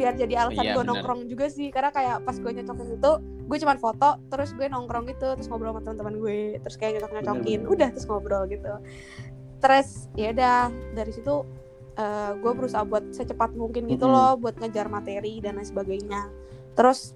biar 0.00 0.16
jadi 0.16 0.34
alasan 0.48 0.64
Iya, 0.64 0.72
gue 0.80 0.84
nongkrong 0.88 1.20
juga 1.28 1.52
sih. 1.52 1.68
Karena 1.68 1.92
kayak 1.92 2.24
pas 2.24 2.36
gue 2.40 2.48
nyocokin 2.48 2.96
itu 2.96 3.12
gue 3.20 3.58
cuman 3.60 3.78
foto 3.82 4.10
terus 4.32 4.54
gue 4.56 4.66
nongkrong 4.70 5.04
gitu 5.10 5.34
terus 5.34 5.50
ngobrol 5.50 5.74
sama 5.74 5.82
teman-teman 5.82 6.14
gue 6.22 6.38
terus 6.62 6.78
kayak 6.80 7.02
nyocok 7.02 7.12
nyocokin 7.20 7.60
udah 7.68 7.88
terus 7.92 8.06
ngobrol 8.08 8.42
gitu. 8.48 8.72
Terus 9.60 10.08
ya 10.16 10.32
udah 10.32 10.72
dari 10.96 11.12
situ 11.12 11.34
eh, 12.00 12.32
gue 12.40 12.52
berusaha 12.56 12.82
buat 12.88 13.12
secepat 13.12 13.52
mungkin 13.52 13.84
gitu 13.92 14.08
Mm-mm. 14.08 14.16
loh 14.16 14.32
buat 14.40 14.56
ngejar 14.56 14.88
materi 14.88 15.44
dan 15.44 15.60
lain 15.60 15.68
sebagainya. 15.68 16.32
Terus 16.72 17.12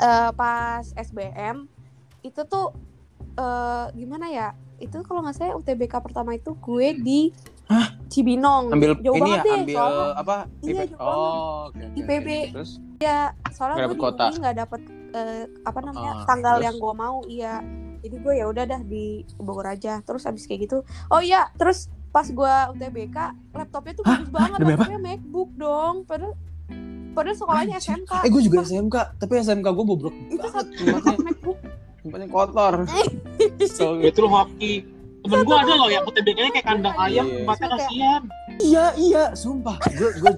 eh, 0.00 0.30
pas 0.32 0.84
SBM 0.96 1.68
itu 2.24 2.40
tuh 2.48 2.72
eh, 3.36 3.86
gimana 3.92 4.32
ya? 4.32 4.48
Itu 4.80 5.04
kalau 5.04 5.20
nggak 5.20 5.36
salah 5.36 5.56
UTBK 5.60 6.00
pertama 6.00 6.32
itu 6.32 6.56
gue 6.56 6.88
di 6.96 7.20
Cibinong 8.06 8.64
Ambil 8.70 8.92
jauh 8.98 9.16
ini 9.16 9.30
ya, 9.30 9.42
deh 9.42 9.52
ambil 9.56 9.76
soalnya 9.76 10.06
apa? 10.14 10.36
Iya, 10.56 10.70
IP? 10.78 10.88
jauh 10.88 11.00
Oh, 11.00 11.14
oke. 11.66 11.76
oke, 11.76 11.84
IPB. 11.96 12.28
oke. 12.28 12.50
Terus 12.52 12.70
soalnya 13.50 13.76
Nggak 13.76 13.86
gue 13.86 13.92
di 13.92 14.00
kota. 14.00 14.24
UI 14.24 14.38
nggak 14.38 14.56
dapet 14.56 14.80
eh, 15.12 15.44
apa 15.60 15.78
namanya 15.80 16.12
Ah, 16.12 16.24
tanggal 16.24 16.54
terus? 16.54 16.64
yang 16.64 16.76
gue 16.76 16.94
mau 16.94 17.16
iya 17.26 17.54
jadi 17.98 18.16
gue 18.16 18.34
ya 18.34 18.46
udah 18.46 18.64
dah 18.66 18.80
di 18.80 19.04
Bogor 19.36 19.66
aja 19.66 19.98
terus 20.00 20.22
abis 20.22 20.44
kayak 20.44 20.60
gitu 20.62 20.78
oh 21.08 21.20
iya 21.20 21.50
terus 21.54 21.88
pas 22.08 22.24
gue 22.24 22.52
UTBK 22.70 23.16
laptopnya 23.50 23.92
tuh 23.92 24.04
bagus 24.04 24.30
banget 24.30 24.58
Demi 24.58 24.70
apa? 24.70 24.80
laptopnya 24.80 25.00
MacBook 25.02 25.50
dong 25.52 25.94
padahal 26.04 26.32
padahal 27.12 27.34
sekolahnya 27.34 27.76
Anjir. 27.76 27.96
SMK 27.96 28.12
Eh, 28.18 28.30
gue 28.30 28.42
juga 28.42 28.58
SMK, 28.62 28.96
tapi 29.16 29.32
SMK 29.38 29.66
gue 29.66 29.84
bobrok 29.84 30.14
itu 30.22 30.36
banget. 30.38 30.64
satu 30.68 30.84
MacBook 31.18 31.58
tempatnya 31.98 32.28
kotor. 32.28 32.74
So, 33.66 33.98
Itu 34.04 34.18
loh 34.20 34.32
hoki. 34.38 34.84
Temen 35.26 35.42
gue 35.42 35.56
ada 35.58 35.74
loh 35.74 35.88
yang 35.88 36.04
UTBK-nya 36.04 36.50
kayak 36.52 36.66
kandang 36.66 36.96
ayam, 36.96 37.24
Iya. 37.24 37.36
tempatnya 37.40 37.66
Kayak- 37.66 37.82
kasihan. 37.82 38.22
Iya 38.56 38.84
iya, 38.96 39.22
sumpah. 39.32 39.76
Gue 39.90 40.10
gue 40.16 40.32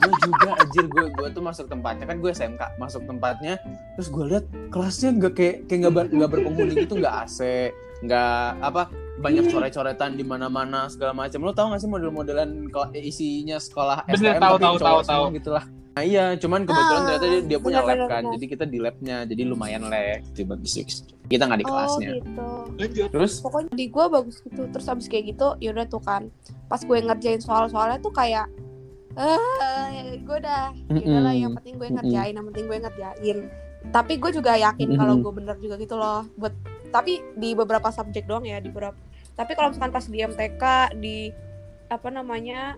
gue 0.00 0.14
juga 0.22 0.48
anjir 0.56 0.84
gue 0.86 1.04
gue 1.12 1.28
tuh 1.30 1.42
masuk 1.42 1.66
tempatnya 1.66 2.04
kan 2.04 2.16
gue 2.16 2.30
SMK 2.30 2.62
masuk 2.76 3.04
tempatnya 3.04 3.60
terus 3.94 4.08
gue 4.08 4.24
lihat 4.26 4.44
kelasnya 4.70 5.12
nggak 5.12 5.32
kayak 5.34 5.56
kayak 5.66 5.78
nggak 5.78 5.92
ber, 5.92 6.04
nggak 6.08 6.30
berpenghuni 6.30 6.72
gitu 6.74 6.94
nggak 6.96 7.14
AC 7.20 7.38
nggak 8.00 8.40
apa 8.60 8.82
banyak 9.20 9.44
Iya. 9.44 9.52
coret-coretan 9.52 10.16
di 10.16 10.24
mana-mana 10.24 10.88
segala 10.88 11.12
macam. 11.12 11.44
Lo 11.44 11.52
tau 11.52 11.70
gak 11.70 11.80
sih 11.80 11.88
model-modelan 11.88 12.66
isinya 12.94 13.56
sekolah 13.56 14.08
Bener, 14.08 14.34
STM 14.34 14.40
tahu, 14.40 14.56
tapi 14.56 14.64
tahu, 14.64 14.76
tahu, 14.80 14.98
tahu. 15.04 15.24
gitu 15.36 15.52
lah 15.52 15.64
nah 15.90 16.06
iya 16.06 16.38
cuman 16.38 16.62
kebetulan 16.62 16.86
Ah, 16.96 17.04
ternyata 17.04 17.26
dia, 17.26 17.40
dia 17.44 17.58
punya 17.58 17.82
bener, 17.82 17.98
lab 17.98 18.08
kan. 18.08 18.22
bener. 18.22 18.32
jadi 18.38 18.44
kita 18.46 18.64
di 18.64 18.78
labnya 18.78 19.16
jadi 19.26 19.42
lumayan 19.42 19.82
lag 19.84 20.22
tiba 20.32 20.54
kita 21.26 21.42
nggak 21.46 21.60
di 21.60 21.66
oh 21.66 21.70
kelasnya. 21.70 22.10
gitu. 22.14 22.48
Lanjut. 22.74 23.08
terus? 23.10 23.32
Pokoknya 23.38 23.72
di 23.74 23.86
gue 23.86 24.04
bagus 24.08 24.36
gitu. 24.40 24.62
Terus 24.66 24.86
abis 24.86 25.06
kayak 25.06 25.24
gitu 25.30 25.46
yaudah 25.58 25.86
tuh 25.86 25.98
kan. 25.98 26.26
Pas 26.66 26.78
gue 26.78 26.94
ngerjain 26.96 27.38
soal-soalnya 27.38 27.98
tuh 27.98 28.10
kayak 28.10 28.50
eh 29.14 30.18
gue 30.18 30.36
udah 30.38 30.70
yaudah 30.90 31.20
lah 31.22 31.34
yang 31.34 31.52
penting 31.58 31.74
gue 31.76 31.88
ngerjain 31.90 32.32
yang 32.34 32.46
penting 32.50 32.64
gue 32.66 32.78
ngerjain. 32.80 33.38
Tapi 33.90 34.12
gue 34.14 34.30
juga 34.30 34.52
yakin 34.54 34.88
kalau 34.94 35.14
gue 35.18 35.32
bener 35.32 35.56
juga 35.58 35.74
gitu 35.74 35.94
loh. 35.94 36.22
Buat 36.34 36.54
tapi 36.90 37.22
di 37.34 37.54
beberapa 37.54 37.90
subjek 37.90 38.26
doang 38.26 38.42
ya 38.42 38.58
di 38.58 38.70
beberapa 38.70 38.98
tapi 39.40 39.56
kalau 39.56 39.72
misalkan 39.72 39.88
pas 39.90 40.04
di 40.04 40.18
MTK 40.20 40.62
di 40.94 41.16
apa 41.88 42.08
namanya 42.08 42.76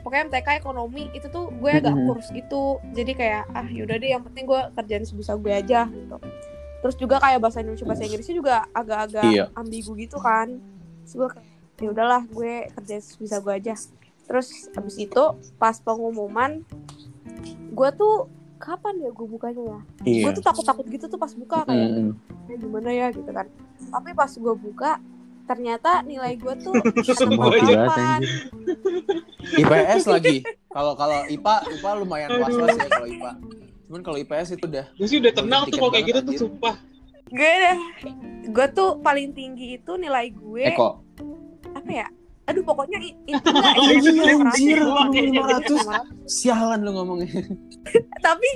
pokoknya 0.00 0.30
MTK 0.30 0.48
ekonomi 0.56 1.10
itu 1.10 1.26
tuh 1.26 1.50
gue 1.52 1.70
agak 1.72 1.90
Mm-mm. 1.90 2.06
kurus 2.08 2.30
gitu. 2.30 2.78
Jadi 2.92 3.12
kayak 3.12 3.42
ah 3.50 3.66
yaudah 3.66 3.98
deh 3.98 4.10
yang 4.10 4.22
penting 4.22 4.46
gue 4.46 4.60
kerjain 4.72 5.02
sebisa 5.02 5.34
gue 5.34 5.50
aja 5.50 5.84
gitu. 5.84 6.16
Terus 6.78 6.94
juga 6.94 7.18
kayak 7.18 7.42
bahasa 7.42 7.58
Indonesia 7.58 7.82
bahasa 7.84 8.02
Inggrisnya 8.02 8.36
juga 8.36 8.54
agak-agak 8.70 9.24
Iya. 9.26 9.44
ambigu 9.52 9.92
gitu 9.96 10.16
kan. 10.16 10.62
Terus 11.02 11.14
gue 11.16 11.28
kayak 11.28 11.46
ya 11.76 11.88
udahlah 11.90 12.22
gue 12.24 12.52
kerja 12.72 12.94
sebisa 13.00 13.36
gue 13.38 13.52
aja. 13.52 13.74
Terus 14.26 14.48
abis 14.72 14.96
itu 14.96 15.24
pas 15.56 15.74
pengumuman 15.76 16.62
gue 17.68 17.88
tuh 17.92 18.30
kapan 18.56 18.96
ya 18.98 19.10
gue 19.10 19.26
bukanya 19.26 19.62
ya? 19.62 19.80
Iya. 20.02 20.22
gue 20.24 20.32
tuh 20.34 20.44
takut-takut 20.44 20.86
gitu 20.86 21.04
tuh 21.06 21.18
pas 21.18 21.30
buka 21.30 21.62
kayak. 21.62 22.14
"Eh, 22.48 22.56
gimana 22.56 22.88
ya? 22.88 23.10
Gitu 23.10 23.28
kan. 23.28 23.46
Tapi 23.90 24.10
pas 24.12 24.30
gue 24.30 24.54
buka 24.56 24.96
ternyata 25.46 26.02
nilai 26.02 26.34
gue 26.36 26.54
tuh 26.58 26.74
Semua 27.18 27.54
anjir. 27.54 28.26
IPS 29.56 30.04
lagi. 30.10 30.42
Kalau 30.68 30.92
kalau 30.98 31.22
IPA, 31.30 31.54
IPA 31.78 31.90
lumayan 32.02 32.30
was-was 32.42 32.74
ya 32.74 32.86
kalau 32.90 33.08
IPA. 33.08 33.32
Cuman 33.86 34.00
kalau 34.02 34.18
IPS 34.18 34.58
itu 34.58 34.66
udah 34.66 34.86
Gue 34.98 35.06
sih 35.06 35.18
udah 35.22 35.32
tenang 35.32 35.62
tuh 35.70 35.78
kalau 35.78 35.92
kayak 35.94 36.06
gitu 36.10 36.20
tuh 36.22 36.34
sumpah. 36.36 36.74
gue 37.26 37.42
deh 37.58 37.78
gue 38.46 38.66
tuh 38.70 39.02
paling 39.02 39.34
tinggi 39.34 39.82
itu 39.82 39.92
nilai 39.98 40.30
gue 40.30 40.62
Eko. 40.62 41.02
apa 41.74 41.90
ya 41.90 42.06
aduh 42.46 42.62
pokoknya 42.62 42.98
itu 43.02 43.42
enggak 43.42 43.74
anjir, 43.74 44.78
Lima 45.18 45.50
500. 45.60 46.06
Sialan 46.38 46.80
lu 46.80 46.94
ngomongnya. 46.94 47.42
tapi 48.26 48.48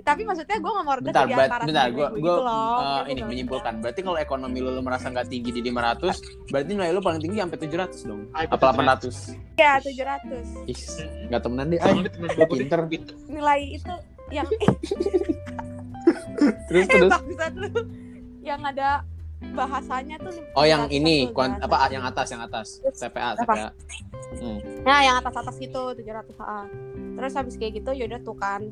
tapi 0.00 0.22
maksudnya 0.24 0.56
gue 0.56 0.68
nggak 0.68 0.84
mau 0.84 0.94
rendah 0.94 1.12
Bentar, 1.12 1.24
di 1.24 1.32
bet- 1.32 1.48
antara 1.48 1.64
bentar, 1.64 1.86
gua 1.90 2.08
gitu 2.12 2.40
loh. 2.40 2.76
Makanya 2.78 3.08
ini 3.08 3.20
menyimpulkan. 3.24 3.72
Berarti 3.80 4.00
kalau 4.00 4.18
ekonomi 4.18 4.58
lu, 4.60 4.70
lu 4.70 4.80
merasa 4.80 5.08
nggak 5.08 5.26
tinggi 5.26 5.50
di 5.50 5.60
500, 5.64 6.52
berarti 6.52 6.70
nilai 6.70 6.92
lu 6.92 7.00
paling 7.00 7.20
tinggi 7.20 7.40
sampai 7.40 7.58
700 7.58 8.04
dong. 8.04 8.20
Ah, 8.32 8.44
Apa 8.46 8.64
800? 8.70 9.32
ya 9.56 9.72
tujuh 9.82 10.04
ratus 10.06 10.46
Ih, 10.64 10.78
nggak 11.26 11.40
temenan 11.40 11.66
deh. 11.68 11.80
Ay. 11.80 12.04
Temen 12.04 12.28
gue 12.30 12.46
Pinter. 12.46 12.80
nilai 13.26 13.60
itu 13.74 13.94
yang 14.28 14.44
Terus 16.68 16.84
eh 16.92 17.00
terus. 17.00 17.12
yang 18.40 18.60
ada 18.62 19.02
bahasanya 19.48 20.16
tuh 20.18 20.34
Oh, 20.52 20.62
yang 20.62 20.86
700 20.86 20.96
ini, 20.96 21.16
tuh, 21.24 21.32
kuan, 21.32 21.50
700. 21.56 21.64
apa 21.64 21.76
yang 21.88 22.04
atas, 22.04 22.26
yang 22.28 22.42
atas. 22.42 22.66
TPA, 22.92 23.28
Apa? 23.32 23.42
TPA. 23.44 23.68
Hmm. 24.34 24.58
Nah, 24.82 24.98
yang 25.00 25.16
atas-atas 25.18 25.56
gitu 25.56 25.82
700 25.94 26.36
ha. 26.38 26.66
Terus 27.16 27.32
habis 27.34 27.54
kayak 27.56 27.72
gitu 27.76 27.90
yaudah 27.92 28.20
tuh 28.20 28.34
kan. 28.34 28.66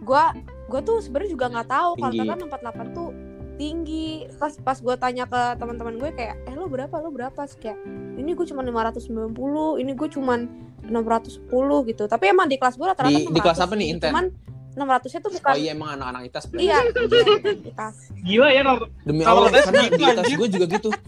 Gua 0.00 0.32
gua 0.66 0.80
tuh 0.80 0.98
sebenarnya 0.98 1.30
juga 1.30 1.46
nggak 1.48 1.68
tahu 1.68 1.90
kalau 1.96 2.12
ternyata 2.12 2.44
48 2.46 2.86
tuh 2.92 3.08
tinggi. 3.54 4.08
Pas 4.36 4.52
pas 4.58 4.78
gua 4.78 4.94
tanya 4.96 5.24
ke 5.24 5.40
teman-teman 5.56 5.94
gue 5.96 6.10
kayak, 6.10 6.36
"Eh, 6.44 6.54
lo 6.54 6.66
berapa? 6.66 6.94
Lo 6.98 7.10
berapa?" 7.10 7.36
Terus 7.38 7.58
kayak, 7.58 7.78
"Ini 8.16 8.30
gue 8.32 8.46
cuma 8.46 8.62
590, 8.62 9.36
ini 9.76 9.92
gue 9.92 10.08
cuma 10.08 10.34
610 10.82 11.40
gitu." 11.84 12.04
Tapi 12.06 12.24
emang 12.26 12.46
di 12.46 12.56
kelas 12.56 12.74
gue 12.74 12.86
rata-rata 12.86 13.12
Di- 13.12 13.28
di 13.28 13.40
kelas 13.40 13.58
apa 13.58 13.74
nih, 13.74 13.86
sih. 13.86 13.92
Inten? 13.92 14.10
Cuman 14.10 14.26
600-nya 14.72 15.20
tuh 15.20 15.32
bukan 15.36 15.52
Oh 15.52 15.58
iya 15.58 15.70
emang 15.76 15.90
anak-anak 16.00 16.20
ITAS. 16.32 16.44
Iya, 16.56 16.78
iya, 16.88 17.52
di 17.52 17.72
tas. 17.76 17.96
Gila 18.24 18.48
ya. 18.48 18.62
Demi 19.04 19.22
Kalau 19.24 19.44
Allah, 19.44 19.60
karena 19.60 19.82
di 19.92 20.04
ITAS 20.04 20.30
gue 20.32 20.48
juga 20.48 20.66
gitu. 20.68 20.90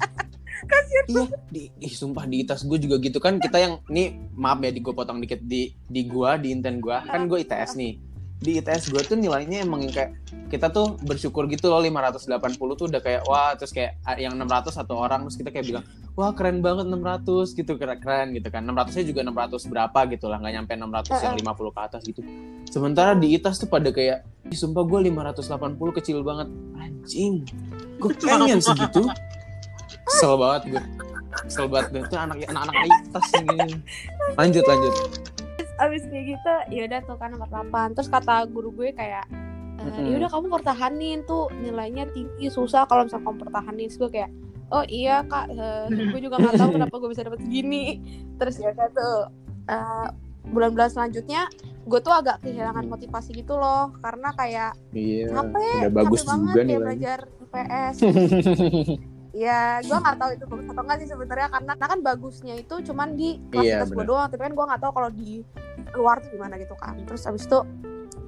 Iya, 1.04 1.28
di, 1.52 1.68
ih, 1.76 1.92
sumpah 1.92 2.24
di 2.24 2.40
ITAS 2.40 2.64
gue 2.64 2.78
juga 2.80 2.96
gitu 2.96 3.20
kan 3.20 3.36
kita 3.36 3.60
yang 3.60 3.84
ini 3.92 4.32
maaf 4.32 4.64
ya 4.64 4.72
di 4.72 4.80
gue 4.80 4.94
potong 4.96 5.20
dikit 5.20 5.44
di 5.44 5.76
di 5.84 6.08
gua 6.08 6.40
di 6.40 6.56
inten 6.56 6.80
gua 6.80 7.04
kan 7.04 7.28
gue 7.28 7.44
ITS 7.44 7.76
nih 7.76 8.00
di 8.44 8.60
ITS 8.60 8.92
gue 8.92 9.00
tuh 9.00 9.16
nilainya 9.16 9.64
emang 9.64 9.80
yang 9.88 9.94
kayak 9.96 10.10
kita 10.52 10.68
tuh 10.68 11.00
bersyukur 11.00 11.48
gitu 11.48 11.72
loh 11.72 11.80
580 11.80 12.28
tuh 12.76 12.86
udah 12.92 13.00
kayak 13.00 13.24
wah 13.24 13.56
terus 13.56 13.72
kayak 13.72 13.96
yang 14.20 14.36
600 14.36 14.68
satu 14.70 15.00
orang 15.00 15.24
terus 15.24 15.40
kita 15.40 15.48
kayak 15.48 15.66
bilang 15.66 15.84
wah 16.14 16.30
keren 16.36 16.60
banget 16.60 16.86
600 16.92 17.58
gitu 17.58 17.72
keren 17.74 17.98
keren 17.98 18.36
gitu 18.36 18.48
kan. 18.52 18.62
600 18.62 19.00
nya 19.00 19.04
juga 19.08 19.20
600 19.24 19.72
berapa 19.72 19.98
gitu 20.14 20.26
lah 20.28 20.38
nggak 20.38 20.54
nyampe 20.60 20.72
600 20.76 21.24
yang 21.24 21.34
50 21.40 21.74
ke 21.74 21.80
atas 21.80 22.02
gitu. 22.04 22.20
Sementara 22.70 23.16
di 23.16 23.34
ITAS 23.34 23.56
tuh 23.64 23.68
pada 23.72 23.88
kayak 23.90 24.28
sumpah 24.52 24.84
gue 24.84 25.00
580 25.10 25.98
kecil 25.98 26.20
banget. 26.20 26.48
Anjing 26.78 27.48
gue 27.98 28.12
pengen 28.20 28.60
segitu. 28.60 29.08
Kesel 30.04 30.36
banget 30.36 30.62
gue 30.76 30.84
kesel 31.34 31.66
banget. 31.66 31.88
Gue 31.90 32.02
tuh 32.12 32.20
anak 32.20 32.44
anak 32.46 32.62
anak 32.68 32.74
itas 32.84 33.26
ini. 33.40 33.80
Lanjut 34.38 34.64
lanjut 34.68 35.33
abis 35.82 36.06
kayak 36.06 36.38
gitu 36.38 36.52
ya 36.70 36.82
udah 36.86 37.00
tuh 37.02 37.16
kan 37.18 37.34
nomor 37.34 37.50
8 37.50 37.98
terus 37.98 38.06
kata 38.06 38.46
guru 38.46 38.70
gue 38.70 38.94
kayak 38.94 39.26
e, 39.82 39.84
ya 40.06 40.14
udah 40.22 40.30
kamu 40.30 40.46
pertahanin 40.60 41.18
tuh 41.26 41.50
nilainya 41.58 42.06
tinggi 42.14 42.46
susah 42.46 42.86
kalau 42.86 43.06
misalnya 43.06 43.26
kamu 43.26 43.38
pertahanin. 43.42 43.86
Terus 43.90 43.98
gue 44.00 44.10
kayak 44.14 44.30
oh 44.72 44.84
iya 44.88 45.22
kak 45.26 45.46
eh, 45.52 45.86
gue 45.90 46.20
juga 46.22 46.40
nggak 46.40 46.54
tahu 46.56 46.70
kenapa 46.78 46.94
gue 46.98 47.10
bisa 47.10 47.22
dapet 47.26 47.40
segini. 47.42 48.00
Terus 48.38 48.54
ya 48.62 48.68
udah 48.70 48.88
tuh 48.94 49.16
eh, 49.70 50.08
bulan-bulan 50.54 50.90
selanjutnya 50.92 51.50
gue 51.84 52.00
tuh 52.00 52.14
agak 52.16 52.40
kehilangan 52.46 52.86
motivasi 52.86 53.30
gitu 53.34 53.58
loh. 53.58 53.92
Karena 53.98 54.30
kayak 54.38 54.72
iya 54.94 55.28
capek 55.30 55.90
udah 55.90 55.92
bagus 55.92 56.22
capek 56.22 56.28
banget 56.30 56.54
juga 56.54 56.62
nih 56.62 56.78
belajar 56.78 57.18
IPS 57.44 57.96
ya 59.34 59.82
gue 59.82 59.90
nggak 59.92 60.14
tahu 60.14 60.30
itu 60.32 60.44
bagus 60.46 60.66
atau 60.70 60.82
enggak 60.82 60.98
sih 61.02 61.08
sebenarnya 61.10 61.48
karena 61.50 61.72
karena 61.74 61.86
kan 61.90 62.00
bagusnya 62.00 62.54
itu 62.54 62.74
cuman 62.84 63.08
di 63.12 63.42
kelas 63.50 63.66
Iya, 63.66 63.78
gue 63.84 64.04
doang 64.04 64.30
tapi 64.30 64.40
kan 64.40 64.54
gue 64.54 64.64
nggak 64.64 64.80
tahu 64.80 64.92
kalau 64.94 65.10
di 65.10 65.42
luar 65.92 66.16
tuh 66.18 66.30
gimana 66.30 66.54
gitu 66.54 66.74
kan. 66.74 66.94
Terus 67.02 67.26
abis 67.26 67.44
itu 67.44 67.58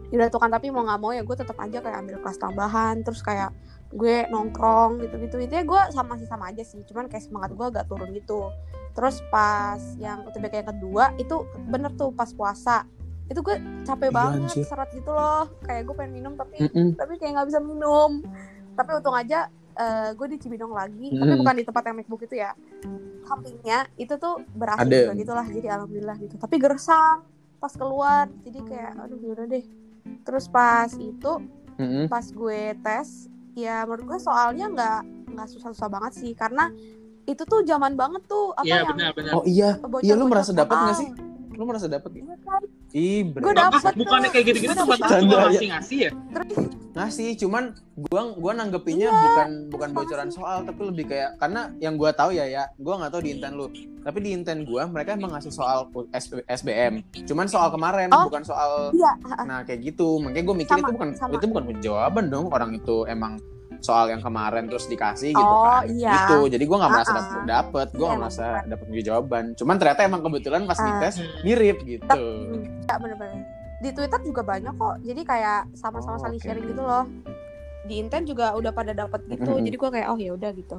ya 0.06 0.16
udah 0.16 0.28
tuh 0.28 0.38
kan 0.38 0.50
tapi 0.50 0.66
mau 0.68 0.82
nggak 0.82 0.98
mau 0.98 1.10
ya 1.10 1.22
gue 1.22 1.36
tetap 1.36 1.54
aja 1.56 1.78
kayak 1.78 1.98
ambil 2.00 2.16
kelas 2.20 2.38
tambahan 2.38 3.02
terus 3.02 3.22
kayak 3.22 3.50
gue 3.88 4.26
nongkrong 4.28 4.98
gitu 4.98 5.14
gitu 5.16 5.38
intinya 5.38 5.62
gue 5.62 5.80
sama 5.90 6.14
sih 6.14 6.26
sama 6.26 6.50
aja 6.50 6.62
sih 6.62 6.82
cuman 6.82 7.06
kayak 7.06 7.22
semangat 7.22 7.54
gue 7.54 7.66
agak 7.68 7.86
turun 7.86 8.10
gitu. 8.10 8.50
Terus 8.90 9.22
pas 9.28 9.78
yang 9.96 10.26
UTBK 10.26 10.54
yang 10.56 10.70
kedua 10.72 11.14
itu 11.16 11.36
bener 11.64 11.94
tuh 11.94 12.10
pas 12.10 12.30
puasa. 12.30 12.82
Itu 13.26 13.42
gue 13.42 13.58
capek 13.82 14.10
Iya, 14.10 14.14
banget 14.16 14.38
anjir. 14.42 14.64
seret 14.64 14.90
gitu 14.90 15.10
loh. 15.10 15.46
Kayak 15.62 15.86
gue 15.86 15.94
pengen 15.94 16.12
minum 16.14 16.32
tapi 16.34 16.56
Mm-mm. 16.60 16.94
tapi 16.94 17.14
kayak 17.16 17.32
nggak 17.36 17.48
bisa 17.48 17.60
minum. 17.60 18.26
Tapi 18.72 18.90
untung 18.92 19.14
aja 19.14 19.46
eh, 19.76 20.10
gue 20.12 20.26
di 20.26 20.38
Cibinong 20.38 20.72
lagi 20.72 21.12
tapi 21.12 21.28
Hmm. 21.28 21.40
bukan 21.40 21.54
di 21.54 21.64
tempat 21.64 21.82
yang 21.84 21.96
MacBook 21.96 22.22
itu 22.22 22.36
ya 22.36 22.50
sampingnya 23.22 23.78
itu 23.94 24.14
tuh 24.16 24.34
berhasil 24.50 24.82
Ada. 24.82 24.98
juga 25.04 25.14
gitulah 25.14 25.46
jadi 25.46 25.68
alhamdulillah 25.72 26.16
gitu 26.18 26.34
tapi 26.36 26.56
gersang 26.56 27.18
pas 27.56 27.72
keluar 27.72 28.24
jadi 28.42 28.58
kayak 28.62 28.92
aduh 28.96 29.18
yaudah 29.18 29.46
deh 29.46 29.64
terus 30.22 30.46
pas 30.46 30.88
itu 30.92 31.32
Mm-mm. 31.76 32.06
pas 32.06 32.22
gue 32.22 32.60
tes 32.78 33.08
ya 33.54 33.82
menurut 33.82 34.04
gue 34.06 34.18
soalnya 34.18 34.66
nggak 34.68 35.00
nggak 35.28 35.48
susah-susah 35.50 35.88
banget 35.88 36.12
sih 36.14 36.32
karena 36.32 36.70
itu 37.24 37.42
tuh 37.42 37.60
zaman 37.60 37.92
banget 37.92 38.22
tuh 38.24 38.54
apa 38.54 38.62
Iya 38.62 38.76
yang 38.78 38.88
benar-benar. 38.88 39.32
oh 39.34 39.42
iya 39.44 39.70
iya 40.00 40.14
lu 40.14 40.24
merasa 40.24 40.54
dapat 40.54 40.76
nggak 40.78 40.96
sih 40.96 41.10
lu 41.56 41.64
merasa 41.64 41.86
dapat 41.86 42.10
gitu 42.12 42.24
Iya 42.24 42.36
kan? 42.38 42.62
ih 42.92 43.20
Gue 43.28 43.52
dapet 43.52 43.80
bukannya 43.94 44.28
kayak 44.28 44.44
gitu-gitu 44.46 44.68
Gue 44.68 44.76
tuh 44.76 44.86
buat 44.86 44.98
dapet. 44.98 45.10
cuma 45.10 45.20
Canda, 45.22 45.34
ya. 45.34 45.44
ngasih-ngasih 45.46 45.98
ya? 45.98 46.10
ngasih 46.92 47.36
cuman 47.36 47.64
gua 48.02 48.32
gua 48.32 48.52
nanggepinnya 48.54 49.04
Iya. 49.06 49.20
bukan 49.20 49.48
bukan 49.68 49.88
bocoran 49.92 50.30
soal 50.30 50.64
tapi 50.64 50.80
lebih 50.82 51.04
kayak 51.06 51.36
karena 51.36 51.68
yang 51.76 51.94
gua 51.94 52.08
tahu 52.10 52.32
ya 52.32 52.48
ya 52.48 52.72
gua 52.74 52.96
nggak 52.96 53.12
tahu 53.12 53.20
di 53.20 53.30
inten 53.30 53.52
lu 53.52 53.68
tapi 54.00 54.18
di 54.18 54.32
inten 54.32 54.64
gua 54.64 54.84
mereka 54.86 55.12
emang 55.12 55.28
ngasih 55.30 55.52
soal 55.52 55.92
SP 56.10 56.40
SBM 56.46 57.04
cuman 57.26 57.46
soal 57.46 57.68
kemarin 57.68 58.08
Oh. 58.08 58.24
bukan 58.24 58.40
soal 58.42 58.92
iya 58.92 59.12
nah 59.44 59.60
kayak 59.60 59.84
gitu 59.86 60.16
makanya 60.18 60.44
gua 60.46 60.56
mikir 60.56 60.72
Sama, 60.72 60.80
itu 60.82 60.92
bukan 60.94 61.08
sama. 61.12 61.32
itu 61.36 61.44
bukan 61.46 61.64
jawaban 61.80 62.24
dong 62.26 62.48
orang 62.48 62.72
itu 62.72 63.04
emang 63.04 63.36
soal 63.78 64.06
yang 64.06 64.18
kemarin 64.18 64.66
terus 64.66 64.86
dikasih 64.86 65.30
gitu 65.30 65.42
Oh, 65.42 65.64
kan 65.64 65.84
iya. 65.88 66.12
gitu 66.24 66.46
jadi 66.48 66.64
gua 66.64 66.76
nggak 66.78 66.92
merasa 66.92 67.10
Ah, 67.10 67.16
dapet, 67.16 67.32
ah. 67.32 67.44
dapet 67.44 67.88
gua 67.90 67.98
Iya, 67.98 68.06
nggak 68.06 68.16
emang 68.16 68.20
merasa 68.20 68.46
dapet 68.66 68.86
jawaban 69.02 69.44
cuman 69.54 69.74
ternyata 69.76 70.00
emang 70.02 70.20
kebetulan 70.22 70.60
pas 70.64 70.76
Ah. 70.76 70.84
dites 70.86 71.14
mirip 71.42 71.78
gitu 71.80 72.22
ya 72.82 72.94
bener-bener 72.96 73.40
di 73.76 73.90
Twitter 73.90 74.20
juga 74.22 74.42
banyak 74.42 74.72
kok 74.72 74.96
jadi 75.00 75.20
kayak 75.22 75.60
sama-sama 75.74 76.16
Oh, 76.16 76.22
saling 76.22 76.38
oke. 76.38 76.46
sharing 76.46 76.64
gitu 76.64 76.80
loh 76.80 77.04
di 77.82 77.94
Inten 77.96 78.24
juga 78.24 78.50
udah 78.52 78.70
pada 78.70 78.90
dapat 78.90 79.20
gitu 79.26 79.46
Mm-mm. 79.48 79.62
jadi 79.62 79.76
gue 79.76 79.90
kayak 79.92 80.08
oh 80.08 80.18
ya 80.18 80.32
udah 80.32 80.50
gitu 80.52 80.78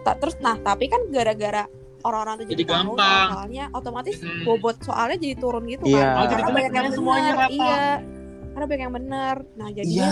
Ta- 0.00 0.14
terus 0.14 0.38
nah 0.38 0.56
tapi 0.56 0.86
kan 0.86 1.02
gara-gara 1.08 1.66
orang-orang 2.00 2.34
tuh 2.38 2.46
Jadi 2.46 2.54
jadi, 2.56 2.70
tahu 2.70 2.94
gampang. 2.94 3.26
soalnya 3.28 3.64
otomatis 3.72 4.16
Mm. 4.16 4.42
bobot 4.42 4.76
soalnya 4.80 5.16
jadi 5.16 5.34
turun 5.36 5.66
gitu 5.66 5.84
Iya. 5.84 5.98
kan 5.98 6.14
Oh, 6.16 6.24
jadi 6.24 6.34
karena 6.38 6.54
banyak 6.54 6.72
yang 6.72 6.86
semuanya 6.92 7.32
benar 7.34 7.42
rata. 7.42 7.52
iya 7.52 7.82
karena 8.48 8.64
banyak 8.64 8.82
yang 8.82 8.94
benar 8.94 9.36
nah 9.52 9.66
iya 9.66 9.76
jadinya 9.76 10.10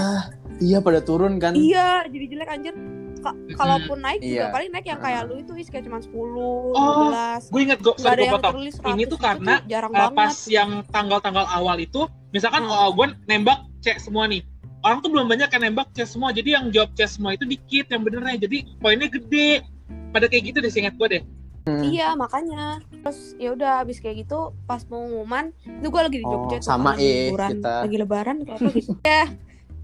iya 0.64 0.78
pada 0.80 0.98
turun 0.98 1.36
kan 1.36 1.52
iya 1.52 2.02
jadi 2.06 2.24
jelek 2.26 2.48
anjir 2.48 2.74
Ka- 3.16 3.32
kalaupun 3.54 3.98
naik 3.98 4.20
juga 4.20 4.36
Iya. 4.38 4.46
paling 4.50 4.70
naik 4.70 4.84
yang 4.86 5.00
kayak 5.00 5.20
lu 5.24 5.34
itu 5.38 5.52
is 5.54 5.68
kayak 5.68 5.84
cuma 5.84 5.96
10, 5.96 6.12
Oh, 6.12 7.08
12 7.08 7.48
Gue 7.48 7.60
inget 7.62 7.80
gue, 7.80 7.94
sorry 7.96 8.04
ada 8.06 8.12
gue 8.14 8.20
yang 8.22 8.34
potong. 8.34 8.52
tertulis 8.52 8.74
100 8.76 8.84
Ini 8.86 9.02
tuh 9.06 9.18
karena, 9.18 9.54
jarang 9.64 9.90
Uh, 9.90 9.96
banget 9.96 10.12
pas 10.14 10.34
yang 10.46 10.70
tanggal-tanggal 10.86 11.46
awal 11.50 11.76
itu, 11.78 12.00
misalkan 12.30 12.62
Hmm. 12.62 12.76
oh, 12.76 12.92
gue 12.92 13.06
nembak 13.24 13.64
C 13.80 13.96
semua 13.98 14.24
nih. 14.26 14.44
Orang 14.82 15.00
tuh 15.00 15.08
belum 15.08 15.24
banyak 15.24 15.48
yang 15.48 15.62
nembak 15.64 15.88
C 15.90 16.04
semua, 16.04 16.28
jadi 16.30 16.48
yang 16.54 16.68
jawab 16.68 16.92
C 16.92 17.00
semua 17.06 17.32
itu 17.32 17.44
dikit 17.46 17.88
yang 17.88 18.02
benernya. 18.02 18.36
Jadi 18.38 18.58
poinnya 18.76 19.08
gede. 19.08 19.64
Pada 20.10 20.26
kayak 20.26 20.44
gitu 20.44 20.58
deh, 20.58 20.68
seingat 20.68 20.92
gue 20.94 21.08
deh. 21.10 21.22
Hmm. 21.64 21.80
Iya 21.82 22.12
makanya 22.12 22.76
terus 23.00 23.32
ya 23.34 23.48
udah 23.50 23.80
habis 23.80 23.96
kayak 23.96 24.20
gitu 24.20 24.52
pas 24.62 24.80
pengumuman 24.82 25.48
itu 25.64 25.88
gue 25.88 26.02
lagi 26.02 26.16
di 26.18 26.24
Oh, 26.24 26.44
Jogja 26.44 26.60
tuh 26.60 26.68
sama, 26.68 26.92
kan, 26.92 27.00
eh, 27.00 27.32
liburan 27.32 27.50
kita. 27.56 27.74
lagi 27.80 27.96
lebaran 27.98 28.36
atau 28.38 28.54
apa 28.54 28.68
gitu 28.70 28.92
ya 29.02 29.24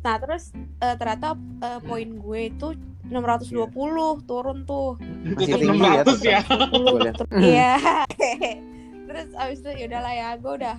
nah 0.01 0.17
terus 0.17 0.53
eh, 0.81 0.97
ternyata 0.97 1.37
eh, 1.61 1.81
poin 1.85 2.09
gue 2.17 2.41
itu 2.49 2.69
620 3.11 3.75
turun 4.25 4.63
tuh 4.65 4.95
Masih 5.35 5.59
tinggi 5.59 5.83
ya, 5.83 6.07
600 6.07 6.23
ya. 6.23 6.41
Gua 6.71 6.99
lihat. 7.03 7.17
iya 7.43 7.75
terus 9.11 9.29
abis 9.35 9.59
itu 9.67 9.71
ya 9.75 9.85
udahlah 9.91 10.15
ya 10.15 10.29
gue 10.39 10.53
udah 10.63 10.77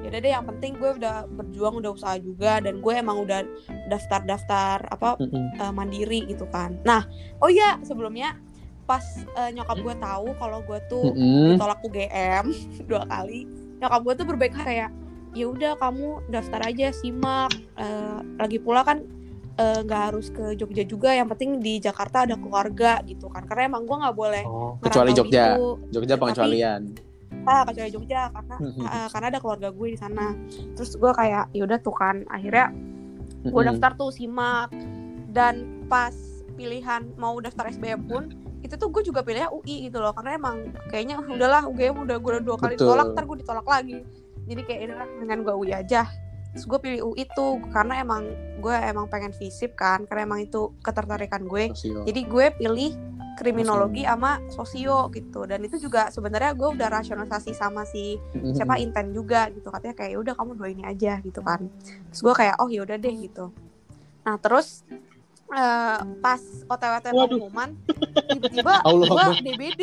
ya 0.00 0.06
udah 0.08 0.20
deh 0.24 0.32
yang 0.32 0.46
penting 0.48 0.72
gue 0.80 0.90
udah 0.96 1.28
berjuang 1.28 1.84
udah 1.84 1.92
usaha 1.92 2.16
juga 2.16 2.56
dan 2.64 2.80
gue 2.80 2.92
emang 2.96 3.20
udah 3.20 3.44
daftar-daftar 3.92 4.88
apa 4.88 5.20
Mm-mm. 5.20 5.60
eh, 5.60 5.72
mandiri 5.72 6.24
gitu 6.24 6.48
kan 6.48 6.80
nah 6.88 7.04
oh 7.44 7.52
iya 7.52 7.76
sebelumnya 7.84 8.40
pas 8.88 9.04
eh, 9.36 9.52
nyokap 9.52 9.76
gue 9.84 9.94
tahu 10.00 10.28
kalau 10.40 10.58
gue 10.64 10.78
tuh 10.88 11.12
Mm-mm. 11.12 11.56
ditolak 11.56 11.80
UGM 11.84 12.44
dua 12.88 13.04
kali 13.04 13.44
nyokap 13.84 14.00
gue 14.00 14.14
tuh 14.16 14.26
berbaik 14.32 14.54
kayak 14.56 14.88
ya 15.34 15.46
udah 15.46 15.72
kamu 15.76 16.08
daftar 16.28 16.60
aja 16.64 16.88
simak 16.90 17.52
Eh, 17.74 18.18
lagi 18.36 18.56
pula 18.56 18.80
kan 18.80 19.02
eh, 19.54 19.78
nggak 19.80 20.02
harus 20.08 20.30
ke 20.30 20.54
Jogja 20.54 20.82
juga 20.82 21.10
yang 21.10 21.26
penting 21.26 21.58
di 21.58 21.76
Jakarta 21.76 22.22
ada 22.22 22.34
keluarga 22.34 23.02
gitu 23.02 23.26
kan 23.26 23.42
karena 23.42 23.68
emang 23.68 23.82
gue 23.82 23.96
nggak 23.96 24.14
boleh 24.14 24.44
Oh, 24.44 24.78
kecuali 24.78 25.10
ngerantau 25.10 25.26
Jogja. 25.26 25.44
gitu. 25.48 25.66
Jogja 25.90 26.14
pengecualian. 26.16 26.82
ah 27.44 27.62
kecuali 27.62 27.90
Jogja 27.90 28.30
karena 28.30 28.56
eh, 28.62 29.08
karena 29.10 29.26
ada 29.28 29.38
keluarga 29.38 29.68
gue 29.68 29.88
di 29.90 29.98
sana 29.98 30.32
terus 30.72 30.94
gue 30.94 31.12
kayak 31.12 31.50
ya 31.50 31.62
udah 31.62 31.78
tuh 31.78 31.92
kan 31.92 32.22
akhirnya 32.26 32.70
gue 33.44 33.62
daftar 33.68 33.90
tuh 33.92 34.08
simak 34.08 34.70
dan 35.28 35.54
pas 35.84 36.14
pilihan 36.54 37.04
mau 37.14 37.36
daftar 37.36 37.68
SBM 37.68 38.06
pun 38.06 38.30
itu 38.60 38.74
tuh 38.74 38.88
gue 38.88 39.02
juga 39.02 39.20
pilihnya 39.20 39.50
UI 39.50 39.84
gitu 39.84 39.98
loh 39.98 40.10
karena 40.10 40.34
emang 40.34 40.56
kayaknya 40.88 41.20
udahlah 41.20 41.66
UGM 41.66 42.00
udah 42.00 42.16
gue 42.16 42.30
udah 42.32 42.42
dua 42.42 42.56
kali 42.56 42.74
Betul. 42.74 42.86
ditolak 42.86 43.06
ntar 43.12 43.24
gue 43.24 43.36
ditolak 43.36 43.66
lagi 43.66 43.98
jadi 44.44 44.62
kayak 44.62 44.80
udahlah 44.88 45.08
dengan 45.20 45.38
gue 45.42 45.54
UI 45.54 45.72
aja. 45.72 46.02
Terus 46.54 46.70
gue 46.70 46.78
pilih 46.78 47.00
UI 47.10 47.26
tuh 47.34 47.58
karena 47.74 47.98
emang 47.98 48.30
gue 48.62 48.76
emang 48.78 49.10
pengen 49.10 49.34
visip 49.34 49.74
kan 49.74 50.06
karena 50.06 50.22
emang 50.22 50.46
itu 50.46 50.70
ketertarikan 50.80 51.44
gue. 51.44 51.74
Sosio. 51.74 52.06
jadi 52.06 52.20
gue 52.22 52.46
pilih 52.54 52.90
kriminologi 53.34 54.06
sama 54.06 54.38
sosio 54.46 55.10
gitu. 55.10 55.42
Dan 55.42 55.66
itu 55.66 55.82
juga 55.82 56.06
sebenarnya 56.14 56.54
gue 56.54 56.68
udah 56.70 56.86
rasionalisasi 56.86 57.50
sama 57.50 57.82
si 57.82 58.14
Mm-mm. 58.14 58.54
siapa 58.54 58.78
inten 58.78 59.10
juga 59.10 59.50
gitu. 59.50 59.74
Katanya 59.74 59.98
kayak 59.98 60.10
"Ya 60.14 60.18
udah 60.22 60.34
kamu 60.38 60.50
dua 60.54 60.68
ini 60.70 60.86
aja 60.86 61.18
gitu 61.18 61.42
kan. 61.42 61.66
Terus 62.14 62.20
gue 62.22 62.34
kayak 62.38 62.54
oh 62.62 62.70
yaudah 62.70 62.94
deh 62.94 63.14
gitu. 63.18 63.50
Nah 64.22 64.38
terus 64.38 64.86
eh, 65.50 66.00
pas 66.22 66.40
otw 66.70 66.94
pengumuman 67.02 67.74
tiba-tiba 68.30 68.74
gue. 68.86 69.26
DBD 69.42 69.82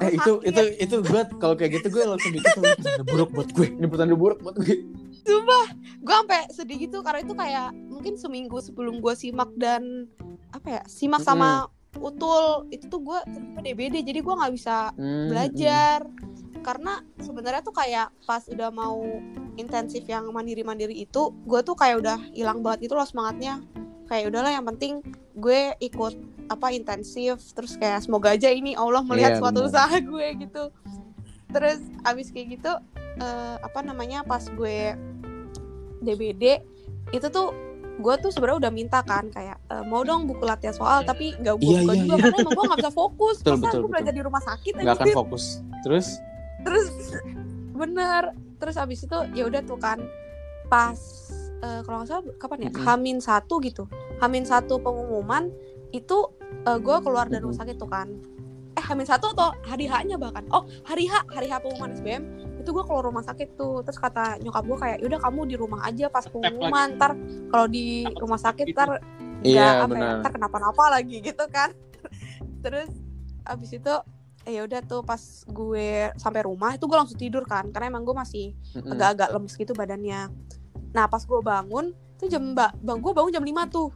Eh 0.00 0.16
itu 0.16 0.32
itu 0.42 0.62
itu 0.80 0.96
gue 1.04 1.22
kalau 1.36 1.54
kayak 1.54 1.80
gitu 1.80 1.92
gue 1.92 2.02
langsung 2.08 2.32
mikir 2.32 2.50
tuh 2.56 2.64
buruk 3.04 3.30
buat 3.30 3.48
gue. 3.52 3.68
Ini 3.68 3.86
petanda 3.86 4.16
buruk 4.16 4.40
buat 4.40 4.56
gue. 4.56 4.76
gue 6.00 6.14
sampai 6.16 6.48
sedih 6.50 6.88
gitu 6.88 7.04
karena 7.04 7.20
itu 7.20 7.36
kayak 7.36 7.70
mungkin 7.86 8.16
seminggu 8.16 8.58
sebelum 8.58 8.98
gue 8.98 9.12
simak 9.12 9.52
dan 9.54 10.08
apa 10.50 10.80
ya 10.80 10.82
simak 10.88 11.20
sama 11.22 11.68
utul 12.00 12.66
itu 12.72 12.88
tuh 12.88 13.04
gue 13.04 13.20
DBD 13.60 14.00
jadi 14.00 14.24
gue 14.24 14.34
nggak 14.34 14.52
bisa 14.56 14.90
Hmm, 14.96 15.28
belajar 15.28 16.06
karena 16.60 17.04
sebenarnya 17.20 17.60
tuh 17.60 17.74
kayak 17.76 18.08
pas 18.24 18.44
udah 18.48 18.72
mau 18.72 19.00
intensif 19.56 20.04
yang 20.08 20.28
mandiri-mandiri 20.30 20.92
itu 20.94 21.32
gue 21.44 21.60
tuh 21.60 21.76
kayak 21.76 22.00
udah 22.00 22.18
hilang 22.32 22.64
banget 22.64 22.88
gitu 22.88 22.94
loh 22.96 23.04
semangatnya 23.04 23.60
kayak 24.10 24.34
udahlah 24.34 24.50
yang 24.50 24.66
penting 24.66 24.98
gue 25.38 25.70
ikut 25.78 26.14
apa 26.50 26.74
intensif 26.74 27.38
terus 27.54 27.78
kayak 27.78 28.02
semoga 28.02 28.34
aja 28.34 28.50
ini 28.50 28.74
Allah 28.74 29.06
melihat 29.06 29.38
Iya, 29.38 29.40
suatu 29.40 29.60
usaha 29.70 29.96
gue 30.02 30.26
gitu. 30.42 30.64
Terus 31.54 31.78
abis 32.02 32.34
kayak 32.34 32.58
gitu 32.58 32.72
eh, 33.22 33.56
apa 33.62 33.80
namanya 33.86 34.26
pas 34.26 34.42
gue 34.50 34.98
DBD 36.02 36.58
itu 37.14 37.26
tuh 37.30 37.54
gue 38.00 38.14
tuh 38.18 38.30
sebenarnya 38.32 38.66
udah 38.66 38.72
minta 38.72 39.04
kan 39.04 39.28
kayak 39.28 39.60
e, 39.68 39.84
mau 39.84 40.00
dong 40.00 40.24
buku 40.24 40.40
latihan 40.40 40.72
soal 40.72 41.04
tapi 41.04 41.36
nggak 41.36 41.60
gue 41.60 41.68
Iya, 41.68 41.80
buka 41.84 41.92
iya, 41.92 42.00
juga 42.00 42.14
iya. 42.16 42.22
karena 42.24 42.36
emang 42.40 42.54
gue 42.56 42.64
nggak 42.64 42.80
bisa 42.80 42.92
fokus. 42.96 43.36
Betul, 43.44 43.52
masa 43.52 43.60
betul, 43.60 43.80
gue 43.80 43.90
belajar 43.92 44.08
betul. 44.08 44.16
di 44.16 44.22
rumah 44.24 44.42
sakit 44.42 44.72
Gak 44.80 44.96
akan 44.96 45.08
fokus. 45.12 45.44
Terus? 45.84 46.06
Terus 46.64 46.86
bener. 47.80 48.22
Terus 48.56 48.76
abis 48.80 48.98
itu 49.04 49.18
ya 49.36 49.42
udah 49.44 49.60
tuh 49.68 49.76
kan 49.76 49.98
pas 50.72 50.96
eh, 51.62 51.80
kalau 51.84 51.96
nggak 52.02 52.08
salah 52.08 52.24
kapan 52.36 52.68
ya? 52.68 52.70
Mm-mm. 52.72 52.84
Hamin 52.84 53.18
satu 53.20 53.60
gitu. 53.64 53.84
Hamin 54.20 54.44
satu 54.44 54.80
pengumuman 54.80 55.48
itu 55.90 56.28
gue 56.60 56.96
keluar 57.00 57.24
dari 57.24 57.40
rumah 57.40 57.56
sakit 57.56 57.76
tuh 57.80 57.88
kan. 57.88 58.08
Eh 58.76 58.84
Hamin 58.84 59.08
satu 59.08 59.32
atau 59.32 59.50
hari 59.64 59.88
H-nya 59.88 60.20
bahkan? 60.20 60.44
Oh 60.52 60.68
hari 60.84 61.08
H 61.08 61.24
hari 61.32 61.48
H 61.48 61.58
pengumuman 61.64 61.96
SBM 61.96 62.22
itu 62.60 62.70
gue 62.70 62.84
keluar 62.84 63.04
rumah 63.08 63.24
sakit 63.24 63.56
tuh. 63.56 63.80
Terus 63.82 63.98
kata 63.98 64.38
nyokap 64.44 64.64
gue 64.68 64.78
kayak 64.78 64.98
yaudah 65.00 65.20
kamu 65.24 65.40
di 65.48 65.56
rumah 65.56 65.80
aja 65.88 66.06
pas 66.12 66.24
pengumuman. 66.28 66.94
ntar 67.00 67.16
kalau 67.48 67.66
di 67.66 68.04
rumah 68.20 68.38
sakit 68.38 68.66
gitu. 68.68 68.76
ntar 68.76 69.00
Iya, 69.40 69.88
apa 69.88 69.96
ya, 69.96 70.20
ntar 70.20 70.36
kenapa-napa 70.36 71.00
lagi 71.00 71.16
gitu 71.32 71.44
kan. 71.48 71.72
Terus 72.60 72.92
abis 73.48 73.72
itu 73.72 73.94
eh, 74.44 74.52
ya 74.60 74.68
udah 74.68 74.80
tuh 74.84 75.00
pas 75.00 75.20
gue 75.48 76.12
sampai 76.20 76.44
rumah 76.44 76.76
itu 76.76 76.84
gue 76.84 76.98
langsung 77.00 77.16
tidur 77.16 77.48
kan. 77.48 77.72
Karena 77.72 77.88
emang 77.88 78.04
gue 78.04 78.12
masih 78.12 78.52
agak-agak 78.76 79.32
lemes 79.32 79.54
gitu 79.56 79.72
badannya 79.72 80.28
nah 80.90 81.06
pas 81.06 81.22
gue 81.22 81.40
bangun 81.40 81.94
tuh 82.18 82.28
jam 82.28 82.42
mbak 82.52 82.76
bang 82.84 82.98
gue 83.00 83.12
bangun 83.14 83.32
jam 83.32 83.44
5 83.44 83.74
tuh. 83.74 83.90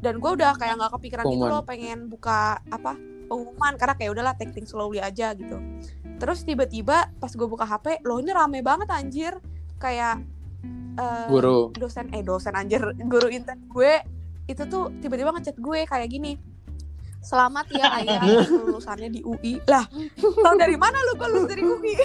Dan 0.00 0.16
gue 0.16 0.30
udah 0.32 0.56
kayak 0.56 0.80
nggak 0.80 0.92
kepikiran 0.96 1.24
gitu 1.28 1.36
Pengumuman. 1.36 1.52
loh 1.52 1.62
pengen 1.64 1.98
buka 2.08 2.56
apa 2.72 2.96
pengumuman. 3.28 3.72
Karena 3.76 3.94
kayak 3.96 4.10
udahlah 4.16 4.34
take 4.36 4.52
things 4.56 4.72
slowly 4.72 4.96
aja 4.96 5.36
gitu. 5.36 5.60
Terus 6.16 6.44
tiba-tiba 6.44 7.12
pas 7.20 7.32
gue 7.32 7.48
buka 7.48 7.68
hp 7.68 8.00
loh 8.08 8.20
ini 8.20 8.32
rame 8.32 8.64
banget 8.64 8.88
anjir. 8.88 9.36
Kayak 9.76 10.24
eh, 10.96 11.28
Guru. 11.28 11.76
dosen 11.76 12.08
eh 12.16 12.24
dosen 12.24 12.56
anjir. 12.56 12.80
Guru 12.96 13.28
intern 13.28 13.60
gue 13.68 13.92
itu 14.48 14.62
tuh 14.66 14.88
tiba-tiba 15.04 15.36
ngechat 15.36 15.60
gue 15.60 15.84
kayak 15.84 16.08
gini. 16.08 16.40
Selamat 17.20 17.68
ya 17.68 18.00
ayah 18.00 18.24
lulusannya 18.64 19.12
di 19.12 19.20
UI 19.20 19.60
Lah, 19.68 19.84
tau 20.16 20.56
dari 20.56 20.72
mana 20.80 20.96
lu 21.04 21.20
gue 21.20 21.28
lulus 21.28 21.52
dari 21.52 21.60
UI? 21.60 21.92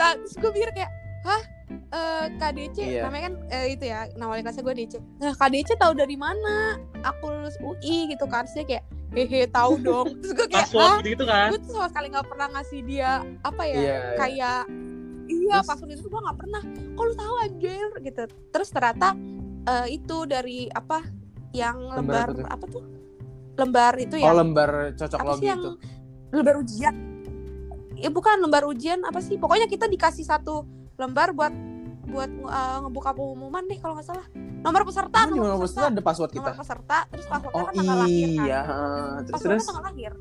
nah, 0.00 0.16
terus 0.16 0.32
gue 0.40 0.48
pikir 0.48 0.72
kayak 0.72 0.88
Hah? 1.24 1.42
Eh, 1.88 2.26
KDC 2.36 2.76
Iya. 2.76 3.02
namanya 3.02 3.22
kan 3.24 3.34
eh, 3.48 3.66
itu 3.72 3.84
ya 3.86 4.04
nama 4.14 4.30
wali 4.30 4.42
kelasnya 4.42 4.62
gue 4.62 4.74
DC 4.76 4.94
nah 5.16 5.32
KDC 5.32 5.70
tahu 5.74 5.92
dari 5.94 6.14
mana? 6.14 6.76
Aku 7.02 7.30
lulus 7.30 7.56
UI 7.58 8.10
gitu 8.10 8.26
kan. 8.26 8.44
Sih 8.44 8.62
kayak 8.62 8.84
hehe 9.10 9.46
tahu 9.48 9.78
dong. 9.86 10.18
Terus 10.20 10.32
gue 10.34 10.46
kayak 10.46 10.68
password 10.68 10.84
ah 10.84 10.96
gitu, 10.98 11.08
gitu 11.10 11.24
kan? 11.24 11.48
Gue 11.48 11.60
tuh 11.60 11.72
sama 11.72 11.88
sekali 11.88 12.06
nggak 12.08 12.26
pernah 12.26 12.46
ngasih 12.52 12.80
dia 12.84 13.10
apa 13.40 13.62
ya 13.62 13.74
Iya, 13.74 13.80
iya. 13.80 13.98
kayak 14.14 14.60
iya 15.24 15.54
Terus- 15.56 15.66
password 15.66 15.90
itu 15.92 16.04
gue 16.04 16.20
nggak 16.20 16.38
pernah. 16.38 16.62
Kok 16.92 17.02
lu 17.02 17.14
tahu 17.14 17.34
anjir? 17.40 17.86
Gitu. 17.98 18.22
Terus 18.50 18.68
ternyata 18.68 19.08
eh, 19.64 19.86
itu 19.90 20.16
dari 20.24 20.58
apa 20.68 20.98
yang 21.54 21.76
Lembar 21.88 22.26
lembar, 22.26 22.26
apa 22.26 22.34
tuh? 22.34 22.46
apa 22.50 22.64
tuh? 22.68 22.84
Lembar 23.54 23.92
itu 23.96 24.14
Oh 24.16 24.20
ya 24.20 24.32
lembar 24.34 24.70
cocok 24.92 25.14
apa 25.16 25.30
logi 25.30 25.40
sih 25.40 25.46
yang 25.46 25.60
itu. 25.62 25.70
lembar 26.34 26.54
ujian? 26.58 26.94
Ya 27.94 28.10
bukan 28.10 28.36
lembar 28.36 28.66
ujian 28.66 29.00
apa 29.00 29.22
sih? 29.22 29.38
Pokoknya 29.38 29.64
kita 29.64 29.86
dikasih 29.86 30.26
satu 30.26 30.66
lembar 30.94 31.34
buat 31.34 31.52
buat 32.04 32.30
uh, 32.44 32.78
ngebuka 32.84 33.10
pengumuman 33.12 33.64
deh 33.64 33.78
kalau 33.80 33.96
nggak 33.96 34.06
salah. 34.06 34.26
Nomor 34.34 34.82
peserta 34.84 35.18
di 35.26 35.36
nomor 35.36 35.60
peserta? 35.60 35.88
ada 35.90 36.00
password 36.00 36.30
kita. 36.32 36.50
nomor 36.52 36.60
peserta 36.60 36.98
terus 37.10 37.26
passwordnya 37.26 37.58
Oh 37.58 37.64
kan 37.64 37.74
tanggal 37.74 37.96
lahir 38.00 38.28
kan? 38.28 38.44
iya. 38.46 38.60
Terus 38.64 39.32
passwordnya 39.34 39.56
terus. 39.56 39.68
tanggal 39.68 39.84
lahir. 39.84 40.12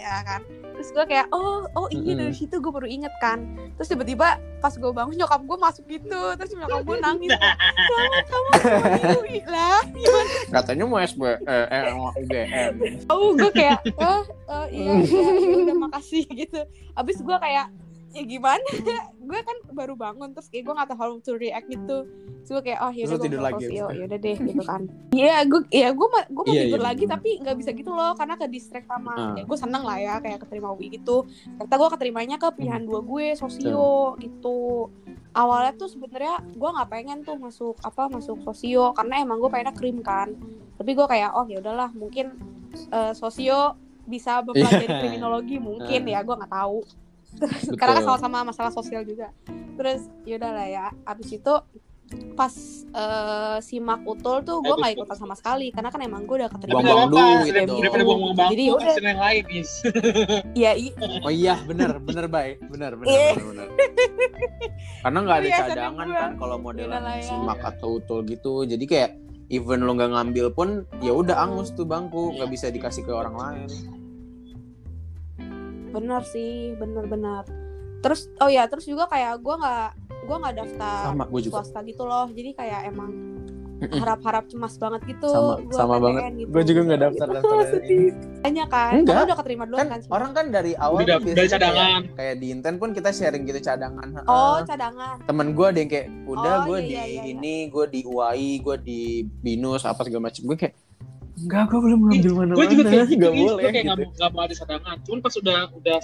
Ya 0.00 0.16
kan? 0.24 0.40
Terus 0.48 0.88
gue 0.96 1.04
kayak 1.04 1.26
oh 1.28 1.68
oh 1.76 1.86
iya 1.92 2.12
dari 2.16 2.32
Mm-mm. 2.32 2.40
situ 2.40 2.56
gue 2.56 2.72
baru 2.72 2.88
inget 2.88 3.12
kan. 3.20 3.38
Terus 3.76 3.88
tiba-tiba 3.92 4.28
pas 4.58 4.72
gue 4.72 4.90
bangun 4.90 5.12
nyokap 5.12 5.40
gue 5.44 5.58
masuk 5.60 5.84
gitu. 5.86 6.22
Terus 6.40 6.50
nyokap 6.56 6.80
gue 6.80 6.96
nangis. 6.98 7.30
Kamu 8.30 8.48
mau 8.48 9.20
UI 9.20 9.38
lah 9.44 9.82
Katanya 10.48 10.84
mau 10.88 10.98
SB 10.98 11.20
eh, 11.44 11.66
eh 11.68 11.82
mau 11.92 12.10
UGM. 12.16 12.72
tahu 13.04 13.24
gue 13.36 13.50
kayak 13.52 13.78
oh, 14.00 14.22
oh 14.48 14.66
iya, 14.72 14.92
iya 15.04 15.26
ya 15.36 15.56
udah 15.68 15.76
makasih 15.84 16.24
gitu. 16.32 16.64
Abis 16.96 17.20
gue 17.20 17.36
kayak 17.36 17.68
ya 18.10 18.22
gimana? 18.24 18.66
Gue 19.20 19.40
kan 19.40 19.56
baru 19.70 19.94
bangun 19.94 20.30
terus 20.30 20.46
kayak 20.46 20.64
gue 20.64 20.74
gak 20.74 20.88
tahu 20.88 20.98
how 20.98 21.10
to 21.16 21.32
react 21.34 21.66
gitu. 21.66 22.02
Terus 22.40 22.50
gue 22.50 22.62
kayak 22.64 22.80
oh 22.80 22.90
yaudah 22.90 23.10
gue 23.12 23.24
tidur 23.24 23.40
lagi 23.40 23.54
abis 23.60 23.68
itu? 23.70 23.86
yaudah 23.94 24.18
deh 24.18 24.36
gitu 24.40 24.62
kan. 24.64 24.82
Iya 25.10 25.36
gue 25.44 25.60
ya 25.70 25.88
gue 25.90 26.08
ma- 26.08 26.26
gue 26.26 26.42
mau 26.42 26.50
Iya, 26.50 26.62
tidur 26.64 26.80
iya, 26.80 26.88
lagi 26.88 27.04
tapi 27.06 27.30
nggak 27.38 27.56
bisa 27.56 27.70
gitu 27.70 27.90
loh 27.90 28.12
karena 28.12 28.34
ke 28.34 28.46
distract 28.46 28.86
sama 28.86 29.12
Ah. 29.12 29.32
ya 29.34 29.44
gue 29.44 29.54
seneng 29.56 29.82
lah 29.82 29.96
ya 29.96 30.14
kayak 30.18 30.38
keterima 30.40 30.68
UI 30.72 30.90
gitu. 30.90 31.16
Ternyata 31.54 31.74
gue 31.76 31.88
keterimanya 31.92 32.36
ke 32.36 32.48
pilihan 32.52 32.82
dua 32.82 33.00
gue 33.00 33.26
sosio 33.34 33.90
gitu. 34.16 34.90
Awalnya 35.30 35.72
tuh 35.76 35.88
sebenarnya 35.88 36.34
gue 36.50 36.70
nggak 36.74 36.88
pengen 36.88 37.18
tuh 37.22 37.36
masuk 37.36 37.78
apa 37.80 38.08
masuk 38.08 38.42
sosio 38.42 38.90
karena 38.90 39.20
emang 39.20 39.38
gue 39.38 39.46
pengennya 39.48 39.70
krim 39.72 40.02
kan. 40.02 40.34
Tapi 40.74 40.90
gue 40.90 41.06
kayak 41.06 41.30
oh 41.32 41.46
ya 41.46 41.60
udahlah 41.60 41.92
mungkin 41.92 42.34
eh, 42.90 43.12
sosio 43.12 43.78
bisa 44.02 44.40
mempelajari 44.44 44.88
Iya. 44.88 44.98
kriminologi 44.98 45.56
mungkin 45.56 46.00
Ah. 46.02 46.10
ya 46.10 46.20
gue 46.20 46.34
nggak 46.34 46.50
tahu 46.50 46.78
terus 47.32 47.62
Betul. 47.64 47.76
karena 47.76 47.92
kan 47.94 48.04
sama-sama 48.04 48.38
masalah 48.44 48.70
sosial 48.70 49.02
juga 49.02 49.30
terus 49.74 50.02
ya 50.22 50.36
udahlah 50.36 50.66
ya 50.66 50.84
abis 51.04 51.30
itu 51.32 51.54
pas 52.32 52.50
eh, 52.90 53.58
simak 53.60 54.02
utul 54.02 54.42
tuh 54.42 54.58
gue 54.58 54.74
nggak 54.74 54.98
ikutan 54.98 55.14
sama 55.14 55.32
sekali 55.32 55.70
karena 55.70 55.88
kan 55.88 56.02
emang 56.02 56.26
gue 56.26 56.36
udah 56.36 56.50
keterima 56.50 56.82
apa-apa 56.82 57.06
duit 57.06 57.54
dong. 57.62 57.78
daripada 57.78 58.02
buang-buang 58.02 58.34
bangku 58.34 58.50
Jadi 58.50 58.64
yaudah. 58.66 58.86
kasih 58.90 59.04
yang 59.04 59.20
lain 59.20 59.44
is 59.48 59.70
ya 60.66 60.72
i- 60.74 60.96
Oh 61.20 61.30
iya, 61.30 61.54
bener, 61.62 62.02
bener, 62.02 62.26
Bay. 62.26 62.58
Bener, 62.66 62.92
bener, 62.94 63.06
Iya. 63.06 63.30
bener, 63.32 63.46
bener. 63.46 63.68
Karena 65.00 65.18
nggak 65.22 65.36
ada 65.38 65.46
Iya, 65.46 65.58
cadangan 65.64 66.06
kan 66.10 66.30
kalau 66.34 66.56
modelan 66.58 66.98
ya. 66.98 67.22
simak 67.22 67.60
atau 67.62 67.88
utul 67.96 68.26
gitu. 68.26 68.64
Jadi 68.64 68.84
kayak 68.84 69.10
even 69.48 69.80
lo 69.80 69.94
nggak 69.94 70.10
ngambil 70.10 70.46
pun 70.50 70.68
ya 70.98 71.12
udah 71.12 71.38
angus 71.40 71.70
tuh 71.70 71.84
bangku, 71.84 72.34
nggak 72.34 72.50
bisa 72.50 72.66
dikasih 72.68 73.02
ke 73.02 73.12
orang 73.12 73.34
lain. 73.34 73.70
Bener 75.90 76.22
sih 76.22 76.50
bener-bener 76.74 77.42
terus 78.00 78.30
oh 78.38 78.46
ya 78.46 78.64
terus 78.64 78.84
juga 78.84 79.04
kayak 79.06 79.38
gue 79.38 79.54
nggak 79.56 79.88
gue 80.20 80.36
nggak 80.38 80.56
daftar 80.56 81.00
Sama, 81.06 81.24
gua 81.26 81.40
juga. 81.40 81.54
swasta 81.58 81.80
gitu 81.82 82.02
loh 82.02 82.26
jadi 82.28 82.50
kayak 82.54 82.80
emang 82.88 83.10
harap-harap 83.80 84.44
cemas 84.44 84.76
banget 84.76 85.00
gitu 85.08 85.24
Sama, 85.26 85.56
gua 85.58 85.72
sama 85.74 85.94
PTN 85.94 86.04
banget. 86.04 86.22
gitu. 86.36 86.48
Gua 86.50 86.62
juga 86.62 86.80
nggak 86.82 87.00
daftar 87.00 87.26
daftar 87.32 87.56
sedih 87.66 88.04
banyak 88.40 88.68
kan 88.68 88.90
Enggak. 88.92 89.08
Karena 89.10 89.24
udah 89.24 89.38
keterima 89.40 89.64
duluan 89.64 89.80
Kan 89.80 89.88
kan, 89.90 90.00
orang 90.10 90.30
kan 90.30 90.46
dari 90.50 90.72
awal 90.76 91.00
udah 91.00 91.16
dari 91.18 91.48
cadangan 91.48 92.00
Kayak, 92.04 92.14
kayak 92.14 92.34
di 92.36 92.46
Inten 92.50 92.74
pun 92.76 92.88
kita 92.92 93.08
sharing 93.10 93.42
gitu 93.42 93.60
cadangan. 93.62 94.08
oh 94.22 94.60
cadangan 94.62 95.16
temen 95.24 95.46
gue 95.50 95.66
ada 95.66 95.78
yang 95.78 95.90
kayak 95.90 96.06
udah 96.26 96.54
Oh, 96.54 96.64
gue 96.66 96.78
iya, 96.78 96.84
di 96.84 96.92
iya, 96.92 97.04
iya, 97.06 97.16
iya. 97.16 97.32
ini 97.32 97.54
gue 97.66 97.84
di 97.88 98.00
UAI 98.04 98.50
gue 98.60 98.76
di 98.78 99.00
binus 99.24 99.82
apa 99.82 100.00
segala 100.02 100.28
macem 100.28 100.44
gue 100.44 100.56
kayak 100.58 100.74
enggak 101.38 101.64
gue 101.70 101.80
belum 101.80 102.00
ngambil 102.10 102.32
mana 102.34 102.52
gue 102.58 102.66
juga 102.72 102.84
kayak 102.90 103.06
gitu 103.12 103.26
gue 103.30 103.52
kayak 103.62 103.84
nggak 103.86 103.98
gitu. 103.98 104.06
mau 104.06 104.12
nggak 104.18 104.30
mau 104.34 104.42
ada 104.42 104.54
cadangan 104.58 104.96
cuman 105.06 105.20
pas 105.22 105.34
udah 105.38 105.58
udah 105.76 105.98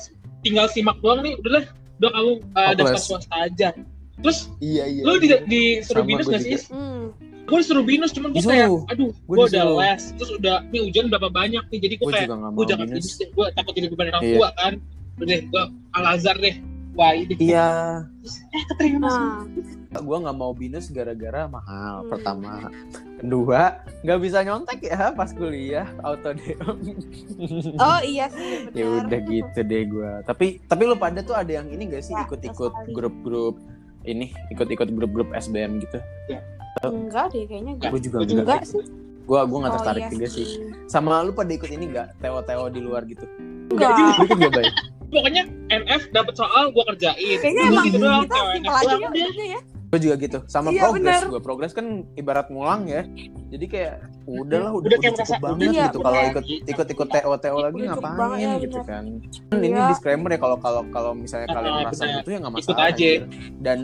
tinggal 0.45 0.67
simak 0.71 0.97
doang 1.03 1.21
nih 1.27 1.35
udah 1.43 1.53
lah. 1.61 1.65
Udah 1.97 2.11
kamu 2.13 2.33
uh, 2.53 2.61
Oh, 2.61 2.73
daftar 2.77 3.01
swasta 3.01 3.37
aja. 3.41 3.69
Terus 4.21 4.39
iya 4.61 4.85
iya 4.85 5.03
lu 5.05 5.17
di, 5.17 5.29
disuruh 5.49 6.05
Sama, 6.05 6.11
binus 6.13 6.27
gak 6.29 6.43
sih 6.45 6.57
hmm. 6.73 7.05
gue 7.47 7.57
disuruh 7.63 7.85
binus 7.85 8.11
cuman 8.13 8.31
gue 8.37 8.43
kayak 8.45 8.69
aduh 8.93 9.11
Gua 9.25 9.35
gue 9.35 9.47
udah 9.49 9.65
disuruh. 9.65 9.79
les. 9.81 10.03
Terus 10.21 10.31
udah 10.37 10.57
ini 10.73 10.79
ujian 10.93 11.05
berapa 11.09 11.29
banyak 11.33 11.65
nih? 11.73 11.79
Jadi 11.81 11.95
gue 11.97 12.11
kayak 12.13 12.29
gue 12.33 12.65
jangan 12.69 12.87
binus. 12.93 13.17
deh. 13.17 13.29
Gue 13.33 13.47
takut 13.57 13.73
jadi 13.73 13.87
beban 13.89 14.13
orang 14.13 14.25
Iya. 14.25 14.37
tua 14.37 14.49
kan. 14.61 14.73
Udah 15.17 15.27
deh 15.29 15.41
gue 15.49 15.63
al 15.97 16.05
azhar 16.13 16.37
deh 16.37 16.55
wah 16.97 17.13
ini 17.13 17.35
iya. 17.39 18.03
Eh 18.51 18.65
keterima 18.67 19.07
nah. 19.07 19.45
Gue 19.97 20.17
nggak 20.19 20.35
mau 20.35 20.53
binus 20.53 20.89
gara-gara 20.89 21.45
mahal 21.47 22.03
Hmm. 22.03 22.11
pertama. 22.11 22.69
Kedua 23.17 23.81
nggak 23.99 24.19
bisa 24.19 24.39
nyontek 24.41 24.81
ya 24.83 25.09
pas 25.11 25.31
kuliah 25.31 25.89
auto 26.01 26.31
dm 26.31 26.77
oh 27.77 28.01
iya 28.03 28.29
sih 28.29 28.69
bener 28.69 28.77
ya 28.79 28.87
udah 28.99 29.21
gitu 29.23 29.61
deh 29.63 29.83
gue 29.85 30.11
tapi 30.23 30.47
tapi 30.63 30.83
lu 30.85 30.95
pada 30.95 31.21
tuh 31.21 31.33
ada 31.33 31.49
yang 31.51 31.67
ini 31.67 31.89
gak 31.89 32.03
sih 32.03 32.13
Ya, 32.13 32.23
ikut-ikut 32.23 32.73
grup-grup 32.93 33.57
ini 34.05 34.31
ikut-ikut 34.49 34.89
grup-grup 34.91 35.33
SBM 35.33 35.81
gitu? 35.81 35.99
Enggak 36.79 37.33
deh 37.33 37.43
kayaknya 37.43 37.73
enggak. 37.75 37.91
Gue 37.91 38.01
juga 38.01 38.17
Gua 38.17 38.27
enggak 38.29 38.45
enggak 38.45 38.63
sih. 38.65 38.85
Gue 39.25 39.41
gue 39.43 39.59
nggak 39.59 39.73
Oh, 39.73 39.77
tertarik 39.81 40.03
iya 40.03 40.13
juga 40.13 40.27
sih. 40.29 40.47
sama 40.87 41.19
lu 41.21 41.33
pada 41.33 41.51
ikut 41.51 41.67
ini 41.69 41.85
gak 41.89 42.09
teo-teo 42.21 42.65
di 42.69 42.81
luar 42.81 43.03
gitu? 43.05 43.25
Enggak. 43.67 43.97
Ikut 44.23 44.37
gak 44.39 44.55
baik 44.55 44.75
pokoknya 45.09 45.43
NF 45.69 46.03
dapat 46.11 46.35
soal 46.35 46.71
gue 46.71 46.85
kerjain. 46.95 47.37
Kayaknya 47.41 47.63
emang 47.67 47.85
gitu 47.87 47.99
doang 47.99 48.23
kita 48.25 48.37
simpel 48.53 48.75
aja 48.77 48.95
ya 48.97 49.47
ya. 49.57 49.61
Gue 49.87 49.99
juga 50.03 50.15
gitu. 50.19 50.39
Sama 50.51 50.75
Iya, 50.75 50.83
progres 50.83 51.21
gue 51.25 51.41
progres 51.41 51.73
kan 51.73 51.87
ibarat 52.19 52.51
mulang 52.51 52.91
ya. 52.91 53.07
Jadi 53.55 53.65
kayak 53.71 53.95
udahlah 54.27 54.75
udah, 54.75 54.83
Udah 54.83 54.89
udah, 54.91 54.99
kayak 54.99 55.15
cukup 55.23 55.39
banget 55.39 55.69
iya, 55.71 55.85
gitu. 55.87 55.99
Kalau 56.03 56.19
ikut 56.27 56.45
ikut 56.67 56.87
ikut 56.91 57.09
teo 57.15 57.33
teo 57.39 57.57
lagi 57.63 57.81
ngapain? 57.87 58.17
banget, 58.19 58.39
ya, 58.43 58.53
gitu 58.59 58.81
kan. 58.83 59.05
Kan 59.47 59.59
ini 59.63 59.69
Iya. 59.71 59.87
disclaimer 59.95 60.31
ya 60.35 60.39
kalau 60.43 60.57
kalau 60.59 60.83
kalau 60.91 61.11
misalnya 61.15 61.49
kalian 61.55 61.71
Ah, 61.73 61.83
merasa 61.87 62.05
butuh 62.11 62.31
ya 62.35 62.39
nggak 62.43 62.53
Ikut 62.53 62.67
masalah 62.67 62.83
aja. 62.83 62.91
anjir. 62.91 63.21
dan 63.63 63.79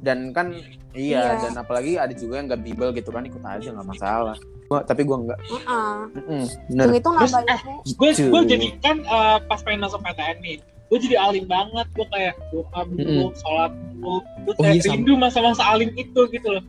dan 0.00 0.30
kan 0.30 0.52
iya, 0.90 1.36
Iya. 1.36 1.42
dan 1.42 1.54
apalagi 1.56 1.94
ada 1.94 2.10
juga 2.10 2.36
yang 2.36 2.46
nggak 2.46 2.62
bibel 2.62 2.88
gitu 2.90 3.08
kan 3.08 3.22
ikut 3.22 3.40
aja 3.40 3.68
nggak 3.70 3.88
masalah 3.88 4.36
gua, 4.66 4.80
tapi 4.80 5.02
gua 5.02 5.18
nggak 5.22 5.38
Heeh. 5.40 5.94
Mm-mm, 6.16 6.42
bener 6.68 6.86
itu 6.94 7.08
nggak 7.08 7.30
banyak 7.30 7.58
gue 7.90 8.08
Gitu. 8.10 8.26
gue 8.26 8.40
jadi 8.46 8.66
kan 8.78 8.96
eh, 8.98 9.38
pas 9.44 9.60
pengen 9.60 9.80
masuk 9.82 10.00
PTN 10.00 10.38
nih 10.40 10.56
gue 10.88 10.98
jadi 11.00 11.16
alim 11.16 11.46
banget 11.46 11.86
gue 11.92 12.06
kayak 12.08 12.34
doa 12.50 12.80
dulu 12.84 13.30
sholat 13.36 13.70
dulu 13.92 14.18
gue 14.18 14.52
Oh, 14.52 14.54
kayak 14.58 14.74
iya, 14.74 14.82
sama. 14.82 14.94
rindu 14.96 15.12
masa-masa 15.14 15.62
alim 15.64 15.90
itu 15.94 16.20
gitu 16.26 16.48
loh 16.50 16.64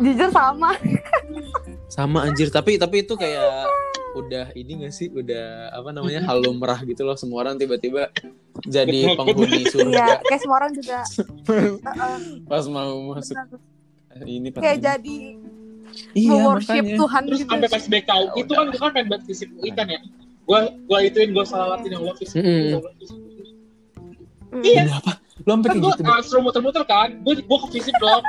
jujur 0.00 0.28
sama. 0.32 0.74
Sama 1.86 2.18
anjir. 2.26 2.48
Tapi 2.48 2.80
tapi 2.80 3.04
itu 3.04 3.14
kayak 3.14 3.68
udah 4.16 4.50
ini 4.58 4.86
gak 4.86 4.94
sih? 4.96 5.12
Udah 5.12 5.70
apa 5.76 5.94
namanya 5.94 6.24
hal 6.26 6.42
lumrah 6.42 6.80
gitu 6.82 7.04
loh. 7.06 7.14
Semua 7.14 7.46
orang 7.46 7.60
tiba-tiba 7.60 8.10
jadi 8.66 9.14
penghuni 9.14 9.64
iya 9.64 9.70
surga. 9.72 10.06
kayak 10.26 10.40
semua 10.42 10.56
orang 10.60 10.72
juga 10.74 10.98
Heeh, 11.48 12.16
pas 12.50 12.64
mau 12.68 13.14
masuk. 13.14 13.34
Bener. 13.38 14.26
ini 14.26 14.48
pas 14.50 14.60
kayak 14.60 14.76
ini. 14.76 14.84
jadi 14.84 15.16
iya 16.18 16.34
worship 16.44 16.82
makanya. 16.82 16.98
Tuhan 16.98 17.22
terus 17.24 17.40
gitu. 17.40 17.50
sampai 17.50 17.68
pas 17.70 17.84
BKU 17.86 18.26
Ya 18.26 18.40
itu 18.42 18.52
kan 18.52 18.64
gue 18.68 18.80
kan 18.80 18.90
pengen 18.92 19.08
banget 19.08 19.24
fisip 19.30 19.48
UI 19.56 19.70
kan 19.72 19.86
ya? 19.86 20.00
Gue 20.44 20.60
gue 20.76 20.98
ituin 21.06 21.30
gue 21.30 21.44
salawatin 21.46 21.90
yang 21.94 22.02
Allah 22.04 22.16
fisip 22.18 22.42
UI. 22.42 22.74
Mm. 24.50 24.62
Iya. 24.66 24.82
Apa 24.98 25.12
lo 25.40 25.56
sampai 25.56 25.68
kan 25.72 25.76
kayak 25.78 25.84
gue 25.86 25.92
gitu 25.96 26.10
uh, 26.10 26.20
suruh 26.26 26.42
muter-muter 26.42 26.82
kan? 26.84 27.08
Gue 27.22 27.38
gue 27.38 27.58
ke 27.64 27.68
fisip 27.78 27.94
dong 28.02 28.22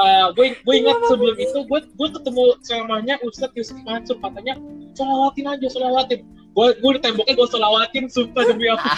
uh, 0.00 0.26
gue 0.34 0.56
gue 0.56 0.74
ingat 0.74 0.96
sebelum 1.08 1.36
itu 1.36 1.58
gue 1.66 1.80
gue 1.84 2.08
ketemu 2.14 2.42
ceramahnya 2.64 3.14
Ustadz 3.24 3.56
Yusuf 3.56 3.78
Mansur 3.84 4.16
katanya 4.20 4.56
solawatin 4.96 5.46
aja 5.48 5.66
solawatin 5.68 6.20
gue 6.50 6.66
gue 6.82 6.90
di 6.98 7.00
temboknya 7.00 7.34
gue 7.38 7.48
solawatin 7.48 8.04
sumpah 8.10 8.42
demi 8.48 8.66
apa 8.74 8.90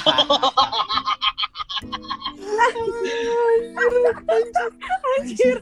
Anjir. 5.20 5.56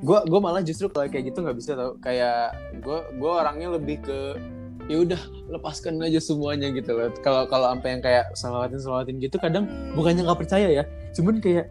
gue 0.00 0.18
gue 0.26 0.40
malah 0.40 0.62
justru 0.64 0.86
kalau 0.88 1.10
kayak 1.10 1.30
gitu 1.30 1.42
nggak 1.42 1.58
bisa 1.58 1.74
tau. 1.76 1.98
Kayak 2.00 2.54
gue 2.80 2.98
gue 3.18 3.30
orangnya 3.30 3.68
lebih 3.76 4.00
ke 4.02 4.38
ya 4.90 5.06
udah 5.06 5.20
lepaskan 5.50 6.02
aja 6.02 6.18
semuanya 6.18 6.70
gitu 6.74 6.94
loh. 6.94 7.10
Kalau 7.22 7.46
kalau 7.50 7.70
sampai 7.70 7.98
yang 7.98 8.02
kayak 8.02 8.24
salawatin 8.34 8.80
salawatin 8.80 9.16
gitu 9.22 9.36
kadang 9.38 9.66
bukannya 9.94 10.22
nggak 10.26 10.40
percaya 10.40 10.68
ya 10.70 10.84
cuman 11.14 11.42
kayak 11.42 11.66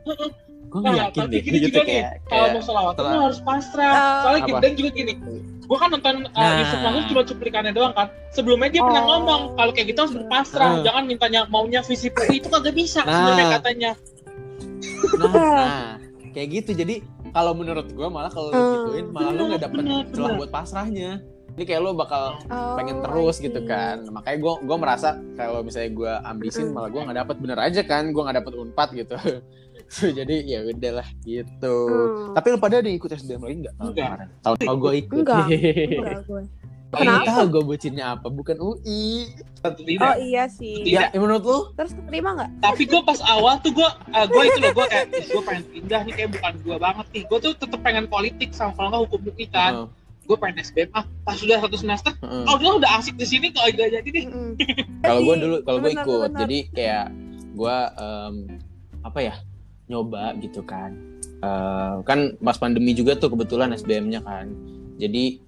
gue 0.70 0.80
nggak 0.80 0.94
Nah, 0.94 1.04
yakin 1.04 1.22
deh 1.26 1.42
gini 1.42 1.58
gitu 1.58 1.68
juga 1.68 1.80
nih, 1.80 1.88
kayak 1.90 2.10
kalau 2.22 2.30
kayak 2.30 2.50
mau 2.52 2.62
sholawat 2.62 2.94
setelah- 2.94 3.12
lu 3.12 3.20
harus 3.24 3.40
pasrah 3.42 3.90
Oh. 3.90 4.20
soalnya 4.22 4.40
gini 4.40 4.52
Apa? 4.52 4.62
dan 4.62 4.74
juga 4.74 4.90
gini 4.92 5.14
gue 5.60 5.78
kan 5.78 5.90
nonton 5.90 6.16
uh, 6.26 6.40
Nah. 6.40 6.58
Yusuf 6.60 6.80
Mansur 6.80 7.04
cuma 7.08 7.22
cuplikannya 7.24 7.72
doang 7.72 7.94
kan 7.94 8.08
sebelumnya 8.30 8.70
dia 8.70 8.82
pernah 8.82 9.02
Oh. 9.02 9.10
ngomong 9.12 9.42
kalau 9.56 9.72
kayak 9.72 9.88
gitu 9.88 10.00
harus 10.00 10.14
berpasrah 10.16 10.70
Ah. 10.72 10.82
jangan 10.82 11.04
mintanya 11.04 11.42
maunya 11.46 11.82
visi 11.82 12.08
itu 12.08 12.48
kagak 12.48 12.74
bisa 12.74 13.02
Nah. 13.02 13.10
sebenarnya 13.12 13.46
katanya 13.56 13.92
nah, 15.20 15.30
nah 15.30 15.86
kayak 16.30 16.48
gitu 16.56 16.72
jadi 16.76 16.96
kalau 17.30 17.52
menurut 17.52 17.88
gue 17.88 18.08
malah 18.08 18.30
kalau 18.30 18.50
lu 18.50 18.56
Hmm. 18.56 18.74
gituin 18.86 19.06
malah 19.10 19.32
lu 19.32 19.44
nggak 19.48 19.62
dapet 19.62 19.78
Bener, 19.80 20.04
celah 20.08 20.28
bener. 20.28 20.38
buat 20.38 20.52
pasrahnya 20.52 21.12
ini 21.52 21.64
kayak 21.66 21.82
lu 21.82 21.92
bakal 21.94 22.40
Oh, 22.48 22.74
pengen 22.74 23.02
terus 23.02 23.36
gitu 23.38 23.60
kan 23.64 24.06
makanya 24.08 24.38
gue 24.40 24.54
gue 24.64 24.78
merasa 24.78 25.10
kalau 25.36 25.60
misalnya 25.60 25.92
gue 25.92 26.14
ambisin 26.24 26.62
Mm-mm. 26.64 26.74
malah 26.74 26.90
gue 26.90 27.02
nggak 27.02 27.18
dapet 27.20 27.36
bener 27.38 27.58
aja 27.60 27.82
kan 27.84 28.04
gue 28.08 28.22
nggak 28.22 28.38
dapet 28.38 28.54
unpad 28.56 28.90
gitu 28.96 29.16
jadi 30.18 30.36
ya 30.44 30.60
udahlah 30.66 31.08
gitu 31.22 31.76
Hmm. 31.90 32.34
tapi 32.34 32.46
lu 32.48 32.58
pada 32.58 32.76
ada 32.78 32.88
ikut 32.88 33.10
SBM 33.10 33.42
lagi 33.42 33.56
nggak 33.60 33.76
tahun 33.76 33.90
Enggak. 33.90 34.08
kemarin 34.08 34.28
tahun 34.40 34.56
oh 34.64 34.76
gue 34.78 34.94
ikut 34.98 35.18
Enggak. 35.20 35.46
Enggak 35.50 36.22
gue. 36.26 36.44
Kenapa? 36.90 37.30
Tahu 37.30 37.46
gue 37.48 37.64
bucinnya 37.68 38.06
apa 38.12 38.28
bukan 38.28 38.58
UI 38.58 39.30
Tentu 39.56 39.82
Oh 39.82 39.86
tidak 39.86 40.16
iya 40.20 40.50
sih. 40.50 40.82
Tidak. 40.82 41.14
ya 41.14 41.18
menurut 41.18 41.44
lu 41.44 41.60
Terus 41.76 41.94
keterima 41.94 42.30
nggak? 42.34 42.50
tapi 42.60 42.82
gue 42.84 43.02
pas 43.04 43.20
awal 43.28 43.54
tuh 43.60 43.72
gue 43.72 43.86
uh, 43.86 44.26
gue 44.26 44.42
itu 44.44 44.58
loh 44.58 44.72
gue 44.74 44.86
kayak 44.88 45.06
gue 45.12 45.42
pengen 45.44 45.64
pindah 45.70 46.02
nih 46.02 46.14
kayak 46.16 46.30
bukan 46.34 46.54
gue 46.60 46.78
banget 46.80 47.06
nih 47.12 47.24
gue 47.24 47.38
tuh 47.40 47.54
tetep 47.54 47.80
pengen 47.80 48.06
politik 48.06 48.50
sama 48.52 48.74
kalau 48.74 48.90
nggak 48.90 49.02
hukum 49.06 49.22
UI 49.28 49.46
kan 49.48 49.74
Heeh, 49.76 49.88
gue 50.26 50.38
pengen 50.40 50.56
SBM 50.60 50.90
ah 50.92 51.06
pas 51.22 51.36
sudah 51.36 51.58
satu 51.60 51.78
semester 51.78 52.12
heeh. 52.16 52.44
oh 52.44 52.56
udah 52.56 52.72
udah 52.80 52.92
asik 52.98 53.14
di 53.16 53.28
sini 53.28 53.48
kalau 53.50 53.70
gak 53.70 53.90
jadi 53.92 54.10
nih 54.10 54.26
kalau 55.00 55.22
gue 55.24 55.36
dulu 55.38 55.56
kalau 55.64 55.78
gue 55.80 55.92
ikut 55.92 56.20
benar. 56.24 56.40
jadi 56.40 56.58
kayak 56.72 57.06
gue 57.52 57.76
em, 57.96 58.34
apa 59.00 59.20
ya 59.20 59.36
nyoba 59.90 60.38
gitu 60.40 60.62
kan. 60.64 60.94
Eh, 61.40 61.96
kan 62.06 62.36
pas 62.40 62.56
pandemi 62.56 62.94
juga 62.94 63.18
tuh 63.18 63.34
kebetulan 63.34 63.74
SBM-nya 63.74 64.22
kan. 64.22 64.48
Jadi 65.00 65.42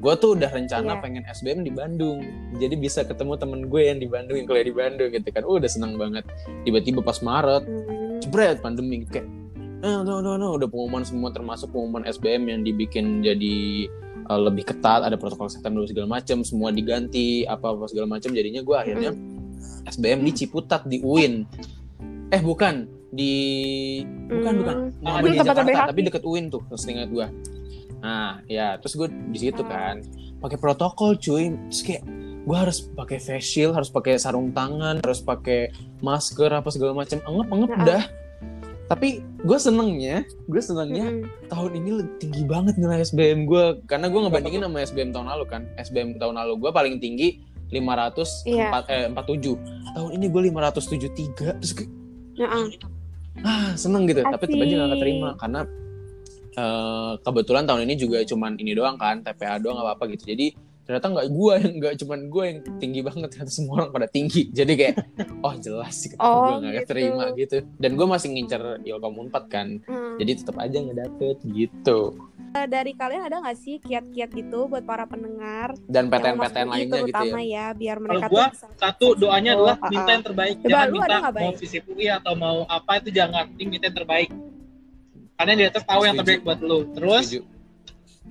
gue 0.00 0.14
tuh 0.16 0.32
udah 0.32 0.48
rencana 0.48 0.96
Iya. 0.96 1.02
pengen 1.02 1.24
SBM 1.28 1.60
di 1.60 1.68
Bandung. 1.68 2.24
Jadi 2.56 2.72
bisa 2.78 3.04
ketemu 3.04 3.36
temen 3.36 3.68
gue 3.68 3.82
yang 3.84 3.98
di 4.00 4.08
Bandung 4.08 4.38
yang 4.38 4.48
kuliah 4.48 4.64
di 4.64 4.72
Bandung 4.72 5.12
gitu 5.12 5.28
kan. 5.28 5.44
Uh, 5.44 5.60
udah 5.60 5.68
seneng 5.68 6.00
banget. 6.00 6.24
Tiba-tiba 6.64 7.04
pas 7.04 7.20
Maret 7.20 7.68
Mm. 7.68 8.22
jebret 8.24 8.64
pandemi 8.64 9.04
kayak 9.04 9.28
eh, 9.84 10.00
no, 10.00 10.24
no, 10.24 10.40
no, 10.40 10.56
udah 10.56 10.64
pengumuman 10.72 11.04
semua 11.04 11.28
termasuk 11.36 11.68
pengumuman 11.68 12.08
SBM 12.08 12.48
yang 12.48 12.60
dibikin 12.64 13.20
jadi 13.20 13.90
eh, 14.24 14.40
lebih 14.40 14.64
ketat. 14.64 15.04
Ada 15.04 15.20
protokol 15.20 15.52
kesehatan 15.52 15.76
dulu 15.76 15.84
segala 15.84 16.16
macam 16.16 16.40
semua 16.40 16.72
diganti 16.72 17.44
apa 17.44 17.76
apa 17.76 17.84
segala 17.92 18.08
macam 18.08 18.32
jadinya 18.32 18.64
gue 18.64 18.76
akhirnya 18.78 19.10
SBM 19.84 20.24
di 20.24 20.32
Ciputat 20.32 20.88
di 20.88 21.04
UIN 21.04 21.44
eh 22.32 22.40
bukan 22.40 22.88
di 23.08 23.34
bukan 24.26 24.42
Hmm. 24.46 24.60
bukan 24.60 24.76
Ah, 24.76 25.02
Muhammadiyah 25.18 25.34
di 25.36 25.48
Jakarta 25.48 25.82
tapi 25.88 26.00
deket 26.02 26.22
UIN 26.22 26.46
tuh 26.46 26.62
setingat 26.70 27.08
gue 27.08 27.26
nah 27.96 28.42
ya 28.44 28.76
terus 28.76 28.94
gue 28.94 29.08
di 29.08 29.38
situ 29.40 29.62
Ah. 29.62 29.94
kan 29.94 29.96
pakai 30.38 30.56
protokol 30.56 31.16
cuy 31.16 31.48
terus 31.64 31.82
kayak 31.82 32.02
gue 32.42 32.56
harus 32.56 32.78
pakai 32.84 33.18
face 33.18 33.42
shield 33.48 33.72
harus 33.72 33.88
pakai 33.88 34.14
sarung 34.16 34.50
tangan 34.50 35.00
harus 35.00 35.18
pakai 35.18 35.72
masker 35.98 36.50
apa 36.52 36.68
segala 36.68 36.94
macam 36.94 37.18
anggap 37.20 37.46
anggap 37.48 37.70
Nah. 37.70 37.80
udah 37.80 38.02
tapi 38.86 39.08
gue 39.40 39.58
senengnya 39.58 40.16
gue 40.46 40.60
senengnya 40.60 41.10
Mm-mm. 41.10 41.48
tahun 41.48 41.70
ini 41.74 41.90
tinggi 42.16 42.42
banget 42.44 42.74
nilai 42.76 43.02
SBM 43.02 43.42
gue 43.44 43.82
karena 43.84 44.06
gue 44.06 44.20
ngebandingin 44.20 44.62
sama 44.62 44.78
SBM 44.80 45.10
tahun 45.10 45.26
lalu 45.26 45.44
kan 45.44 45.62
SBM 45.76 46.14
tahun 46.16 46.34
lalu 46.36 46.52
gue 46.58 46.70
paling 46.70 46.94
tinggi 46.96 47.42
500 47.66 48.46
Iya. 48.46 48.70
empat- 48.70 48.86
eh, 48.88 49.10
47 49.10 49.58
tahun 49.92 50.10
ini 50.12 50.26
gue 50.28 50.42
573 50.44 51.58
terus 51.58 51.72
Nah, 52.36 52.68
ah 53.44 53.68
seneng 53.76 54.04
gitu. 54.06 54.20
Tapi 54.20 54.44
tetap 54.44 54.60
aja 54.60 54.74
gak 54.74 54.84
Asik. 54.84 54.94
keterima 54.96 55.28
karena 55.36 55.60
eh, 56.56 57.12
kebetulan 57.20 57.64
tahun 57.68 57.80
ini 57.84 57.94
juga 57.96 58.18
cuman 58.24 58.52
ini 58.56 58.72
doang 58.72 58.96
kan 58.96 59.20
TPA 59.20 59.60
doang 59.60 59.78
apa 59.80 59.96
apa 59.96 60.04
gitu. 60.12 60.24
Jadi 60.32 60.56
ternyata 60.86 61.10
nggak 61.10 61.28
gue 61.34 61.54
yang 61.58 61.72
nggak 61.82 61.94
cuman 61.98 62.20
gue 62.30 62.44
yang 62.46 62.58
tinggi 62.78 63.00
banget 63.02 63.28
ternyata 63.34 63.50
semua 63.50 63.74
orang 63.82 63.90
pada 63.90 64.06
tinggi. 64.06 64.48
Jadi 64.54 64.72
kayak 64.78 64.94
oh 65.44 65.54
jelas 65.58 65.92
sih 65.98 66.14
Oh, 66.16 66.56
gue 66.56 66.62
nggak 66.62 66.72
gitu. 66.72 66.82
keterima 66.86 67.24
gitu. 67.34 67.56
Dan 67.76 67.90
gue 67.98 68.06
masih 68.06 68.28
ngincer 68.32 68.62
Ilkom 68.86 69.18
4 69.28 69.50
kan. 69.50 69.68
Mm. 69.82 70.16
jadi 70.16 70.32
tetap 70.32 70.56
aja 70.56 70.76
nggak 70.80 70.96
dapet 70.96 71.36
gitu 71.44 71.98
dari 72.66 72.92
kalian 72.94 73.22
ada 73.26 73.42
nggak 73.42 73.58
sih 73.58 73.76
kiat-kiat 73.82 74.30
gitu 74.30 74.70
buat 74.70 74.86
para 74.86 75.04
pendengar? 75.04 75.74
Dan 75.90 76.06
PTN-PTN 76.06 76.66
lainnya 76.70 77.00
gitu 77.02 77.10
terutama 77.10 77.40
ya 77.42 77.56
ya 77.56 77.66
biar 77.72 77.96
Kalau 77.98 78.06
mereka 78.06 78.28
gua, 78.28 78.44
bisa 78.52 78.66
satu 78.76 79.06
doanya 79.16 79.52
Oh, 79.52 79.56
adalah 79.56 79.76
ah, 79.80 79.90
minta 79.90 80.10
ah. 80.10 80.14
yang 80.14 80.24
terbaik. 80.24 80.56
Coba 80.60 80.68
jangan 80.70 80.86
lu 80.86 80.98
minta 81.00 81.18
mau 81.32 81.52
visi 81.56 81.78
UI 81.82 82.06
atau 82.12 82.32
mau 82.36 82.58
apa 82.68 82.92
itu 83.00 83.10
jangan. 83.10 83.44
Penting 83.54 83.68
minta 83.72 83.84
yang 83.88 83.98
terbaik. 83.98 84.30
Karena 85.36 85.48
yang 85.52 85.60
di 85.60 85.68
atas 85.68 85.82
tahu 85.84 86.00
yang 86.04 86.16
terbaik 86.16 86.40
buat 86.44 86.60
lu. 86.60 86.78
Terus 86.92 87.24
Setuju. 87.32 87.40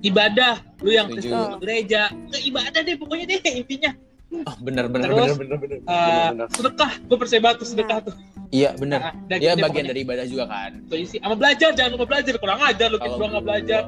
ibadah. 0.02 0.54
Lu 0.82 0.90
yang 0.90 1.06
ke 1.10 1.18
gereja. 1.62 2.02
Ke 2.10 2.38
ibadah 2.46 2.80
deh 2.82 2.96
pokoknya 2.98 3.24
deh 3.30 3.40
intinya 3.64 3.90
oh 4.28 4.56
bener 4.58 4.84
bener 4.86 5.06
Terus, 5.06 5.38
bener 5.38 5.56
bener 5.56 5.58
bener, 5.58 5.78
Eh, 5.78 5.82
bener, 5.86 6.30
bener. 6.34 6.48
sedekah. 6.50 6.92
Gue 7.00 7.16
percaya 7.16 7.40
banget 7.40 7.56
tuh 7.58 7.68
sedekah 7.68 7.98
tuh. 8.02 8.14
Iya 8.48 8.70
bener 8.74 9.00
Nah, 9.00 9.12
dan 9.26 9.36
ya 9.36 9.52
gitu 9.52 9.52
deh 9.52 9.54
bagian 9.56 9.66
pokoknya. 9.66 9.88
dari 9.88 10.00
ibadah 10.02 10.26
juga 10.26 10.44
kan. 10.46 10.70
Aja 10.84 11.04
sih. 11.04 11.18
Sama 11.18 11.34
belajar 11.34 11.70
jangan 11.72 11.90
lupa 11.94 12.04
belajar. 12.06 12.32
Kurang 12.36 12.60
ajar 12.60 12.86
lu 12.88 12.96
Kalau 12.96 13.16
nggak 13.18 13.44
belajar. 13.44 13.82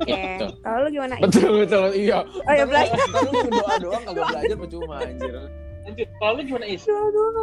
Oke, 0.00 0.16
Betul. 0.16 0.50
kalau 0.58 0.78
lu 0.80 0.88
gimana? 0.90 1.14
Betul 1.20 1.50
betul. 1.60 1.84
Iya. 1.92 2.18
Oh 2.24 2.52
ya 2.52 2.64
belajar. 2.64 2.96
Lu 2.96 3.50
doa 3.52 3.74
doang 3.78 4.02
kagak 4.02 4.26
belajar 4.28 4.56
percuma 4.56 4.94
anjir. 4.98 5.32
Lanjut. 5.80 6.08
Kalau 6.14 6.32
lu 6.32 6.42
gimana 6.42 6.66
is? 6.66 6.82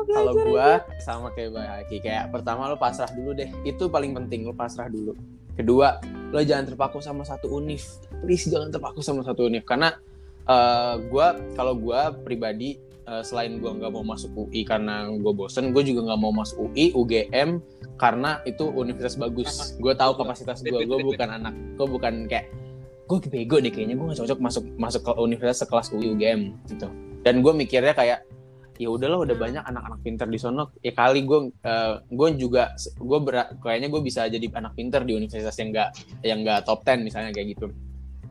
Kalau 0.07 0.34
gua 0.41 0.67
sama 0.97 1.28
kayak 1.32 1.49
Mbak 1.51 1.65
Haki. 1.69 1.97
Kayak 2.01 2.25
pertama 2.32 2.65
lo 2.65 2.75
pasrah 2.75 3.09
dulu 3.09 3.32
deh. 3.34 3.49
Itu 3.61 3.88
paling 3.88 4.11
penting 4.13 4.43
lo 4.43 4.51
pasrah 4.51 4.88
dulu. 4.88 5.13
Kedua 5.53 5.97
lo 6.28 6.39
jangan 6.39 6.67
terpaku 6.67 6.99
sama 6.99 7.23
satu 7.23 7.49
univ 7.49 7.80
please 8.19 8.45
jangan 8.45 8.67
terpaku 8.67 8.99
sama 8.99 9.23
satu 9.23 9.47
univ 9.47 9.63
karena 9.63 9.95
eh, 10.47 10.95
gua 11.11 11.35
kalau 11.53 11.73
gua 11.77 12.15
pribadi 12.15 12.79
eh, 13.07 13.23
selain 13.23 13.59
gua 13.59 13.75
nggak 13.75 13.91
mau 13.91 14.03
masuk 14.03 14.31
UI 14.35 14.63
karena 14.63 15.07
gue 15.11 15.33
bosen 15.35 15.71
gue 15.71 15.83
juga 15.83 16.11
nggak 16.11 16.19
mau 16.19 16.33
masuk 16.35 16.71
UI 16.71 16.91
UGM 16.95 17.59
karena 17.97 18.39
itu 18.45 18.69
universitas 18.71 19.17
bagus. 19.17 19.75
Gue 19.81 19.97
tahu 19.97 20.15
kapasitas 20.15 20.61
gue 20.61 20.85
gue 20.85 20.99
bukan 21.01 21.29
anak 21.33 21.53
gue 21.75 21.87
bukan 21.87 22.29
kayak 22.29 22.53
gue 23.07 23.17
bego 23.31 23.57
deh 23.63 23.71
kayaknya 23.71 23.95
gue 23.95 24.05
gak 24.11 24.19
cocok 24.19 24.39
masuk 24.43 24.63
masuk 24.75 25.01
ke 25.07 25.11
universitas 25.17 25.65
sekelas 25.65 25.89
UI 25.95 26.13
UGM 26.13 26.53
gitu. 26.69 26.87
Dan 27.25 27.41
gue 27.41 27.53
mikirnya 27.55 27.97
kayak 27.97 28.27
ya 28.77 28.93
udahlah 28.93 29.25
udah 29.25 29.33
banyak 29.33 29.63
anak-anak 29.65 29.99
pinter 30.05 30.29
di 30.29 30.37
sono 30.37 30.69
ya 30.85 30.93
kali 30.93 31.25
gue 31.25 31.49
gue 32.13 32.29
juga 32.37 32.77
gue 32.77 33.19
kayaknya 33.65 33.89
gue 33.89 34.01
bisa 34.05 34.29
jadi 34.29 34.45
anak 34.53 34.77
pinter 34.77 35.01
di 35.01 35.17
universitas 35.17 35.57
yang 35.57 35.73
enggak 35.73 35.89
yang 36.21 36.39
enggak 36.45 36.61
top 36.61 36.85
10 36.85 37.01
misalnya 37.01 37.33
kayak 37.33 37.57
gitu 37.57 37.73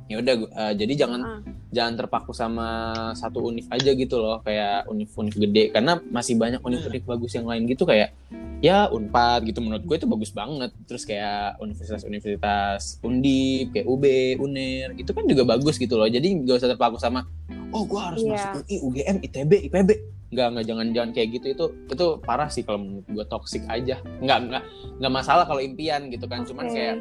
ya 0.07 0.18
udah 0.18 0.34
eh, 0.46 0.72
jadi 0.74 0.92
jangan 0.96 1.20
Ah. 1.20 1.40
jangan 1.68 1.98
terpaku 1.98 2.30
sama 2.30 2.66
satu 3.12 3.42
univ 3.42 3.66
aja 3.68 3.90
gitu 3.90 4.16
loh 4.16 4.38
kayak 4.40 4.86
univ-univ 4.86 5.34
gede. 5.34 5.64
Karena 5.70 5.98
masih 6.07 6.34
banyak 6.34 6.62
univ-univ 6.62 7.02
bagus 7.04 7.34
yang 7.34 7.44
lain 7.44 7.66
gitu 7.66 7.82
kayak 7.82 8.14
ya 8.59 8.86
unpad 8.86 9.42
gitu. 9.44 9.59
Menurut 9.61 9.82
gue 9.82 9.96
itu 9.96 10.07
bagus 10.07 10.30
banget. 10.30 10.70
Terus 10.86 11.02
kayak 11.02 11.59
universitas-universitas 11.59 13.02
undip 13.02 13.74
kayak 13.74 13.86
UB 13.86 14.04
uner 14.38 14.94
gitu 14.94 15.11
kan 15.11 15.26
juga 15.26 15.42
bagus 15.44 15.76
gitu 15.76 15.98
loh. 15.98 16.07
Jadi 16.07 16.46
gak 16.46 16.62
usah 16.62 16.70
terpaku 16.70 16.96
sama 16.96 17.26
oh 17.74 17.82
gue 17.82 18.00
harus 18.00 18.22
Iya. 18.22 18.30
masuk 18.32 18.62
UI 18.62 18.76
UGM 18.80 19.16
ITB 19.22 19.52
IPB 19.68 19.90
nggak 20.26 20.48
nggak 20.52 20.64
jangan 20.66 20.86
jangan 20.90 21.11
kayak 21.12 21.28
gitu. 21.34 21.46
Itu 21.50 21.64
itu 21.86 22.07
parah 22.20 22.48
sih 22.48 22.62
kalau 22.62 22.78
menurut 22.78 23.07
gue 23.07 23.24
toxic 23.26 23.62
aja. 23.66 23.98
Nggak 24.18 24.38
nggak 24.48 24.62
nggak 24.98 25.12
masalah 25.12 25.44
kalau 25.44 25.59
impian 25.59 26.09
gitu 26.09 26.24
kan. 26.24 26.42
Cuman 26.42 26.66
Oke. 26.66 26.74
kayak 26.74 26.96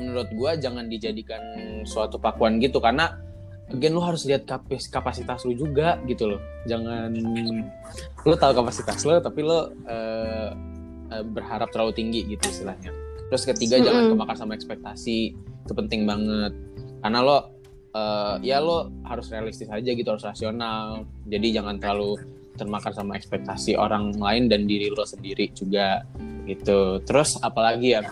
menurut 0.00 0.28
gue 0.30 0.50
jangan 0.60 0.86
dijadikan 0.86 1.40
suatu 1.86 2.18
pakuan 2.18 2.58
gitu. 2.62 2.78
Karena 2.78 3.18
again 3.72 3.96
lu 3.96 4.02
harus 4.04 4.28
lihat 4.28 4.44
kapasitas 4.92 5.42
lu 5.48 5.56
juga 5.56 5.98
gitu 6.04 6.36
loh. 6.36 6.40
Jangan 6.68 7.10
lu 8.24 8.34
tahu 8.36 8.52
kapasitas 8.52 9.02
lu 9.06 9.18
tapi 9.20 9.40
lu 9.42 9.58
eh, 9.88 10.50
berharap 11.14 11.70
terlalu 11.70 11.92
tinggi 11.94 12.20
gitu 12.26 12.44
istilahnya. 12.50 12.90
Terus 13.30 13.44
ketiga 13.48 13.80
jangan 13.80 14.10
Mm-mm. 14.10 14.12
kemakan 14.18 14.36
sama 14.36 14.52
ekspektasi. 14.58 15.18
Itu 15.64 15.72
penting 15.72 16.04
banget. 16.04 16.52
Karena 17.00 17.18
lo 17.24 17.38
eh, 17.94 18.34
ya 18.44 18.58
lo 18.60 18.90
harus 19.06 19.30
realistis 19.30 19.70
aja 19.70 19.90
gitu 19.90 20.08
harus 20.10 20.24
rasional. 20.26 21.08
Jadi 21.30 21.54
jangan 21.54 21.78
terlalu 21.78 22.20
termakan 22.54 22.94
sama 22.94 23.18
ekspektasi 23.18 23.74
orang 23.74 24.14
lain 24.14 24.46
dan 24.46 24.70
diri 24.70 24.86
lo 24.86 25.02
sendiri 25.02 25.50
juga 25.50 26.06
gitu. 26.46 27.02
Terus 27.02 27.40
apalagi 27.42 27.98
ya 27.98 28.06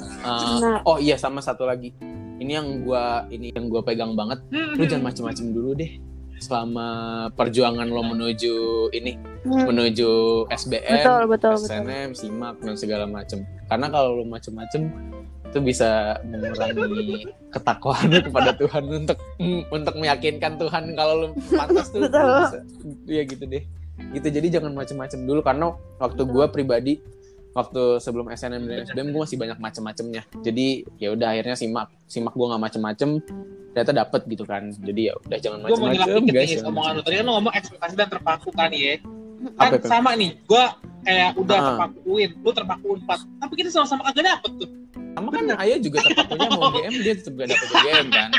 Benar. 0.00 0.80
oh 0.84 0.96
iya 0.96 1.16
sama 1.16 1.40
satu 1.40 1.68
lagi 1.68 1.92
ini 2.40 2.52
yang 2.56 2.82
gua 2.82 3.28
ini 3.28 3.52
yang 3.52 3.68
gua 3.68 3.84
pegang 3.84 4.16
banget 4.16 4.40
lu 4.50 4.84
jangan 4.84 5.12
macem-macem 5.12 5.52
dulu 5.52 5.76
deh 5.76 6.00
selama 6.40 6.88
perjuangan 7.36 7.84
lo 7.84 8.00
menuju 8.00 8.54
ini 8.96 9.30
Hmm, 9.40 9.72
menuju 9.72 10.10
SBM 10.52 11.00
betul 11.00 11.20
betul 11.32 11.54
betul 11.56 11.80
SNM, 11.80 12.12
SIMAK 12.12 12.56
dan 12.60 12.76
segala 12.76 13.08
macam. 13.08 13.40
Karena 13.72 13.88
kalau 13.88 14.20
lu 14.20 14.28
macem-macem 14.28 14.92
itu 15.48 15.58
bisa 15.64 16.20
mengurangi 16.28 17.24
ketakwaan 17.48 18.20
kepada 18.20 18.52
Tuhan 18.60 18.84
untuk 18.84 19.16
untuk 19.72 19.94
meyakinkan 19.96 20.60
Tuhan 20.60 20.92
kalau 20.92 21.14
lu 21.24 21.28
pantas 21.56 21.88
tuh 21.88 22.04
Betul. 22.04 22.20
bisa. 22.20 22.58
Iya 23.08 23.22
gitu 23.32 23.44
deh. 23.48 23.64
Gitu 24.12 24.28
jadi 24.28 24.60
jangan 24.60 24.76
macem-macem 24.76 25.24
dulu 25.24 25.40
karena 25.40 25.72
waktu 25.96 26.22
gua 26.28 26.52
pribadi 26.52 27.00
waktu 27.50 27.82
sebelum 27.98 28.28
SNM 28.28 28.62
dan 28.62 28.76
SBM 28.84 29.10
gue 29.10 29.20
masih 29.20 29.36
banyak 29.36 29.58
macem-macemnya. 29.58 30.22
Jadi 30.40 30.66
ya 30.96 31.10
udah 31.10 31.28
akhirnya 31.28 31.54
simak 31.54 31.90
simak 32.04 32.32
gue 32.32 32.46
nggak 32.46 32.62
macem-macem 32.62 33.18
ternyata 33.70 33.92
dapet 33.96 34.20
gitu 34.26 34.44
kan. 34.44 34.70
Jadi 34.72 35.00
ya 35.06 35.14
udah 35.16 35.38
jangan 35.38 35.58
gue 35.60 35.70
mau 35.72 35.86
nyelak 35.86 36.06
macem-macem 36.06 36.24
guys. 36.28 36.38
nih 36.40 36.54
jangan 36.56 36.70
omongan 36.70 36.92
lu 36.92 37.02
tadi 37.02 37.14
kan 37.14 37.24
lu 37.24 37.32
ngomong 37.32 37.54
ekspektasi 37.54 37.94
dan 37.94 38.08
terpaku 38.08 38.48
kan 38.50 38.70
ya 38.70 38.94
Apa 39.40 39.56
kan 39.58 39.70
itu? 39.74 39.86
sama 39.88 40.10
nih 40.14 40.30
gue 40.38 40.64
kayak 41.00 41.30
udah 41.34 41.56
Ah. 41.56 41.64
terpakuin 41.66 42.30
lu 42.36 42.50
terpaku 42.52 42.86
empat 42.94 43.18
tapi 43.36 43.52
kita 43.56 43.68
sama-sama 43.68 44.02
kagak 44.06 44.24
dapet 44.28 44.52
tuh 44.56 44.70
Sama 45.10 45.28
kan 45.28 45.42
Ayah 45.56 45.78
juga 45.80 45.98
terpakunya 46.02 46.48
mau 46.50 46.70
GM 46.70 46.94
dia 47.00 47.14
tetap 47.14 47.32
gak 47.34 47.48
dapet 47.48 47.66
UGM 47.66 48.06
kan. 48.10 48.30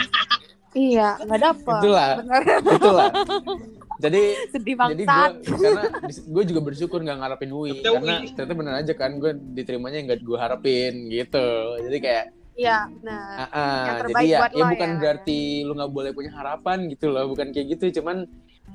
iya 0.71 1.07
nggak 1.19 1.41
dapet 1.41 1.79
Itulah. 1.79 2.11
bener 2.17 2.41
Itulah. 2.69 3.09
Jadi 4.01 4.21
sedih 4.49 4.75
jadi 4.75 5.03
gue 5.05 5.27
karena 5.61 5.83
gue 6.09 6.43
juga 6.49 6.61
bersyukur 6.65 6.99
nggak 7.05 7.17
ngarepin 7.21 7.51
UI 7.53 7.85
karena 7.85 8.25
UI. 8.25 8.33
ternyata 8.33 8.53
bener 8.57 8.73
aja 8.81 8.93
kan 8.97 9.11
gue 9.21 9.31
diterimanya 9.53 9.97
yang 10.01 10.07
gak 10.09 10.21
gue 10.25 10.37
harapin 10.41 10.93
gitu. 11.13 11.47
Jadi 11.85 11.97
kayak 12.01 12.25
iya 12.57 12.83
benar 12.89 13.35
ah, 13.39 13.43
ah, 13.55 13.83
Yang 13.87 13.97
jadi 14.11 14.25
ya, 14.27 14.39
buat 14.43 14.51
ya 14.51 14.59
lo 14.59 14.65
bukan 14.75 14.91
ya. 14.91 14.97
berarti 14.99 15.39
lu 15.63 15.71
nggak 15.71 15.91
boleh 15.95 16.11
punya 16.11 16.31
harapan 16.35 16.77
gitu 16.89 17.05
loh 17.13 17.25
bukan 17.29 17.47
kayak 17.53 17.77
gitu. 17.77 18.01
Cuman 18.01 18.25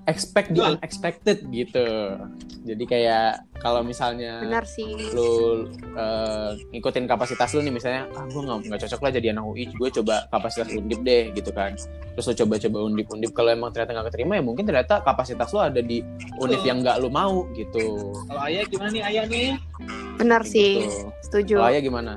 expect 0.06 0.54
the 0.54 0.62
unexpected 0.62 1.42
gitu. 1.50 1.88
Jadi 2.66 2.84
kayak 2.86 3.42
kalau 3.58 3.82
misalnya 3.82 4.42
benar 4.42 4.62
sih. 4.68 4.86
lu 5.14 5.64
eh, 5.96 6.50
ngikutin 6.74 7.06
kapasitas 7.10 7.54
lu 7.54 7.62
nih 7.64 7.74
misalnya 7.74 8.06
ah 8.14 8.26
gue 8.28 8.42
nggak 8.42 8.58
nggak 8.70 8.80
cocok 8.86 9.00
lah 9.02 9.10
jadi 9.14 9.26
anak 9.34 9.44
UI 9.46 9.64
gue 9.74 9.88
coba 10.02 10.30
kapasitas 10.30 10.70
undip 10.74 11.02
deh 11.02 11.34
gitu 11.34 11.50
kan. 11.50 11.74
Terus 12.14 12.24
lu 12.30 12.34
coba-coba 12.46 12.78
undip 12.86 13.06
undip 13.10 13.32
kalau 13.34 13.50
emang 13.50 13.70
ternyata 13.74 13.98
nggak 13.98 14.06
keterima 14.14 14.32
ya 14.38 14.42
mungkin 14.46 14.64
ternyata 14.66 14.94
kapasitas 15.02 15.50
lu 15.50 15.60
ada 15.62 15.80
di 15.82 16.02
univ 16.38 16.60
Betul. 16.62 16.68
yang 16.70 16.78
nggak 16.86 16.96
lu 17.02 17.08
mau 17.10 17.46
gitu. 17.54 18.14
Kalau 18.30 18.42
ayah 18.46 18.62
gimana 18.66 18.90
nih 18.94 19.02
ayah 19.10 19.24
nih? 19.26 19.48
Benar 20.16 20.42
Kayak 20.46 20.52
sih 20.54 20.72
gitu. 20.86 20.98
setuju. 21.26 21.54
Kalau 21.58 21.70
ayah 21.74 21.82
gimana? 21.82 22.12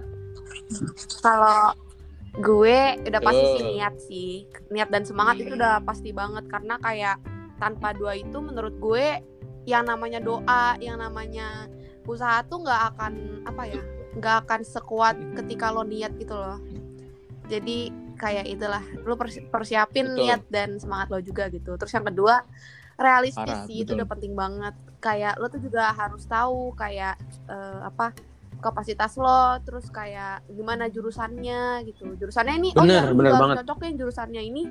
Kalau 1.26 1.60
gue 2.38 2.80
udah 3.10 3.22
pasti 3.26 3.46
sih 3.58 3.64
niat 3.66 3.96
sih. 4.06 4.32
Niat 4.70 4.90
dan 4.94 5.04
semangat 5.06 5.42
itu 5.42 5.58
udah 5.58 5.82
pasti 5.82 6.14
banget 6.14 6.46
karena 6.46 6.78
kayak 6.78 7.18
tanpa 7.60 7.94
doa 7.94 8.16
itu 8.16 8.40
menurut 8.40 8.74
gue 8.80 9.20
yang 9.68 9.86
namanya 9.86 10.18
doa 10.24 10.80
yang 10.82 10.98
namanya 10.98 11.68
usaha 12.10 12.42
tuh 12.48 12.66
nggak 12.66 12.82
akan 12.96 13.14
apa 13.46 13.64
ya 13.70 13.82
nggak 14.18 14.36
akan 14.48 14.62
sekuat 14.66 15.16
ketika 15.38 15.70
lo 15.70 15.86
niat 15.86 16.18
gitu 16.18 16.34
loh 16.34 16.58
jadi 17.46 17.94
kayak 18.18 18.46
itulah 18.50 18.84
lo 19.06 19.14
persi- 19.16 19.46
persiapin 19.46 20.10
Betul. 20.10 20.18
niat 20.26 20.42
dan 20.50 20.70
semangat 20.82 21.08
lo 21.14 21.20
juga 21.22 21.48
gitu 21.54 21.78
terus 21.78 21.94
yang 21.94 22.08
kedua 22.10 22.42
realistis 23.00 23.46
Parah, 23.48 23.64
sih 23.70 23.86
itu 23.86 23.94
betul. 23.94 23.98
udah 24.02 24.08
penting 24.10 24.34
banget 24.36 24.76
kayak 25.00 25.40
lo 25.40 25.48
tuh 25.48 25.62
juga 25.62 25.94
harus 25.96 26.26
tahu 26.28 26.74
kayak 26.76 27.16
eh, 27.48 27.80
apa 27.86 28.12
kapasitas 28.60 29.16
lo 29.16 29.56
terus 29.64 29.88
kayak 29.88 30.44
gimana 30.52 30.92
jurusannya 30.92 31.88
gitu 31.88 32.12
jurusannya 32.20 32.56
ini 32.60 32.70
oh 32.76 32.84
Bener, 32.84 33.08
ya, 33.08 33.12
lu 33.12 33.16
bener 33.16 33.34
banget. 33.40 33.56
cocokin 33.64 33.94
jurusannya 33.96 34.42
ini 34.44 34.64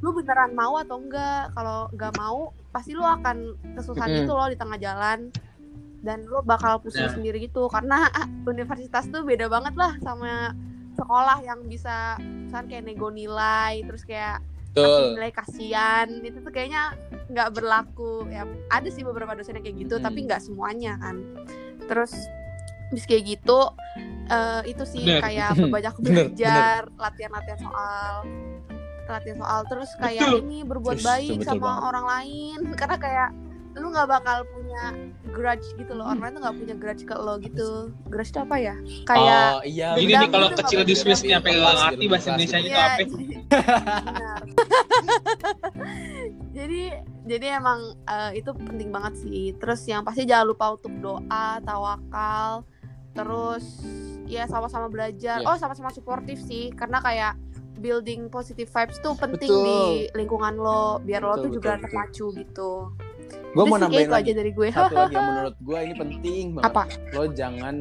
lu 0.00 0.12
beneran 0.12 0.52
mau 0.52 0.76
atau 0.76 1.00
enggak 1.00 1.52
kalau 1.56 1.88
nggak 1.90 2.12
mau 2.20 2.52
pasti 2.70 2.92
lu 2.92 3.00
akan 3.02 3.56
kesusahan 3.74 4.08
Mm-mm. 4.12 4.20
gitu 4.24 4.32
loh 4.36 4.48
di 4.48 4.56
tengah 4.56 4.76
jalan 4.76 5.32
dan 6.04 6.22
lu 6.28 6.38
bakal 6.44 6.78
pusing 6.78 7.08
Bener. 7.08 7.16
sendiri 7.16 7.38
gitu 7.48 7.66
karena 7.66 8.06
universitas 8.52 9.08
tuh 9.08 9.24
beda 9.24 9.48
banget 9.48 9.74
lah 9.74 9.96
sama 10.04 10.52
sekolah 10.96 11.40
yang 11.42 11.64
bisa 11.64 12.16
misalkan 12.20 12.68
kayak 12.68 12.84
nego 12.84 13.08
nilai 13.08 13.84
terus 13.84 14.04
kayak 14.04 14.40
kasih 14.76 14.84
betul 14.84 15.08
nilai 15.16 15.32
kasihan 15.32 16.06
itu 16.20 16.38
tuh 16.44 16.52
kayaknya 16.52 16.92
nggak 17.32 17.48
berlaku 17.56 18.28
ya 18.28 18.44
ada 18.68 18.88
sih 18.92 19.00
beberapa 19.00 19.32
dosen 19.32 19.56
yang 19.56 19.64
kayak 19.64 19.78
gitu 19.88 19.94
Hmm. 19.96 20.04
tapi 20.04 20.18
nggak 20.28 20.44
semuanya 20.44 21.00
kan 21.00 21.16
terus 21.88 22.12
bis 22.92 23.08
kayak 23.08 23.24
gitu 23.24 23.72
eh, 24.28 24.62
itu 24.68 24.84
sih 24.84 25.00
Bener. 25.04 25.24
kayak 25.24 25.50
banyak 25.74 25.94
belajar 25.96 26.86
latihan-latihan 27.00 27.60
soal 27.60 28.12
latihan 29.08 29.38
soal 29.38 29.60
terus 29.66 29.90
kayak 29.96 30.22
Betul. 30.26 30.38
ini 30.44 30.58
berbuat 30.62 30.98
baik 31.00 31.38
betul, 31.40 31.46
sama 31.46 31.64
banget. 31.64 31.82
orang 31.88 32.06
lain 32.06 32.58
karena 32.80 32.96
kayak 32.98 33.28
lu 33.76 33.92
nggak 33.92 34.08
bakal 34.08 34.40
punya 34.56 34.84
grudge 35.36 35.68
gitu 35.76 35.92
loh 35.92 36.08
orang 36.08 36.24
lain 36.24 36.32
tuh 36.32 36.42
nggak 36.48 36.56
punya 36.64 36.74
grudge 36.80 37.04
ke 37.04 37.12
lo 37.12 37.36
gitu 37.36 37.92
grudge 38.08 38.32
itu 38.32 38.40
apa 38.40 38.56
ya 38.56 38.74
kayak 39.04 39.44
oh 39.52 39.60
iya 39.68 39.88
Ini 40.00 40.12
nih 40.16 40.28
kalau 40.32 40.48
gitu 40.48 40.60
kecil 40.64 40.78
nggak 40.80 40.88
di 40.88 40.94
boleh 40.96 41.02
Swiss 41.04 41.20
dendam. 41.20 41.30
nyampe 41.36 41.48
nggak 41.52 41.74
ngerti 41.76 42.04
bahasa 42.08 42.26
Indonesia 42.32 42.56
itu 42.56 42.68
Iya, 42.72 42.80
apa. 42.80 43.04
benar. 44.08 44.40
jadi 46.56 46.82
jadi 47.26 47.46
emang 47.58 47.80
eh, 48.06 48.30
itu 48.40 48.50
penting 48.54 48.88
banget 48.88 49.14
sih. 49.20 49.52
Terus 49.58 49.82
yang 49.84 50.06
pasti 50.06 50.24
jangan 50.24 50.46
lupa 50.46 50.78
untuk 50.78 50.94
doa, 51.02 51.60
tawakal, 51.60 52.64
terus 53.12 53.64
ya 54.24 54.48
sama-sama 54.48 54.88
belajar. 54.88 55.42
Iya. 55.42 55.46
Oh, 55.46 55.58
sama-sama 55.58 55.92
suportif 55.92 56.40
sih 56.42 56.72
karena 56.72 57.02
kayak 57.02 57.34
building 57.86 58.26
positive 58.26 58.66
vibes 58.66 58.98
tuh 58.98 59.14
penting 59.14 59.46
Betul. 59.46 59.62
di 59.62 59.80
lingkungan 60.12 60.54
lo 60.56 60.98
biar 60.98 61.22
lo 61.22 61.32
Betul, 61.32 61.42
tuh 61.46 61.50
juga 61.54 61.70
betul, 61.70 61.78
betul. 61.78 61.84
terpacu 61.86 62.26
gitu. 62.34 62.70
gue 63.48 63.64
mau 63.64 63.78
nambahin 63.78 64.02
itu 64.02 64.12
lagi 64.12 64.28
aja 64.28 64.32
dari 64.36 64.50
gue. 64.52 64.68
satu 64.68 64.94
lagi 64.96 65.14
yang 65.14 65.26
menurut 65.30 65.56
gue 65.60 65.78
ini 65.80 65.94
penting 65.94 66.44
banget 66.52 66.66
Apa? 66.68 66.82
lo 67.12 67.24
jangan 67.32 67.74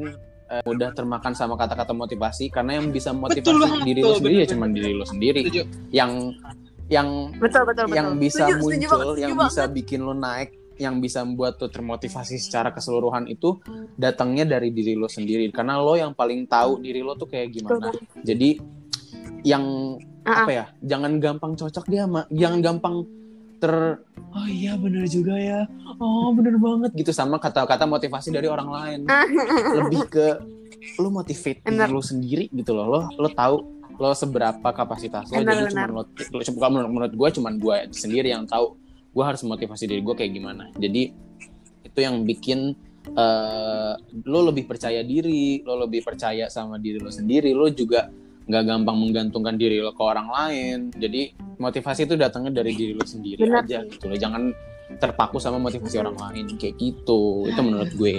eh, 0.45 0.61
mudah 0.63 0.89
termakan 0.91 1.33
sama 1.33 1.53
kata-kata 1.55 1.91
motivasi 1.91 2.45
karena 2.47 2.77
yang 2.77 2.87
bisa 2.89 3.09
motivasi 3.11 3.41
Betul 3.43 3.57
banget, 3.59 3.81
diri 3.83 3.99
betul, 3.99 4.05
lo 4.05 4.15
sendiri 4.15 4.33
ya 4.33 4.39
betul, 4.39 4.53
cuma 4.53 4.65
betul. 4.65 4.75
diri 4.75 4.91
lo 4.91 5.05
sendiri 5.05 5.39
Setuju. 5.43 5.61
yang 5.91 6.11
yang 6.85 7.07
Betul 7.35 7.61
betul 7.65 7.83
betul. 7.83 7.97
yang 7.97 8.09
bisa 8.15 8.43
Setuju, 8.45 8.53
setuju 8.53 8.61
muncul 8.61 8.85
banget, 8.87 9.05
setuju 9.09 9.19
yang 9.19 9.33
banget. 9.33 9.49
bisa 9.49 9.63
bikin 9.67 9.99
lo 10.01 10.13
naik 10.13 10.49
yang 10.75 10.95
bisa 10.99 11.23
membuat 11.23 11.53
lo 11.55 11.67
termotivasi 11.67 12.35
secara 12.35 12.69
keseluruhan 12.69 13.25
itu 13.25 13.57
datangnya 13.95 14.43
dari 14.45 14.69
diri 14.69 14.93
lo 14.93 15.07
sendiri 15.07 15.47
karena 15.49 15.79
lo 15.79 15.95
yang 15.95 16.11
paling 16.11 16.45
tahu 16.45 16.77
diri 16.77 16.99
lo 16.99 17.15
tuh 17.15 17.25
kayak 17.25 17.47
Betul 17.49 17.79
gimana 17.79 17.87
jadi 18.21 18.49
yang 19.45 19.95
Ah, 20.25 20.41
apa 20.41 20.51
ya 20.51 20.65
jangan 20.81 21.21
gampang 21.21 21.53
cocok 21.53 21.85
dia 21.85 22.09
sama 22.09 22.25
jangan 22.33 22.57
gampang 22.65 23.05
ter 23.61 24.01
oh 24.35 24.47
iya 24.49 24.75
bener 24.75 25.05
juga 25.07 25.37
ya. 25.37 25.63
Oh 26.01 26.33
bener 26.35 26.57
banget. 26.59 26.91
Gitu 26.97 27.13
sama 27.15 27.39
kata-kata 27.39 27.87
motivasi 27.87 28.33
dari 28.33 28.49
orang 28.49 28.69
lain. 28.73 28.99
Lebih 29.79 30.01
ke 30.09 30.27
lo 30.99 31.09
motivate 31.13 31.61
diri 31.61 31.77
Bener. 31.77 31.87
lo 31.93 32.01
sendiri 32.03 32.49
gitu 32.51 32.75
loh. 32.75 32.89
Lo 32.89 32.99
lo 33.15 33.29
tahu 33.31 33.57
lo 33.95 34.11
seberapa 34.11 34.67
kapasitas 34.75 35.31
lo. 35.31 35.39
Bener, 35.39 35.69
jadi 35.69 35.71
cuma 35.71 35.87
lo, 35.87 36.03
lo 36.09 36.41
menurut, 36.73 36.89
menurut 36.91 37.13
gue 37.15 37.29
cuman 37.39 37.53
gue 37.61 37.77
sendiri 37.95 38.33
yang 38.33 38.43
tahu 38.43 38.75
gue 39.15 39.23
harus 39.23 39.45
motivasi 39.45 39.87
diri 39.87 40.01
gue 40.03 40.15
kayak 40.17 40.31
gimana. 40.35 40.73
Jadi 40.75 41.13
itu 41.85 41.99
yang 42.01 42.25
bikin 42.27 42.75
eh 43.05 43.93
lo 44.25 44.39
lebih 44.49 44.65
percaya 44.65 45.05
diri 45.05 45.61
lo 45.61 45.85
lebih 45.85 46.01
percaya 46.01 46.49
sama 46.51 46.75
diri 46.81 46.97
lo 46.99 47.13
sendiri. 47.13 47.53
Lo 47.53 47.69
juga 47.71 48.09
nggak 48.45 48.63
gampang 48.63 48.97
menggantungkan 48.99 49.55
diri 49.55 49.77
lo 49.77 49.89
ke 49.89 50.01
orang 50.01 50.27
lain 50.27 50.77
jadi 50.93 51.21
motivasi 51.55 52.05
itu 52.05 52.13
datangnya 52.13 52.51
dari 52.55 52.71
diri 52.71 52.93
lo 52.93 53.03
sendiri 53.03 53.41
Benar 53.41 53.61
aja 53.61 53.81
sih. 53.81 53.91
gitu 53.91 54.05
loh 54.05 54.17
jangan 54.17 54.41
terpaku 54.95 55.37
sama 55.37 55.57
motivasi 55.57 55.97
orang 55.97 56.13
lain 56.15 56.45
kayak 56.55 56.75
gitu 56.75 57.21
itu 57.45 57.59
menurut 57.59 57.91
gue 57.91 58.15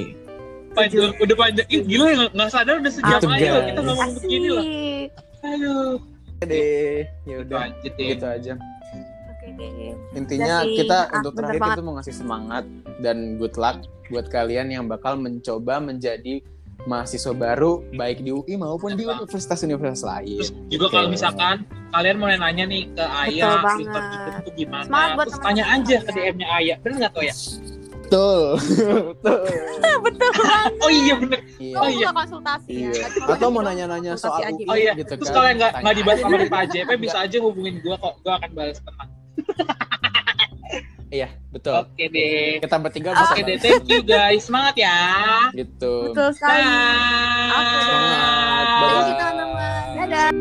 Panjang, 0.69 1.09
udah 1.17 1.37
panjang. 1.41 1.65
Ih, 1.67 1.81
gila 1.83 2.07
ya, 2.07 2.17
nggak 2.29 2.51
sadar 2.53 2.75
udah 2.77 2.93
sejam 2.93 3.17
aja 3.25 3.49
loh 3.49 3.63
kita 3.65 3.81
ngomong 3.81 4.11
begini 4.19 4.49
loh. 4.51 4.65
Aduh. 5.43 5.95
deh 6.39 7.01
ya 7.25 7.37
udah 7.41 7.57
Lanjut 7.65 7.93
deh. 7.93 8.07
gitu 8.13 8.27
aja 8.27 8.53
Oke 9.27 9.49
deh. 9.57 9.95
intinya 10.13 10.57
kita 10.67 10.99
Ah, 11.07 11.17
untuk 11.17 11.33
terakhir 11.33 11.57
banget. 11.59 11.77
itu 11.77 11.83
mau 11.83 11.95
ngasih 11.97 12.15
semangat 12.15 12.65
dan 13.01 13.17
good 13.37 13.57
luck 13.57 13.81
buat 14.07 14.29
kalian 14.29 14.69
yang 14.69 14.85
bakal 14.85 15.17
mencoba 15.17 15.81
menjadi 15.81 16.45
mahasiswa 16.85 17.33
baru 17.33 17.81
baik 17.97 18.21
di 18.21 18.31
UI 18.31 18.55
maupun 18.55 18.95
di 18.95 19.09
universitas-universitas 19.09 20.05
lain. 20.05 20.39
Terus 20.39 20.53
juga 20.69 20.87
kalau 20.93 21.09
misalkan 21.09 21.65
kalian 21.91 22.17
mau 22.21 22.29
nanya 22.29 22.65
nih 22.69 22.93
ke 22.93 23.05
Ayah. 23.05 23.65
Twitter 23.65 24.03
itu 24.45 24.51
gimana, 24.63 24.85
Semangat 24.85 25.17
terus 25.25 25.37
tanya 25.41 25.65
aja 25.73 25.97
ke. 26.05 26.11
DM-nya 26.13 26.47
Ayah. 26.53 26.77
Bener 26.85 26.95
nggak 27.03 27.13
tuh 27.17 27.25
ya? 27.25 27.35
Betul. 28.07 28.43
Betul. 29.19 29.39
betul 30.07 30.31
banget 30.39 30.73
Oh 30.79 30.91
iya 30.93 31.15
bener. 31.19 31.41
Iya. 31.59 31.75
Oh, 31.75 31.89
iya. 31.91 32.09
konsultasi 32.15 32.71
ya 32.71 32.91
Iya. 32.95 33.07
cuma 33.19 33.35
Atau 33.35 33.49
mau 33.51 33.63
nanya-nanya 33.67 34.15
soal. 34.15 34.47
UI 34.55 34.63
Oh 34.71 34.77
iya. 34.79 34.93
gitu 34.95 35.19
Terus 35.19 35.27
kan. 35.27 35.35
kalau 35.35 35.47
yang 35.51 35.59
nggak 35.59 35.95
dibahas 35.99 36.19
sama 36.23 36.37
aja. 36.39 36.47
Pak 36.47 36.63
JP 36.77 36.91
bisa 37.03 37.17
aja 37.27 37.37
hubungin 37.43 37.75
gue 37.83 37.97
kok. 37.99 38.15
Gue 38.23 38.33
akan 38.33 38.51
balas 38.55 38.79
tenang. 38.79 39.11
Iya, 41.07 41.29
betul. 41.55 41.75
Oke 41.87 42.05
deh. 42.11 42.59
Kita 42.59 42.77
bertiga 42.83 43.15
bisa. 43.15 43.31
Oke 43.31 43.41
deh, 43.47 43.57
thank 43.63 43.87
you 43.87 44.03
guys. 44.03 44.43
Semangat 44.43 44.75
ya. 44.75 44.99
Gitu. 45.55 45.95
Betul 46.11 46.29
sekali. 46.35 46.63
Bye. 46.63 47.55
Oke. 47.55 47.63
Okay. 47.63 47.81
Semangat. 47.87 48.67
Bye. 48.67 49.15
Bye. 49.15 49.95
Dadah. 49.97 50.36